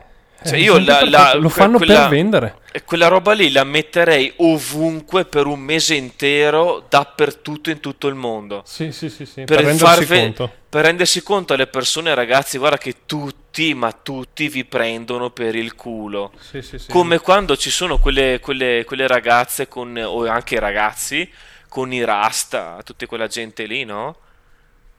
Cioè 0.44 0.58
io 0.58 0.78
la, 0.78 1.08
la, 1.08 1.34
lo 1.34 1.48
fanno 1.48 1.76
quella, 1.78 2.00
per 2.00 2.08
vendere. 2.08 2.56
Quella 2.84 3.08
roba 3.08 3.32
lì 3.32 3.52
la 3.52 3.64
metterei 3.64 4.32
ovunque 4.38 5.24
per 5.24 5.46
un 5.46 5.60
mese 5.60 5.94
intero, 5.94 6.84
dappertutto 6.88 7.70
in 7.70 7.80
tutto 7.80 8.08
il 8.08 8.14
mondo. 8.14 8.62
Sì, 8.66 8.92
sì, 8.92 9.08
sì, 9.08 9.24
sì. 9.24 9.44
Per, 9.44 9.56
per 9.56 9.64
rendersi 9.64 10.04
ve- 10.04 10.20
conto. 10.20 10.52
Per 10.68 10.84
rendersi 10.84 11.22
conto 11.22 11.52
alle 11.52 11.66
persone, 11.66 12.14
ragazzi, 12.14 12.58
guarda 12.58 12.78
che 12.78 12.96
tutti, 13.06 13.72
ma 13.74 13.92
tutti 13.92 14.48
vi 14.48 14.64
prendono 14.64 15.30
per 15.30 15.54
il 15.54 15.74
culo. 15.74 16.32
Sì, 16.38 16.60
sì, 16.60 16.78
sì. 16.78 16.90
Come 16.90 17.20
quando 17.20 17.56
ci 17.56 17.70
sono 17.70 17.98
quelle, 17.98 18.40
quelle, 18.40 18.84
quelle 18.84 19.06
ragazze 19.06 19.68
con, 19.68 19.96
o 19.96 20.26
anche 20.26 20.58
ragazzi 20.58 21.30
con 21.72 21.90
i 21.90 22.04
rasta, 22.04 22.82
tutta 22.84 23.06
quella 23.06 23.28
gente 23.28 23.64
lì, 23.64 23.84
no? 23.84 24.14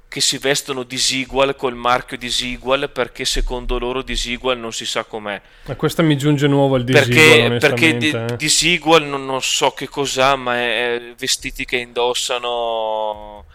che 0.07 0.21
si 0.21 0.39
vestono 0.39 0.81
disigual 0.81 1.55
col 1.55 1.75
marchio 1.75 2.17
disigual 2.17 2.89
perché 2.91 3.25
secondo 3.25 3.77
loro 3.77 4.01
disigual 4.01 4.57
non 4.57 4.73
si 4.73 4.83
sa 4.83 5.03
com'è. 5.03 5.39
Ma 5.65 5.75
questa 5.75 6.01
mi 6.01 6.17
giunge 6.17 6.47
nuovo 6.47 6.75
il 6.77 6.83
disigual 6.83 7.59
perché, 7.59 7.67
perché 7.67 7.97
di, 7.97 8.09
eh. 8.09 8.35
disigual 8.35 9.03
non, 9.05 9.23
non, 9.23 9.41
so 9.41 9.71
che 9.71 9.87
cos'ha, 9.87 10.35
ma 10.35 10.55
è, 10.55 10.95
è 10.95 11.13
vestiti 11.15 11.63
che 11.63 11.77
indossano 11.77 13.45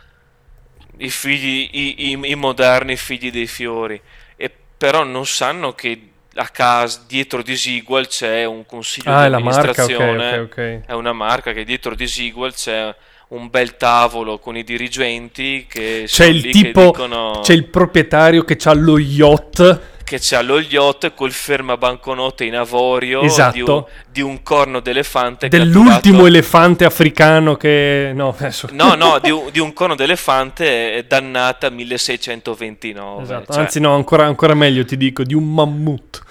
i 0.98 1.10
figli, 1.10 1.70
i, 1.72 2.10
i, 2.10 2.20
i, 2.22 2.34
moderni 2.36 2.96
figli 2.96 3.32
dei 3.32 3.48
fiori, 3.48 4.00
e 4.36 4.48
però 4.76 5.02
non 5.02 5.26
sanno 5.26 5.74
che 5.74 6.10
a 6.38 6.48
casa 6.48 7.02
dietro 7.06 7.42
Disigual 7.42 8.06
c'è 8.06 8.44
un 8.44 8.64
consiglio 8.64 9.12
ah, 9.12 9.28
di 9.28 9.34
amministrazione, 9.34 9.94
è, 9.94 10.06
marca, 10.06 10.26
okay, 10.26 10.38
okay, 10.38 10.74
okay. 10.74 10.82
è 10.86 10.92
una 10.92 11.12
marca 11.12 11.52
che 11.52 11.64
dietro 11.64 11.94
Disigual 11.94 12.54
c'è 12.54 12.94
un 13.28 13.50
bel 13.50 13.76
tavolo 13.76 14.38
con 14.38 14.56
i 14.56 14.64
dirigenti 14.64 15.66
che 15.68 16.04
c'è 16.06 16.26
il 16.26 16.48
tipo 16.50 16.86
dicono... 16.86 17.40
c'è 17.42 17.52
il 17.52 17.66
proprietario 17.66 18.44
che 18.44 18.56
ha 18.64 18.72
lo 18.72 18.98
yacht 18.98 19.80
che 20.08 20.18
c'ha 20.18 20.40
lo 20.40 20.58
yacht 20.58 21.12
col 21.12 21.32
ferma 21.32 21.76
banconote 21.76 22.46
in 22.46 22.56
avorio 22.56 23.20
esatto. 23.20 23.52
di, 23.52 23.60
un, 23.60 23.84
di, 24.10 24.20
un, 24.22 24.42
corno 24.42 24.80
d'elefante 24.80 25.48
dell'ultimo 25.48 25.90
catturato... 25.90 26.26
elefante 26.26 26.84
africano 26.86 27.56
che 27.56 28.12
no 28.14 28.34
adesso... 28.36 28.68
no 28.72 28.94
no 28.94 29.18
di 29.18 29.30
un, 29.30 29.50
di 29.52 29.58
un, 29.58 29.74
corno 29.74 29.94
d'elefante 29.94 31.04
dannata 31.06 31.68
1629 31.68 33.22
esatto. 33.22 33.52
cioè... 33.52 33.62
anzi 33.62 33.80
no 33.80 33.94
ancora, 33.94 34.24
ancora 34.24 34.54
meglio 34.54 34.82
ti 34.86 34.96
dico 34.96 35.22
di 35.22 35.34
un 35.34 35.52
mammut 35.52 36.22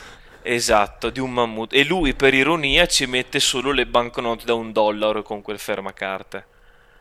Esatto, 0.50 1.10
di 1.10 1.20
un 1.20 1.34
mammut. 1.34 1.74
E 1.74 1.84
lui, 1.84 2.14
per 2.14 2.34
ironia, 2.34 2.86
ci 2.86 3.06
mette 3.06 3.38
solo 3.42 3.72
le 3.72 3.86
banconote 3.86 4.46
da 4.46 4.54
un 4.54 4.72
dollaro 4.72 5.22
con 5.22 5.42
quel 5.42 5.60
fermacarte. 5.60 6.46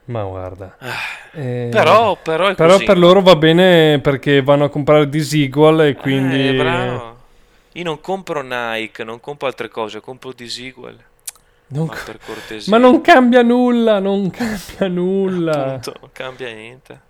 Ma 0.06 0.22
guarda, 0.22 0.76
ah, 0.78 1.38
eh, 1.38 1.68
però, 1.70 2.16
però, 2.22 2.54
però 2.54 2.78
per 2.78 2.96
loro 2.96 3.22
va 3.22 3.34
bene 3.34 3.98
perché 4.00 4.40
vanno 4.40 4.64
a 4.64 4.68
comprare 4.68 5.08
Disigual 5.08 5.80
e 5.80 5.94
quindi... 5.94 6.48
Eh, 6.48 6.54
bravo. 6.54 7.16
Io 7.72 7.82
non 7.82 8.00
compro 8.00 8.40
Nike, 8.42 9.02
non 9.02 9.18
compro 9.18 9.48
altre 9.48 9.68
cose, 9.68 10.00
compro 10.00 10.32
Disigual. 10.32 10.96
Non 11.68 11.86
ma, 11.86 11.96
per 12.04 12.18
ma 12.68 12.78
non 12.78 13.00
cambia 13.00 13.42
nulla, 13.42 13.98
non 13.98 14.30
cambia 14.30 14.86
nulla. 14.86 15.64
Appunto, 15.64 15.94
non 16.00 16.10
cambia 16.12 16.52
niente. 16.52 17.00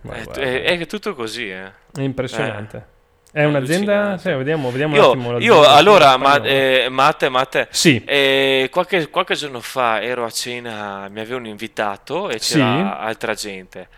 È, 0.00 0.28
è, 0.30 0.78
è, 0.78 0.86
tutto 0.86 1.14
così, 1.14 1.50
eh. 1.50 1.70
È 1.92 2.00
impressionante. 2.00 2.76
Eh. 2.76 2.91
È 3.32 3.44
un'azienda? 3.44 4.18
Sì, 4.18 4.28
vediamo, 4.30 4.70
vediamo 4.70 4.94
io, 4.94 5.12
un 5.12 5.18
attimo. 5.18 5.38
Io 5.38 5.62
allora, 5.66 6.18
ma, 6.18 6.36
eh, 6.42 6.88
Matte, 6.90 7.30
Matte 7.30 7.66
sì. 7.70 8.02
eh, 8.04 8.68
qualche, 8.70 9.08
qualche, 9.08 9.34
giorno 9.34 9.60
fa 9.60 10.02
ero 10.02 10.26
a 10.26 10.30
cena, 10.30 11.08
mi 11.08 11.20
avevano 11.20 11.48
invitato 11.48 12.28
e 12.28 12.38
c'era 12.38 12.98
sì. 12.98 13.06
altra 13.06 13.32
gente. 13.32 13.88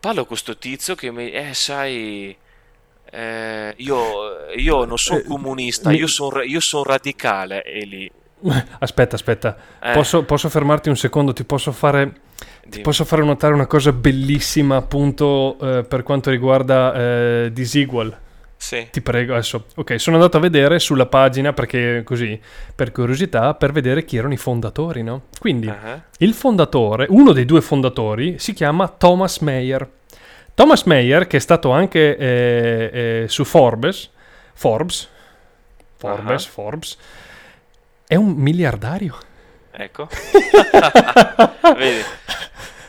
Parlo 0.00 0.20
con 0.20 0.26
questo 0.26 0.58
tizio 0.58 0.96
che 0.96 1.12
mi... 1.12 1.30
Eh, 1.30 1.54
sai... 1.54 2.36
Eh, 3.12 3.74
io, 3.76 4.48
io, 4.56 4.84
non 4.84 4.98
sono 4.98 5.20
eh, 5.20 5.24
comunista, 5.24 5.92
io 5.92 6.08
sono 6.08 6.42
son 6.58 6.82
radicale 6.82 7.62
e 7.62 7.84
lì... 7.84 8.10
Aspetta, 8.80 9.14
aspetta, 9.14 9.56
eh. 9.82 9.92
posso, 9.92 10.24
posso, 10.24 10.48
fermarti 10.48 10.88
un 10.88 10.96
secondo? 10.96 11.32
Ti 11.32 11.44
posso 11.44 11.70
fare, 11.72 12.12
ti 12.66 12.80
posso 12.80 13.04
fare 13.04 13.22
notare 13.22 13.52
una 13.52 13.66
cosa 13.66 13.92
bellissima 13.92 14.76
appunto 14.76 15.58
eh, 15.60 15.84
per 15.84 16.02
quanto 16.02 16.30
riguarda 16.30 16.94
eh, 16.94 17.50
Disigual. 17.52 18.28
Sì. 18.62 18.88
Ti 18.90 19.00
prego, 19.00 19.32
adesso. 19.32 19.64
Ok, 19.76 19.98
sono 19.98 20.16
andato 20.16 20.36
a 20.36 20.40
vedere 20.40 20.78
sulla 20.78 21.06
pagina 21.06 21.54
perché 21.54 22.02
così, 22.04 22.38
per 22.74 22.92
curiosità, 22.92 23.54
per 23.54 23.72
vedere 23.72 24.04
chi 24.04 24.18
erano 24.18 24.34
i 24.34 24.36
fondatori, 24.36 25.02
no? 25.02 25.22
Quindi, 25.40 25.66
uh-huh. 25.66 26.00
il 26.18 26.34
fondatore, 26.34 27.06
uno 27.08 27.32
dei 27.32 27.46
due 27.46 27.62
fondatori, 27.62 28.38
si 28.38 28.52
chiama 28.52 28.86
Thomas 28.86 29.38
Mayer. 29.38 29.88
Thomas 30.52 30.82
Mayer, 30.82 31.26
che 31.26 31.38
è 31.38 31.40
stato 31.40 31.70
anche 31.70 32.18
eh, 32.18 32.90
eh, 33.22 33.28
su 33.28 33.44
Forbes, 33.44 34.10
Forbes, 34.52 35.08
Forbes, 35.96 36.44
uh-huh. 36.44 36.50
Forbes, 36.50 36.98
è 38.06 38.14
un 38.14 38.34
miliardario. 38.34 39.16
Ecco. 39.70 40.06
Vedi. 41.78 42.02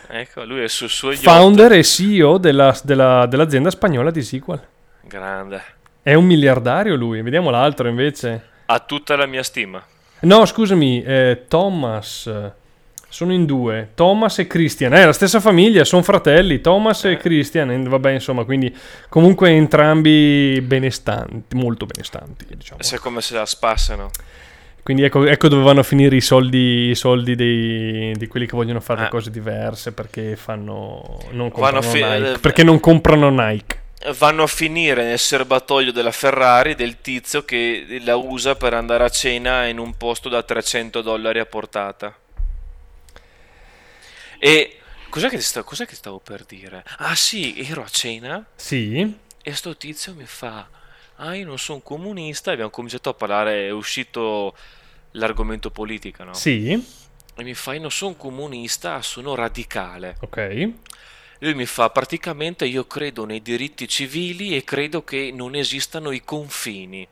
Ecco, 0.10 0.44
lui 0.44 0.64
è 0.64 0.68
sul 0.68 0.90
suo 0.90 1.12
yacht. 1.12 1.24
Founder 1.24 1.72
e 1.72 1.84
CEO 1.84 2.38
della, 2.38 2.78
della, 2.84 3.26
dell'azienda 3.26 3.70
spagnola 3.70 4.12
di 4.12 4.22
Sequel. 4.22 4.68
Grande. 5.04 5.62
È 6.04 6.14
un 6.14 6.26
miliardario 6.26 6.96
lui, 6.96 7.22
vediamo 7.22 7.50
l'altro 7.50 7.88
invece. 7.88 8.50
Ha 8.66 8.80
tutta 8.80 9.16
la 9.16 9.26
mia 9.26 9.44
stima. 9.44 9.84
No, 10.22 10.46
scusami, 10.46 11.04
eh, 11.04 11.46
Thomas. 11.48 12.30
Sono 13.10 13.34
in 13.34 13.46
due, 13.46 13.90
Thomas 13.94 14.40
e 14.40 14.48
Christian. 14.48 14.94
È 14.94 15.02
eh, 15.02 15.06
la 15.06 15.14
stessa 15.14 15.40
famiglia, 15.40 15.84
sono 15.84 16.02
fratelli, 16.02 16.62
Thomas 16.62 17.04
eh. 17.04 17.12
e 17.12 17.18
Christian. 17.18 17.84
Vabbè, 17.84 18.12
insomma, 18.12 18.46
quindi 18.46 18.74
comunque 19.10 19.50
entrambi 19.50 20.62
benestanti, 20.62 21.56
molto 21.56 21.86
benestanti, 21.86 22.46
diciamo. 22.56 22.82
Se 22.82 23.00
come 23.00 23.22
se 23.22 23.36
la 23.36 23.46
spassano. 23.46 24.10
Quindi 24.82 25.04
ecco, 25.04 25.26
ecco, 25.28 25.48
dove 25.50 25.64
vanno 25.64 25.82
a 25.82 25.84
finire 25.84 26.16
i 26.16 26.22
soldi, 26.22 26.90
i 26.90 26.96
soldi 26.96 27.36
dei, 27.36 28.14
di 28.16 28.28
quelli 28.28 28.48
che 28.48 28.56
vogliono 28.56 28.80
fare 28.80 29.06
eh. 29.06 29.10
cose 29.10 29.30
diverse 29.30 29.92
perché 29.92 30.36
fanno 30.36 31.20
non 31.32 31.52
comprano 31.52 31.82
fi- 31.82 32.04
Nike. 32.04 32.40
Perché 32.40 32.64
non 32.64 32.80
comprano 32.80 33.30
Nike 33.30 33.81
vanno 34.18 34.44
a 34.44 34.48
finire 34.48 35.04
nel 35.04 35.20
serbatoio 35.20 35.92
della 35.92 36.12
Ferrari 36.12 36.76
del 36.76 37.02
tizio 37.02 37.46
che 37.46 38.00
la 38.04 38.16
usa 38.16 38.56
per 38.56 38.74
andare 38.74 39.04
a 39.04 39.10
cena 39.10 39.68
in 39.68 39.78
un 39.78 39.96
posto 39.96 40.30
da 40.30 40.44
300 40.44 41.02
dollari 41.02 41.40
a 41.40 41.46
portata. 41.46 42.18
E 44.40 44.80
cos'è 45.10 45.30
che, 45.30 45.40
stavo, 45.40 45.66
cos'è 45.66 45.86
che 45.86 45.96
stavo 45.96 46.20
per 46.20 46.46
dire? 46.46 46.84
Ah 46.98 47.16
sì, 47.16 47.60
ero 47.60 47.84
a 47.84 47.90
cena. 47.90 48.44
Sì. 48.56 49.20
E 49.44 49.54
sto 49.54 49.78
tizio 49.78 50.14
mi 50.14 50.26
fa, 50.26 50.68
ah 51.16 51.36
io 51.36 51.46
non 51.46 51.60
sono 51.60 51.80
comunista, 51.80 52.52
abbiamo 52.52 52.70
cominciato 52.70 53.10
a 53.10 53.14
parlare, 53.14 53.68
è 53.68 53.72
uscito 53.72 54.56
l'argomento 55.12 55.70
politica, 55.70 56.24
no? 56.24 56.34
Sì. 56.34 56.72
E 57.36 57.44
mi 57.44 57.54
fa, 57.54 57.74
io 57.74 57.82
non 57.82 57.92
sono 57.92 58.16
comunista, 58.16 59.02
sono 59.02 59.36
radicale. 59.36 60.18
Ok. 60.22 60.72
Lui 61.44 61.56
mi 61.56 61.66
fa 61.66 61.90
praticamente 61.90 62.66
io 62.66 62.86
credo 62.86 63.26
nei 63.26 63.42
diritti 63.42 63.88
civili 63.88 64.56
e 64.56 64.64
credo 64.64 65.04
che 65.04 65.32
non 65.34 65.56
esistano 65.56 66.12
i 66.12 66.24
confini. 66.24 67.08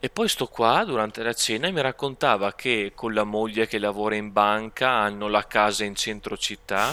E 0.00 0.10
poi 0.10 0.28
sto 0.28 0.48
qua 0.48 0.82
durante 0.84 1.22
la 1.22 1.32
cena 1.32 1.68
e 1.68 1.70
mi 1.70 1.80
raccontava 1.80 2.54
che 2.54 2.90
con 2.92 3.14
la 3.14 3.22
moglie 3.22 3.68
che 3.68 3.78
lavora 3.78 4.16
in 4.16 4.32
banca 4.32 4.90
hanno 4.90 5.28
la 5.28 5.46
casa 5.46 5.84
in 5.84 5.94
centro 5.94 6.36
città 6.36 6.92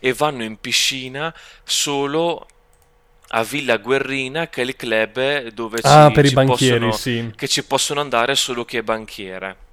e 0.00 0.12
vanno 0.14 0.42
in 0.42 0.58
piscina 0.58 1.32
solo 1.62 2.48
a 3.28 3.44
Villa 3.44 3.76
Guerrina 3.76 4.48
che 4.48 4.62
è 4.62 4.64
il 4.64 4.74
club 4.74 5.46
dove 5.50 5.78
ah, 5.82 6.10
ci, 6.12 6.28
ci 6.28 6.34
possono, 6.34 6.92
sì. 6.92 7.32
che 7.36 7.46
ci 7.46 7.64
possono 7.64 8.00
andare 8.00 8.34
solo 8.34 8.64
chi 8.64 8.78
è 8.78 8.82
banchiere. 8.82 9.67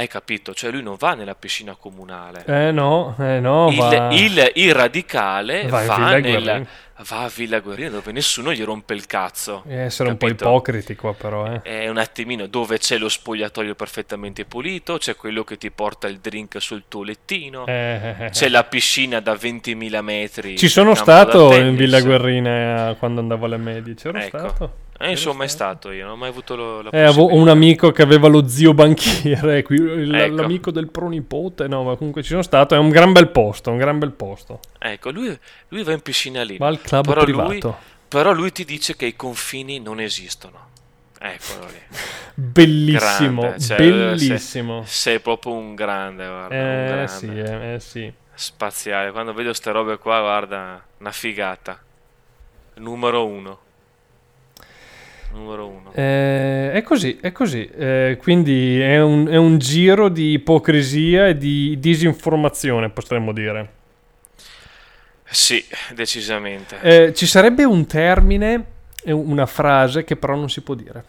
Hai 0.00 0.08
capito? 0.08 0.54
Cioè 0.54 0.70
lui 0.70 0.82
non 0.82 0.96
va 0.98 1.12
nella 1.12 1.34
piscina 1.34 1.76
comunale. 1.78 2.42
Eh 2.46 2.72
no, 2.72 3.14
eh 3.20 3.38
no. 3.38 3.68
Il, 3.68 3.76
va... 3.76 4.08
il, 4.12 4.50
il 4.54 4.72
radicale 4.72 5.66
Va 5.66 5.84
va, 5.84 6.16
nel- 6.16 6.66
va 7.06 7.18
a 7.24 7.30
Villa 7.34 7.60
Guerrino 7.60 7.90
dove 7.90 8.10
nessuno 8.10 8.50
gli 8.50 8.62
rompe 8.64 8.94
il 8.94 9.04
cazzo. 9.04 9.62
Eh, 9.68 9.76
essere 9.82 10.08
un 10.08 10.16
po' 10.16 10.24
capito? 10.28 10.44
ipocriti 10.44 10.96
qua 10.96 11.12
però, 11.12 11.52
eh. 11.52 11.60
È 11.60 11.88
un 11.88 11.98
attimino 11.98 12.46
dove 12.46 12.78
c'è 12.78 12.96
lo 12.96 13.10
spogliatoio 13.10 13.74
perfettamente 13.74 14.46
pulito, 14.46 14.96
c'è 14.96 15.14
quello 15.16 15.44
che 15.44 15.58
ti 15.58 15.70
porta 15.70 16.08
il 16.08 16.18
drink 16.18 16.62
sul 16.62 16.84
tuo 16.88 17.02
lettino, 17.02 17.66
Eh, 17.66 17.72
eh, 18.18 18.24
eh. 18.24 18.30
c'è 18.30 18.48
la 18.48 18.64
piscina 18.64 19.20
da 19.20 19.34
20.000 19.34 20.00
metri. 20.00 20.56
Ci 20.56 20.68
sono 20.68 20.94
stato 20.94 21.54
in. 21.54 21.76
Villa 21.76 22.00
Guerrina 22.00 22.88
eh, 22.88 22.96
quando 22.96 23.20
andavo 23.20 23.44
alle 23.44 23.58
medie, 23.58 23.92
c'ero 23.96 24.16
Ecco. 24.16 24.38
stato. 24.38 24.72
Eh, 25.02 25.10
insomma, 25.10 25.44
è 25.44 25.48
stato 25.48 25.90
io, 25.92 26.04
non 26.04 26.12
ho 26.12 26.16
mai 26.16 26.28
avuto 26.28 26.54
lo- 26.56 26.82
la 26.82 26.90
Eh, 26.90 27.00
avevo 27.00 27.32
un 27.34 27.48
amico 27.48 27.90
che 27.90 28.02
aveva 28.02 28.28
lo 28.28 28.46
zio 28.46 28.74
banchiere, 28.74 29.62
qui- 29.62 29.76
il- 29.76 30.14
Ecco. 30.14 30.34
l'amico 30.34 30.70
del 30.70 30.88
pronipote, 30.90 31.66
no, 31.68 31.84
ma 31.84 31.96
comunque 31.96 32.22
ci 32.22 32.28
sono 32.28 32.42
stato, 32.42 32.74
è 32.74 32.78
un 32.78 32.90
gran 32.90 33.12
bel 33.12 33.28
posto, 33.30 33.70
un 33.70 33.78
gran 33.78 33.98
bel 33.98 34.10
posto. 34.12 34.60
Ecco, 34.78 35.10
lui, 35.10 35.34
lui 35.68 35.82
va 35.84 35.92
in 35.92 36.02
piscina 36.02 36.42
lì. 36.42 36.58
Va 36.58 36.66
al 36.66 36.82
club 36.82 37.06
Però 37.06 37.24
lui- 37.24 37.32
privato. 37.32 37.78
Però 38.08 38.32
lui 38.32 38.52
ti 38.52 38.64
dice 38.66 38.94
che 38.94 39.06
i 39.06 39.16
confini 39.16 39.78
non 39.80 40.00
esistono. 40.00 40.68
Eccolo 41.18 41.66
lì. 41.66 41.96
Bellissimo, 42.34 43.40
Grande, 43.42 43.60
cioè, 43.60 43.76
bellissimo. 43.78 44.82
Sei 44.84 45.20
proprio 45.20 45.52
un 45.52 45.74
grande, 45.74 46.26
guarda. 46.26 46.54
un 46.54 46.60
Eh 46.60 46.86
grande. 46.86 47.08
sì, 47.08 47.26
eh, 47.38 47.74
eh, 47.74 47.80
sì. 47.80 48.12
Spaziale. 48.34 49.12
Quando 49.12 49.32
vedo 49.32 49.52
ste 49.52 49.70
robe 49.70 49.96
qua, 49.98 50.20
guarda, 50.20 50.82
una 50.98 51.12
figata. 51.12 51.78
Numero 52.76 53.26
uno. 53.26 53.58
Numero 55.32 55.66
uno. 55.66 55.92
Eh, 55.92 56.72
è 56.72 56.82
così, 56.82 57.18
è 57.20 57.32
così. 57.32 57.68
Eh, 57.68 58.18
quindi 58.20 58.80
è 58.80 59.00
un, 59.00 59.28
è 59.28 59.36
un 59.36 59.58
giro 59.58 60.08
di 60.08 60.32
ipocrisia 60.32 61.28
e 61.28 61.36
di 61.36 61.78
disinformazione, 61.78 62.90
potremmo 62.90 63.32
dire. 63.32 63.78
Sì, 65.24 65.64
decisamente. 65.94 66.80
Eh, 66.80 67.14
ci 67.14 67.26
sarebbe 67.26 67.64
un 67.64 67.86
termine, 67.86 68.78
e 69.02 69.12
una 69.12 69.46
frase 69.46 70.04
che 70.04 70.16
però 70.16 70.34
non 70.34 70.50
si 70.50 70.60
può 70.62 70.74
dire. 70.74 71.04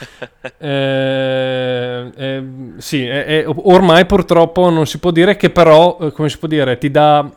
Eh, 0.56 2.10
eh, 2.16 2.44
sì, 2.78 3.06
ormai 3.44 4.06
purtroppo 4.06 4.70
non 4.70 4.86
si 4.86 4.96
può 4.96 5.10
dire 5.10 5.36
che 5.36 5.50
però, 5.50 5.98
eh, 6.00 6.12
come 6.12 6.30
si 6.30 6.38
può 6.38 6.48
dire, 6.48 6.78
ti 6.78 6.90
dà 6.90 7.30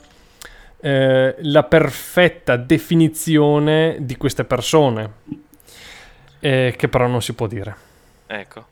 eh, 0.86 1.36
la 1.40 1.64
perfetta 1.64 2.58
definizione 2.58 3.96
di 4.02 4.18
queste 4.18 4.44
persone, 4.44 5.12
eh, 6.42 6.74
che 6.78 6.88
però 6.90 7.08
non 7.08 7.22
si 7.22 7.34
può 7.34 7.48
dire. 7.48 7.74
Ecco. 8.28 8.66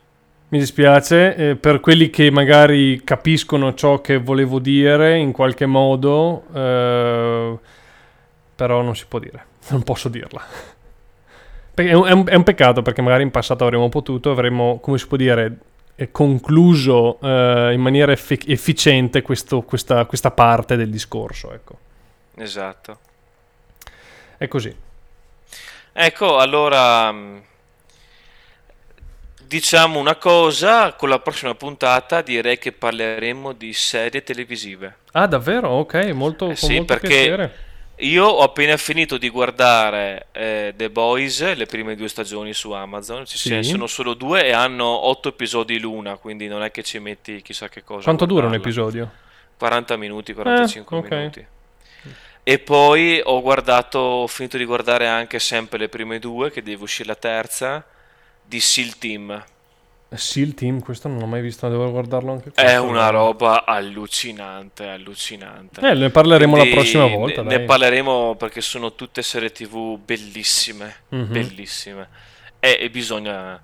Mi 0.49 0.59
dispiace, 0.59 1.36
eh, 1.36 1.55
per 1.55 1.80
quelli 1.80 2.09
che 2.09 2.30
magari 2.30 3.01
capiscono 3.05 3.74
ciò 3.74 4.01
che 4.01 4.18
volevo 4.18 4.59
dire 4.59 5.18
in 5.18 5.32
qualche 5.32 5.66
modo, 5.66 6.43
eh, 6.53 7.57
però 8.55 8.82
non 8.82 8.93
si 8.93 9.05
può 9.07 9.18
dire, 9.20 9.45
non 9.70 9.84
posso 9.84 10.09
dirla. 10.09 10.43
È 11.74 11.93
un, 11.93 12.28
è 12.28 12.36
un- 12.36 12.43
peccato 12.43 12.82
perché 12.82 13.01
magari 13.01 13.24
in 13.24 13.32
passato 13.32 13.64
avremmo 13.64 13.88
potuto, 13.88 14.30
avremmo, 14.32 14.80
come 14.82 14.97
si 14.97 15.07
può 15.07 15.16
dire, 15.16 15.57
eh, 15.95 16.12
concluso 16.12 17.18
eh, 17.22 17.72
in 17.74 17.80
maniera 17.80 18.12
effi- 18.12 18.43
efficiente 18.47 19.22
questo- 19.22 19.62
questa, 19.62 20.03
questa 20.03 20.32
parte 20.32 20.76
del 20.76 20.89
discorso. 20.89 21.53
Ecco. 21.53 21.78
Esatto. 22.36 22.99
È 24.38 24.47
così. 24.47 24.75
Ecco, 25.93 26.38
allora 26.39 27.11
mh, 27.11 27.41
diciamo 29.43 29.99
una 29.99 30.15
cosa, 30.15 30.93
con 30.93 31.09
la 31.09 31.19
prossima 31.19 31.53
puntata 31.55 32.21
direi 32.21 32.57
che 32.57 32.71
parleremo 32.71 33.51
di 33.53 33.73
serie 33.73 34.23
televisive. 34.23 34.97
Ah, 35.11 35.27
davvero? 35.27 35.69
Ok, 35.69 35.95
molto, 36.13 36.49
Eh 36.51 36.55
sì, 36.55 36.75
molto 36.75 36.86
perché 36.93 37.07
piacere. 37.07 37.55
io 37.97 38.25
ho 38.25 38.41
appena 38.43 38.77
finito 38.77 39.17
di 39.17 39.29
guardare 39.29 40.27
eh, 40.32 40.73
The 40.75 40.89
Boys, 40.89 41.53
le 41.53 41.65
prime 41.65 41.95
due 41.95 42.07
stagioni 42.07 42.53
su 42.53 42.71
Amazon, 42.71 43.25
ci 43.25 43.38
Sì. 43.38 43.61
sono 43.63 43.88
solo 43.88 44.13
due 44.13 44.45
e 44.45 44.51
hanno 44.53 44.86
otto 44.86 45.27
episodi 45.27 45.77
l'una, 45.79 46.15
quindi 46.15 46.47
non 46.47 46.63
è 46.63 46.71
che 46.71 46.84
ci 46.84 46.99
metti 46.99 47.41
chissà 47.41 47.67
che 47.67 47.84
cosa. 47.84 48.03
Quanto 48.05 48.25
dura 48.25 48.47
un 48.47 48.53
episodio? 48.53 49.11
40 49.57 49.97
minuti, 49.97 50.34
45 50.34 50.95
Eh, 50.97 50.99
ok. 51.01 51.11
minuti. 51.11 51.45
E 52.44 52.60
poi 52.60 53.22
ho 53.24 53.42
guardato, 53.42 54.00
ho 54.00 54.28
finito 54.28 54.58
di 54.58 54.66
guardare 54.66 55.08
anche 55.08 55.39
sempre 55.39 55.78
le 55.78 55.89
prime 55.89 56.18
due, 56.20 56.52
che 56.52 56.64
deve 56.64 56.84
uscire 56.84 57.08
la 57.10 57.16
terza, 57.16 57.86
di 58.44 58.60
SEAL 58.60 58.98
Team. 58.98 59.44
SEAL 60.14 60.54
Team, 60.56 60.82
questo 60.82 61.08
non 61.08 61.20
l'ho 61.20 61.26
mai 61.28 61.42
visto, 61.42 61.70
devo 61.70 61.89
guardarlo 61.92 62.32
anche 62.34 62.50
È 62.50 62.62
questo. 62.64 62.84
una 62.84 63.10
roba 63.10 63.64
allucinante, 63.66 64.86
allucinante. 64.88 65.88
Eh, 65.88 65.94
ne 65.94 66.10
parleremo 66.10 66.54
Quindi 66.54 66.70
la 66.70 66.76
prossima 66.76 67.06
volta. 67.06 67.44
Ne, 67.44 67.58
ne 67.58 67.64
parleremo 67.66 68.36
perché 68.36 68.60
sono 68.60 68.94
tutte 68.96 69.22
serie 69.22 69.52
TV 69.52 69.98
bellissime, 69.98 70.96
Mhm. 71.10 71.32
bellissime. 71.32 72.08
E, 72.60 72.78
e 72.82 72.89
bisogna... 72.89 73.62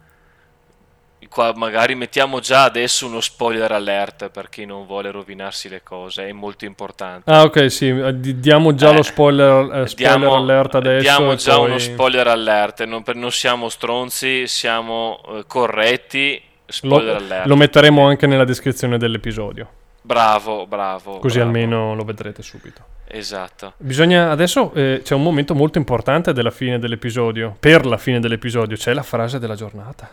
Qua 1.30 1.52
magari 1.56 1.94
mettiamo 1.94 2.40
già 2.40 2.64
adesso 2.64 3.06
uno 3.06 3.20
spoiler 3.22 3.72
alert 3.72 4.30
per 4.30 4.50
chi 4.50 4.66
non 4.66 4.86
vuole 4.86 5.12
rovinarsi 5.12 5.68
le 5.70 5.84
cose, 5.84 6.28
è 6.28 6.32
molto 6.32 6.66
importante. 6.66 7.30
Ah, 7.30 7.42
ok, 7.44 7.70
sì, 7.72 7.94
di- 8.20 8.40
diamo 8.40 8.74
già 8.74 8.92
Eh, 8.92 8.96
lo 8.96 9.04
spoiler, 9.04 9.82
eh, 9.82 9.88
spoiler 9.88 10.18
Diamo, 10.18 10.36
alert 10.36 10.76
adesso. 10.76 11.02
diamo 11.02 11.36
già 11.36 11.56
poi 11.56 11.66
uno 11.70 11.78
spoiler 11.80 12.28
alert, 12.28 12.84
non, 12.86 13.04
per- 13.04 13.16
non 13.16 13.32
siamo 13.32 13.70
stronzi, 13.70 14.48
siamo 14.48 15.22
eh, 15.28 15.44
corretti. 15.46 16.42
Lo, 16.82 17.02
lo 17.46 17.56
metteremo 17.56 18.06
anche 18.08 18.26
nella 18.28 18.44
descrizione 18.46 18.98
dell'episodio, 18.98 19.70
Bravo, 20.02 20.66
bravo. 20.66 21.20
così 21.20 21.38
bravo. 21.38 21.52
almeno 21.52 21.94
lo 21.96 22.04
vedrete 22.04 22.42
subito. 22.42 22.82
Esatto. 23.08 23.74
Bisogna 23.78 24.32
adesso 24.32 24.74
eh, 24.74 25.02
c'è 25.04 25.14
un 25.14 25.24
momento 25.24 25.54
molto 25.56 25.78
importante 25.78 26.34
della 26.34 26.52
fine 26.52 26.78
dell'episodio. 26.80 27.56
Per 27.60 27.86
la 27.86 27.98
fine 27.98 28.20
dell'episodio 28.20 28.76
c'è 28.76 28.94
la 28.94 29.04
frase 29.04 29.40
della 29.40 29.56
giornata. 29.56 30.10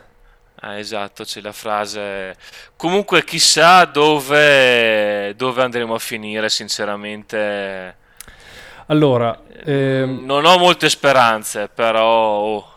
Ah, 0.67 0.79
esatto, 0.79 1.25
c'è 1.25 1.43
la 1.43 1.53
frase. 1.53 2.35
Comunque, 2.77 3.23
chissà 3.23 3.85
dove, 3.85 5.35
dove 5.37 5.63
andremo 5.63 5.95
a 5.95 5.99
finire, 5.99 6.49
sinceramente. 6.49 7.97
Allora, 8.87 9.43
ehm, 9.65 10.25
Non 10.25 10.47
ho 10.47 10.57
molte 10.57 10.89
speranze, 10.89 11.69
però. 11.69 12.03
oh, 12.07 12.69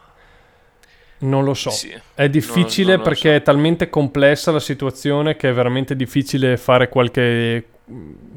non 1.20 1.44
lo 1.46 1.54
so. 1.54 1.70
sì. 1.70 1.94
È 2.14 2.30
difficile 2.30 2.90
non 2.96 2.98
lo 2.98 3.04
perché 3.04 3.30
so. 3.30 3.36
è 3.36 3.42
talmente 3.42 3.90
complessa 3.90 4.52
la 4.52 4.60
situazione 4.60 5.36
che 5.36 5.50
è 5.50 5.54
veramente 5.54 5.96
difficile 5.96 6.58
fare 6.58 6.90
qualche, 6.90 7.68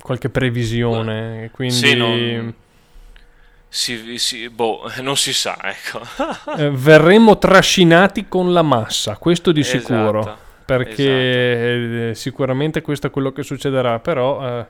qualche 0.01 0.31
previsione. 0.31 1.51
Quindi 1.53 1.75
Sì, 1.75 1.95
non- 1.97 2.55
Sì, 3.73 4.19
sì, 4.19 4.49
boh, 4.49 4.91
non 5.01 5.17
si 5.17 5.33
sa, 5.33 5.57
ecco. 5.63 6.01
eh, 6.59 6.71
verremo 6.71 7.39
trascinati 7.39 8.27
con 8.27 8.53
la 8.53 8.63
massa, 8.63 9.17
questo 9.17 9.53
di 9.53 9.63
sicuro. 9.63 10.19
Esatto, 10.21 10.39
perché 10.65 12.11
eh, 12.11 12.15
sicuramente 12.17 12.81
questo 12.83 13.07
è 13.07 13.11
quello 13.11 13.31
che 13.31 13.45
succederà. 13.45 14.01
Però 14.01 14.45
eh, 14.61 14.67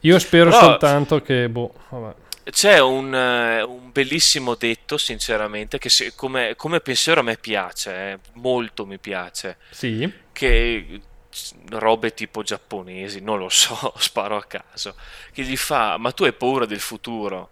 io 0.00 0.18
spero 0.20 0.50
Però- 0.50 0.60
soltanto 0.62 1.20
che. 1.20 1.48
Boh. 1.48 1.74
C'è 2.44 2.80
un, 2.80 3.12
eh, 3.12 3.62
un 3.62 3.90
bellissimo 3.90 4.54
detto, 4.54 4.98
sinceramente, 4.98 5.78
che 5.78 5.88
se- 5.88 6.12
come, 6.14 6.54
come 6.56 6.78
pensiero 6.80 7.20
a 7.20 7.24
me 7.24 7.36
piace, 7.36 7.90
eh, 7.92 8.18
molto 8.34 8.86
mi 8.86 8.98
piace, 8.98 9.56
Sì. 9.70 10.10
che 10.32 11.00
robe 11.70 12.14
tipo 12.14 12.42
giapponesi, 12.42 13.20
non 13.20 13.38
lo 13.38 13.48
so, 13.48 13.92
sparo 13.98 14.36
a 14.36 14.44
caso, 14.44 14.94
che 15.32 15.42
gli 15.42 15.56
fa, 15.56 15.96
ma 15.98 16.10
tu 16.12 16.22
hai 16.24 16.32
paura 16.32 16.66
del 16.66 16.80
futuro? 16.80 17.50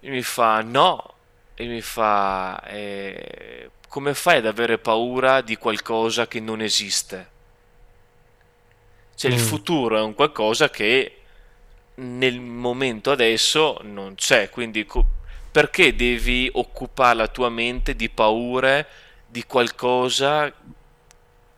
E 0.00 0.08
mi 0.10 0.22
fa, 0.22 0.60
no, 0.62 1.14
e 1.54 1.66
mi 1.66 1.80
fa, 1.80 2.60
"Eh, 2.66 3.70
come 3.88 4.14
fai 4.14 4.38
ad 4.38 4.46
avere 4.46 4.78
paura 4.78 5.40
di 5.40 5.56
qualcosa 5.56 6.26
che 6.28 6.40
non 6.40 6.60
esiste? 6.60 7.32
Cioè 9.14 9.30
il 9.32 9.38
Mm. 9.38 9.40
futuro 9.40 9.96
è 9.98 10.00
un 10.00 10.14
qualcosa 10.14 10.70
che 10.70 11.22
nel 11.96 12.40
momento 12.40 13.10
adesso 13.10 13.78
non 13.82 14.14
c'è, 14.14 14.48
quindi 14.50 14.84
co- 14.86 15.06
perché 15.50 15.96
devi 15.96 16.48
occupare 16.52 17.16
la 17.16 17.28
tua 17.28 17.48
mente 17.50 17.96
di 17.96 18.08
paure 18.10 18.86
di 19.26 19.44
qualcosa 19.44 20.52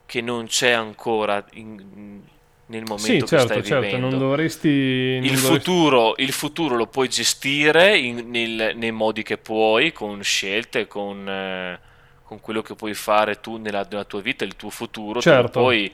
che 0.06 0.20
non 0.20 0.46
c'è 0.46 0.70
ancora 0.70 1.44
in- 1.52 2.22
nel 2.70 2.82
momento 2.86 3.04
Sì, 3.06 3.18
che 3.18 3.26
certo, 3.26 3.46
stai 3.46 3.62
certo, 3.64 3.84
vivendo? 3.84 4.08
non 4.08 4.18
dovresti... 4.18 4.68
non 4.68 5.24
Il 5.24 5.30
dovresti- 5.40 5.46
futuro, 5.46 6.14
il 6.18 6.32
futuro 6.32 6.76
lo 6.76 6.86
puoi 6.86 7.08
gestire 7.08 7.98
in- 7.98 8.30
nel- 8.30 8.72
nei 8.76 8.92
modi 8.92 9.22
che 9.22 9.38
puoi, 9.38 9.92
con 9.92 10.22
scelte, 10.22 10.86
con, 10.86 11.28
eh, 11.28 11.78
con 12.22 12.40
quello 12.40 12.62
che 12.62 12.74
puoi 12.76 12.94
fare 12.94 13.40
tu 13.40 13.56
nella, 13.56 13.86
nella 13.90 14.04
tua 14.04 14.20
vita, 14.20 14.44
il 14.44 14.56
tuo 14.56 14.70
futuro. 14.70 15.20
Certo. 15.20 15.60
puoi- 15.60 15.92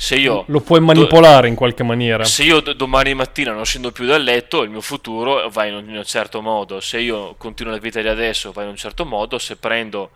se 0.00 0.14
io, 0.14 0.44
Lo 0.46 0.60
puoi 0.60 0.80
manipolare 0.80 1.48
in 1.48 1.56
qualche 1.56 1.82
maniera. 1.82 2.22
se 2.24 2.44
io 2.44 2.60
domani 2.60 3.14
mattina 3.14 3.52
non 3.52 3.64
scendo 3.64 3.90
più 3.90 4.04
dal 4.06 4.22
letto, 4.22 4.62
il 4.62 4.70
mio 4.70 4.80
futuro 4.80 5.48
va 5.50 5.64
in 5.64 5.74
un, 5.74 5.88
in 5.88 5.96
un 5.96 6.04
certo 6.04 6.40
modo. 6.40 6.78
Se 6.80 7.00
io 7.00 7.34
continuo 7.36 7.72
la 7.72 7.78
vita 7.80 8.00
di 8.00 8.06
adesso, 8.06 8.52
va 8.52 8.62
in 8.62 8.68
un 8.68 8.76
certo 8.76 9.04
modo. 9.04 9.38
Se 9.38 9.56
prendo 9.56 10.10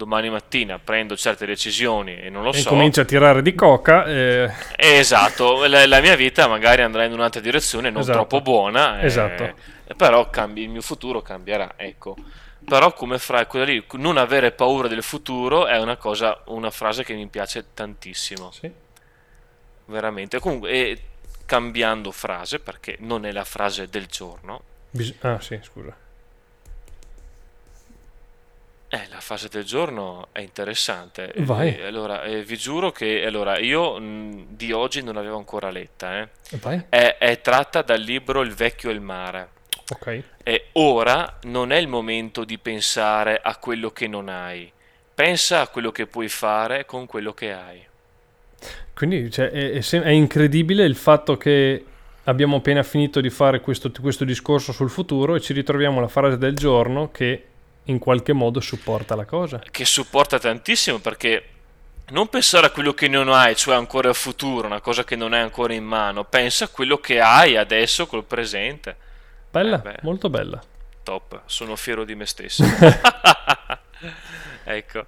domani 0.00 0.30
mattina 0.30 0.78
prendo 0.78 1.14
certe 1.14 1.44
decisioni 1.44 2.18
e 2.18 2.30
non 2.30 2.42
lo 2.42 2.52
e 2.52 2.60
so. 2.60 2.70
comincia 2.70 3.02
a 3.02 3.04
tirare 3.04 3.42
di 3.42 3.54
coca. 3.54 4.06
E... 4.06 4.50
Esatto, 4.74 5.66
la, 5.66 5.86
la, 5.86 6.00
mia 6.00 6.16
vita 6.16 6.48
magari 6.48 6.80
andrà 6.80 7.04
in 7.04 7.12
un'altra 7.12 7.42
direzione 7.42 7.90
non 7.90 8.00
esatto. 8.00 8.16
troppo 8.16 8.40
buona. 8.40 9.02
Esatto. 9.02 9.42
Eh, 9.84 9.94
però 9.94 10.30
cambi, 10.30 10.62
il 10.62 10.70
mio 10.70 10.80
futuro 10.80 11.20
cambierà, 11.20 11.74
ecco. 11.76 12.16
Però 12.64 12.94
come 12.94 13.18
fra 13.18 13.44
quella 13.44 13.66
lì, 13.66 13.84
non 13.92 14.16
avere 14.16 14.52
paura 14.52 14.88
del 14.88 15.02
futuro 15.02 15.66
è 15.66 15.78
una 15.78 15.98
cosa, 15.98 16.40
una 16.46 16.70
frase 16.70 17.04
che 17.04 17.12
mi 17.12 17.26
piace 17.26 17.66
tantissimo. 17.74 18.50
Sì. 18.52 18.70
Veramente. 19.84 20.38
Comunque, 20.38 20.70
e 20.70 21.02
cambiando 21.44 22.10
frase, 22.10 22.58
perché 22.58 22.96
non 23.00 23.26
è 23.26 23.32
la 23.32 23.44
frase 23.44 23.86
del 23.88 24.06
giorno. 24.06 24.62
Bis- 24.92 25.14
ah, 25.20 25.38
sì, 25.40 25.58
scusa. 25.62 25.94
Eh, 28.92 29.06
la 29.08 29.20
fase 29.20 29.48
del 29.48 29.62
giorno 29.62 30.30
è 30.32 30.40
interessante. 30.40 31.32
Vai. 31.36 31.76
Eh, 31.76 31.86
allora, 31.86 32.24
eh, 32.24 32.42
vi 32.42 32.56
giuro 32.56 32.90
che 32.90 33.24
allora, 33.24 33.56
io 33.60 34.00
mh, 34.00 34.46
di 34.48 34.72
oggi 34.72 35.00
non 35.00 35.14
l'avevo 35.14 35.36
ancora 35.36 35.70
letta. 35.70 36.18
Eh. 36.18 36.28
Vai. 36.60 36.86
È, 36.88 37.16
è 37.18 37.40
tratta 37.40 37.82
dal 37.82 38.00
libro 38.00 38.40
Il 38.40 38.52
vecchio 38.52 38.90
e 38.90 38.94
il 38.94 39.00
mare. 39.00 39.50
Ok. 39.92 40.22
E 40.42 40.66
ora 40.72 41.38
non 41.42 41.70
è 41.70 41.76
il 41.76 41.86
momento 41.86 42.42
di 42.42 42.58
pensare 42.58 43.38
a 43.40 43.56
quello 43.58 43.92
che 43.92 44.08
non 44.08 44.28
hai. 44.28 44.70
Pensa 45.14 45.60
a 45.60 45.68
quello 45.68 45.92
che 45.92 46.08
puoi 46.08 46.28
fare 46.28 46.84
con 46.84 47.06
quello 47.06 47.32
che 47.32 47.52
hai. 47.52 47.86
Quindi 48.92 49.30
cioè, 49.30 49.50
è, 49.50 49.78
è 49.78 50.10
incredibile 50.10 50.84
il 50.84 50.96
fatto 50.96 51.36
che 51.36 51.84
abbiamo 52.24 52.56
appena 52.56 52.82
finito 52.82 53.20
di 53.20 53.30
fare 53.30 53.60
questo, 53.60 53.92
questo 54.00 54.24
discorso 54.24 54.72
sul 54.72 54.90
futuro 54.90 55.36
e 55.36 55.40
ci 55.40 55.52
ritroviamo 55.52 56.00
la 56.00 56.08
frase 56.08 56.38
del 56.38 56.56
giorno 56.56 57.12
che 57.12 57.44
in 57.90 57.98
qualche 57.98 58.32
modo 58.32 58.60
supporta 58.60 59.14
la 59.14 59.24
cosa. 59.24 59.60
Che 59.70 59.84
supporta 59.84 60.38
tantissimo 60.38 60.98
perché 60.98 61.44
non 62.10 62.28
pensare 62.28 62.66
a 62.66 62.70
quello 62.70 62.92
che 62.92 63.08
non 63.08 63.28
hai, 63.28 63.54
cioè 63.54 63.74
ancora 63.74 64.08
il 64.08 64.14
futuro, 64.14 64.66
una 64.66 64.80
cosa 64.80 65.04
che 65.04 65.16
non 65.16 65.32
hai 65.32 65.42
ancora 65.42 65.74
in 65.74 65.84
mano, 65.84 66.24
pensa 66.24 66.64
a 66.64 66.68
quello 66.68 66.98
che 66.98 67.20
hai 67.20 67.56
adesso 67.56 68.06
col 68.06 68.24
presente. 68.24 68.96
Bella, 69.50 69.82
Eh 69.82 69.98
molto 70.02 70.30
bella. 70.30 70.60
Top, 71.02 71.42
sono 71.46 71.76
fiero 71.76 72.04
di 72.04 72.14
me 72.14 72.26
stesso. 72.26 72.64
ecco. 74.64 75.04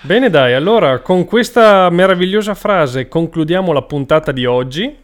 Bene 0.00 0.30
dai, 0.30 0.54
allora 0.54 1.00
con 1.00 1.24
questa 1.24 1.90
meravigliosa 1.90 2.54
frase 2.54 3.06
concludiamo 3.06 3.72
la 3.72 3.82
puntata 3.82 4.32
di 4.32 4.46
oggi. 4.46 5.02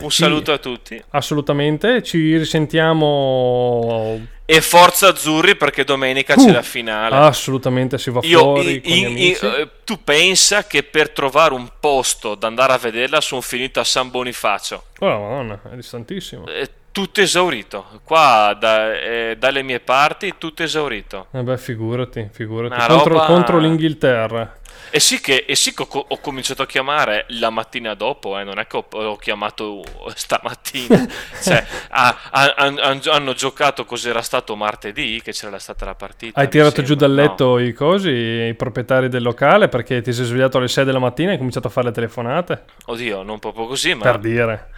Un 0.00 0.10
Sì. 0.10 0.22
saluto 0.22 0.52
a 0.52 0.58
tutti 0.58 1.00
Assolutamente, 1.10 2.02
ci 2.02 2.36
risentiamo 2.36 4.20
e 4.44 4.60
forza 4.60 5.08
azzurri 5.08 5.54
perché 5.56 5.84
domenica 5.84 6.34
Uh, 6.36 6.44
c'è 6.46 6.52
la 6.52 6.62
finale. 6.62 7.14
assolutamente 7.16 7.98
si 7.98 8.10
va 8.10 8.20
Io, 8.24 8.38
fuori 8.40 8.80
i- 8.84 9.28
i- 9.28 9.38
eh, 9.40 9.68
tu 9.84 10.02
pensa 10.02 10.66
che 10.66 10.82
per 10.82 11.10
trovare 11.10 11.54
un 11.54 11.68
posto 11.78 12.34
da 12.34 12.48
andare 12.48 12.72
a 12.72 12.78
vederla 12.78 13.20
sono 13.20 13.40
finito 13.40 13.80
a 13.80 13.84
San 13.84 14.10
Bonifacio. 14.10 14.84
Oh 15.00 15.06
madonna, 15.20 15.60
è 15.70 15.74
distantissimo. 15.76 16.46
Eh, 16.48 16.68
tutto 16.90 17.20
esaurito. 17.22 17.86
Qua 18.04 18.54
da- 18.58 18.92
eh, 18.92 19.36
dalle 19.38 19.62
mie 19.62 19.80
parti 19.80 20.34
tutto 20.36 20.62
esaurito. 20.62 21.28
Eh 21.32 21.42
beh, 21.42 21.56
figurati, 21.58 22.28
figurati. 22.32 22.74
Contro, 22.86 23.12
roba- 23.12 23.24
contro 23.26 23.58
l'Inghilterra. 23.58 24.56
E 24.94 25.00
sì 25.00 25.20
che, 25.22 25.46
e 25.48 25.54
sì 25.56 25.72
che 25.72 25.86
ho, 25.88 26.04
ho 26.08 26.18
cominciato 26.20 26.60
a 26.60 26.66
chiamare 26.66 27.24
la 27.28 27.48
mattina 27.48 27.94
dopo, 27.94 28.38
eh, 28.38 28.44
non 28.44 28.58
è 28.58 28.66
che 28.66 28.76
ho, 28.76 28.86
ho 28.90 29.16
chiamato 29.16 29.82
stamattina. 30.14 31.08
cioè, 31.42 31.64
ha- 31.88 32.18
han- 32.30 32.78
han- 32.78 33.00
hanno 33.06 33.32
giocato 33.32 33.86
cos'era 33.86 34.20
stato 34.20 34.54
martedì, 34.54 35.20
che 35.22 35.32
c'era 35.32 35.58
stata 35.58 35.86
la 35.86 35.94
partita. 35.94 36.40
Hai 36.40 36.48
tirato 36.48 36.82
giù 36.82 36.94
sembra, 36.94 37.06
dal 37.06 37.10
no? 37.12 37.22
letto 37.22 37.58
i 37.58 37.72
cosi, 37.72 38.10
i 38.10 38.54
proprietari 38.54 39.08
del 39.08 39.22
locale 39.22 39.68
perché 39.68 40.02
ti 40.02 40.12
sei 40.12 40.26
svegliato 40.26 40.58
alle 40.58 40.68
6 40.68 40.84
della 40.84 40.98
mattina 40.98 41.28
e 41.30 41.32
hai 41.32 41.38
cominciato 41.38 41.68
a 41.68 41.70
fare 41.70 41.86
le 41.86 41.92
telefonate? 41.92 42.64
Oddio, 42.86 43.22
non 43.22 43.38
proprio 43.38 43.66
così, 43.66 43.94
ma 43.94 44.02
Per 44.02 44.18
dire. 44.18 44.68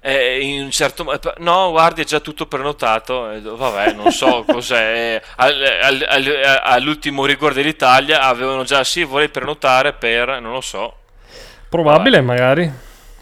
Eh, 0.00 0.40
in 0.40 0.64
un 0.64 0.70
certo 0.70 1.04
mo- 1.04 1.12
eh, 1.12 1.20
No, 1.38 1.70
guardi, 1.70 2.02
è 2.02 2.04
già 2.04 2.20
tutto 2.20 2.46
prenotato. 2.46 3.30
Eh, 3.30 3.40
vabbè, 3.40 3.92
non 3.94 4.10
so 4.12 4.44
cos'è. 4.48 5.20
Eh, 5.20 5.22
al- 5.36 5.62
al- 5.82 6.06
al- 6.08 6.60
all'ultimo 6.62 7.24
rigore 7.26 7.54
dell'Italia 7.54 8.22
avevano 8.22 8.64
già, 8.64 8.82
sì, 8.84 9.02
vorrei 9.04 9.28
prenotare 9.28 9.92
per, 9.92 10.40
non 10.40 10.52
lo 10.52 10.60
so. 10.60 10.94
Probabile, 11.68 12.20
magari. 12.20 12.70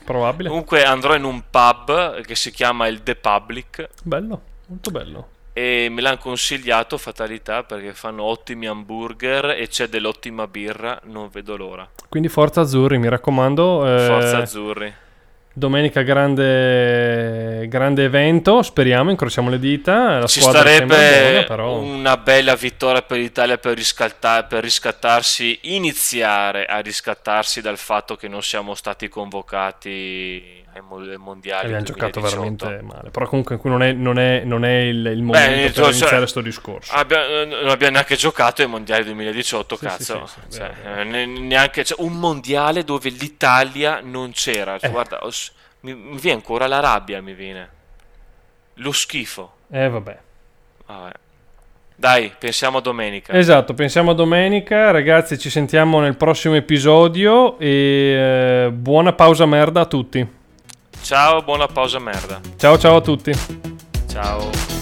Probabile. 0.05 0.49
Comunque 0.49 0.85
andrò 0.85 1.15
in 1.15 1.25
un 1.25 1.43
pub 1.51 2.23
che 2.23 2.35
si 2.35 2.51
chiama 2.51 2.87
il 2.87 3.03
The 3.03 3.15
Public 3.17 3.89
Bello, 4.03 4.41
molto 4.69 4.91
bello. 4.91 5.29
e 5.53 5.89
me 5.91 6.01
l'hanno 6.01 6.17
consigliato 6.17 6.97
fatalità 6.97 7.63
perché 7.65 7.93
fanno 7.93 8.23
ottimi 8.23 8.67
hamburger 8.67 9.51
e 9.51 9.69
c'è 9.69 9.89
dell'ottima 9.89 10.47
birra, 10.47 10.99
non 11.05 11.29
vedo 11.31 11.59
l'ora. 11.59 11.87
Quindi 12.09 12.31
Forza 12.31 12.63
Azzurri, 12.63 12.97
mi 12.97 13.11
raccomando. 13.11 13.87
eh, 13.87 14.07
Forza 14.07 14.39
azzurri. 14.39 14.95
Domenica 15.53 16.03
grande, 16.03 17.67
grande 17.69 18.05
evento, 18.05 18.63
speriamo, 18.63 19.11
incrociamo 19.11 19.51
le 19.51 19.59
dita. 19.59 20.21
La 20.21 20.27
Ci 20.27 20.41
starebbe 20.41 21.45
buona, 21.47 21.65
una 21.65 22.17
bella 22.17 22.55
vittoria 22.55 23.03
per 23.03 23.19
l'Italia 23.19 23.59
per, 23.59 23.75
riscatta- 23.75 24.45
per 24.45 24.63
riscattarsi, 24.63 25.59
iniziare 25.63 26.65
a 26.67 26.79
riscattarsi 26.79 27.61
dal 27.61 27.79
fatto 27.79 28.15
che 28.15 28.29
non 28.29 28.43
siamo 28.43 28.75
stati 28.75 29.09
convocati 29.09 30.65
ai 30.79 30.85
mo- 30.89 30.97
ai 31.11 31.17
mondiali. 31.17 31.67
Abbiamo 31.73 31.85
2018. 31.85 31.93
giocato 31.93 32.21
veramente 32.21 32.83
male. 32.83 33.11
Però 33.11 33.27
comunque 33.27 33.59
non 33.65 33.83
è, 33.83 33.93
non 33.93 34.19
è- 34.19 34.43
non 34.45 34.65
è 34.65 34.79
il, 34.81 35.07
il 35.07 35.23
momento 35.23 35.31
Beh, 35.51 35.63
per 35.65 35.73
cioè, 35.75 35.85
iniziare 35.89 36.17
questo 36.19 36.41
discorso. 36.41 36.93
Abbia- 36.95 37.45
non 37.45 37.69
abbiamo 37.69 37.93
neanche 37.93 38.17
giocato 38.17 38.63
ai 38.63 38.69
mondiali 38.69 39.05
2018, 39.05 39.77
Sì, 39.77 39.85
cazzo. 39.85 40.27
sì, 40.27 40.41
sì, 40.49 40.59
Cioè, 40.59 40.71
vero. 40.83 41.01
eh, 41.01 41.05
ne- 41.05 41.27
neanche, 41.27 41.85
cioè, 41.85 42.03
un 42.05 42.13
mondiale 42.15 42.85
dove 42.85 43.09
l'Italia 43.11 44.01
non 44.03 44.31
c'era. 44.33 44.77
Eh. 44.81 44.89
Guarda, 44.89 45.21
mi, 45.81 45.95
mi 45.95 46.19
viene 46.19 46.39
ancora 46.39 46.67
la 46.67 46.81
rabbia, 46.81 47.21
mi 47.21 47.35
viene. 47.35 47.69
Lo 48.75 48.93
schifo. 48.93 49.53
Eh 49.71 49.89
vabbè. 49.89 50.19
Vabbè. 50.87 51.13
Dai, 52.01 52.33
pensiamo 52.39 52.79
a 52.79 52.81
domenica. 52.81 53.33
Esatto, 53.33 53.75
pensiamo 53.75 54.13
a 54.13 54.15
domenica. 54.15 54.93
Ragazzi, 54.93 55.37
ci 55.37 55.51
sentiamo 55.51 55.99
nel 55.99 56.15
prossimo 56.17 56.55
episodio 56.55 57.59
e 57.59 57.67
eh, 58.67 58.71
buona 58.73 59.13
pausa 59.15 59.47
merda 59.47 59.81
a 59.81 59.87
tutti. 59.87 60.25
Ciao, 61.03 61.43
buona 61.43 61.67
pausa 61.67 61.99
merda. 61.99 62.41
Ciao 62.57 62.77
ciao 62.77 62.97
a 62.97 63.01
tutti. 63.01 63.33
Ciao. 64.07 64.78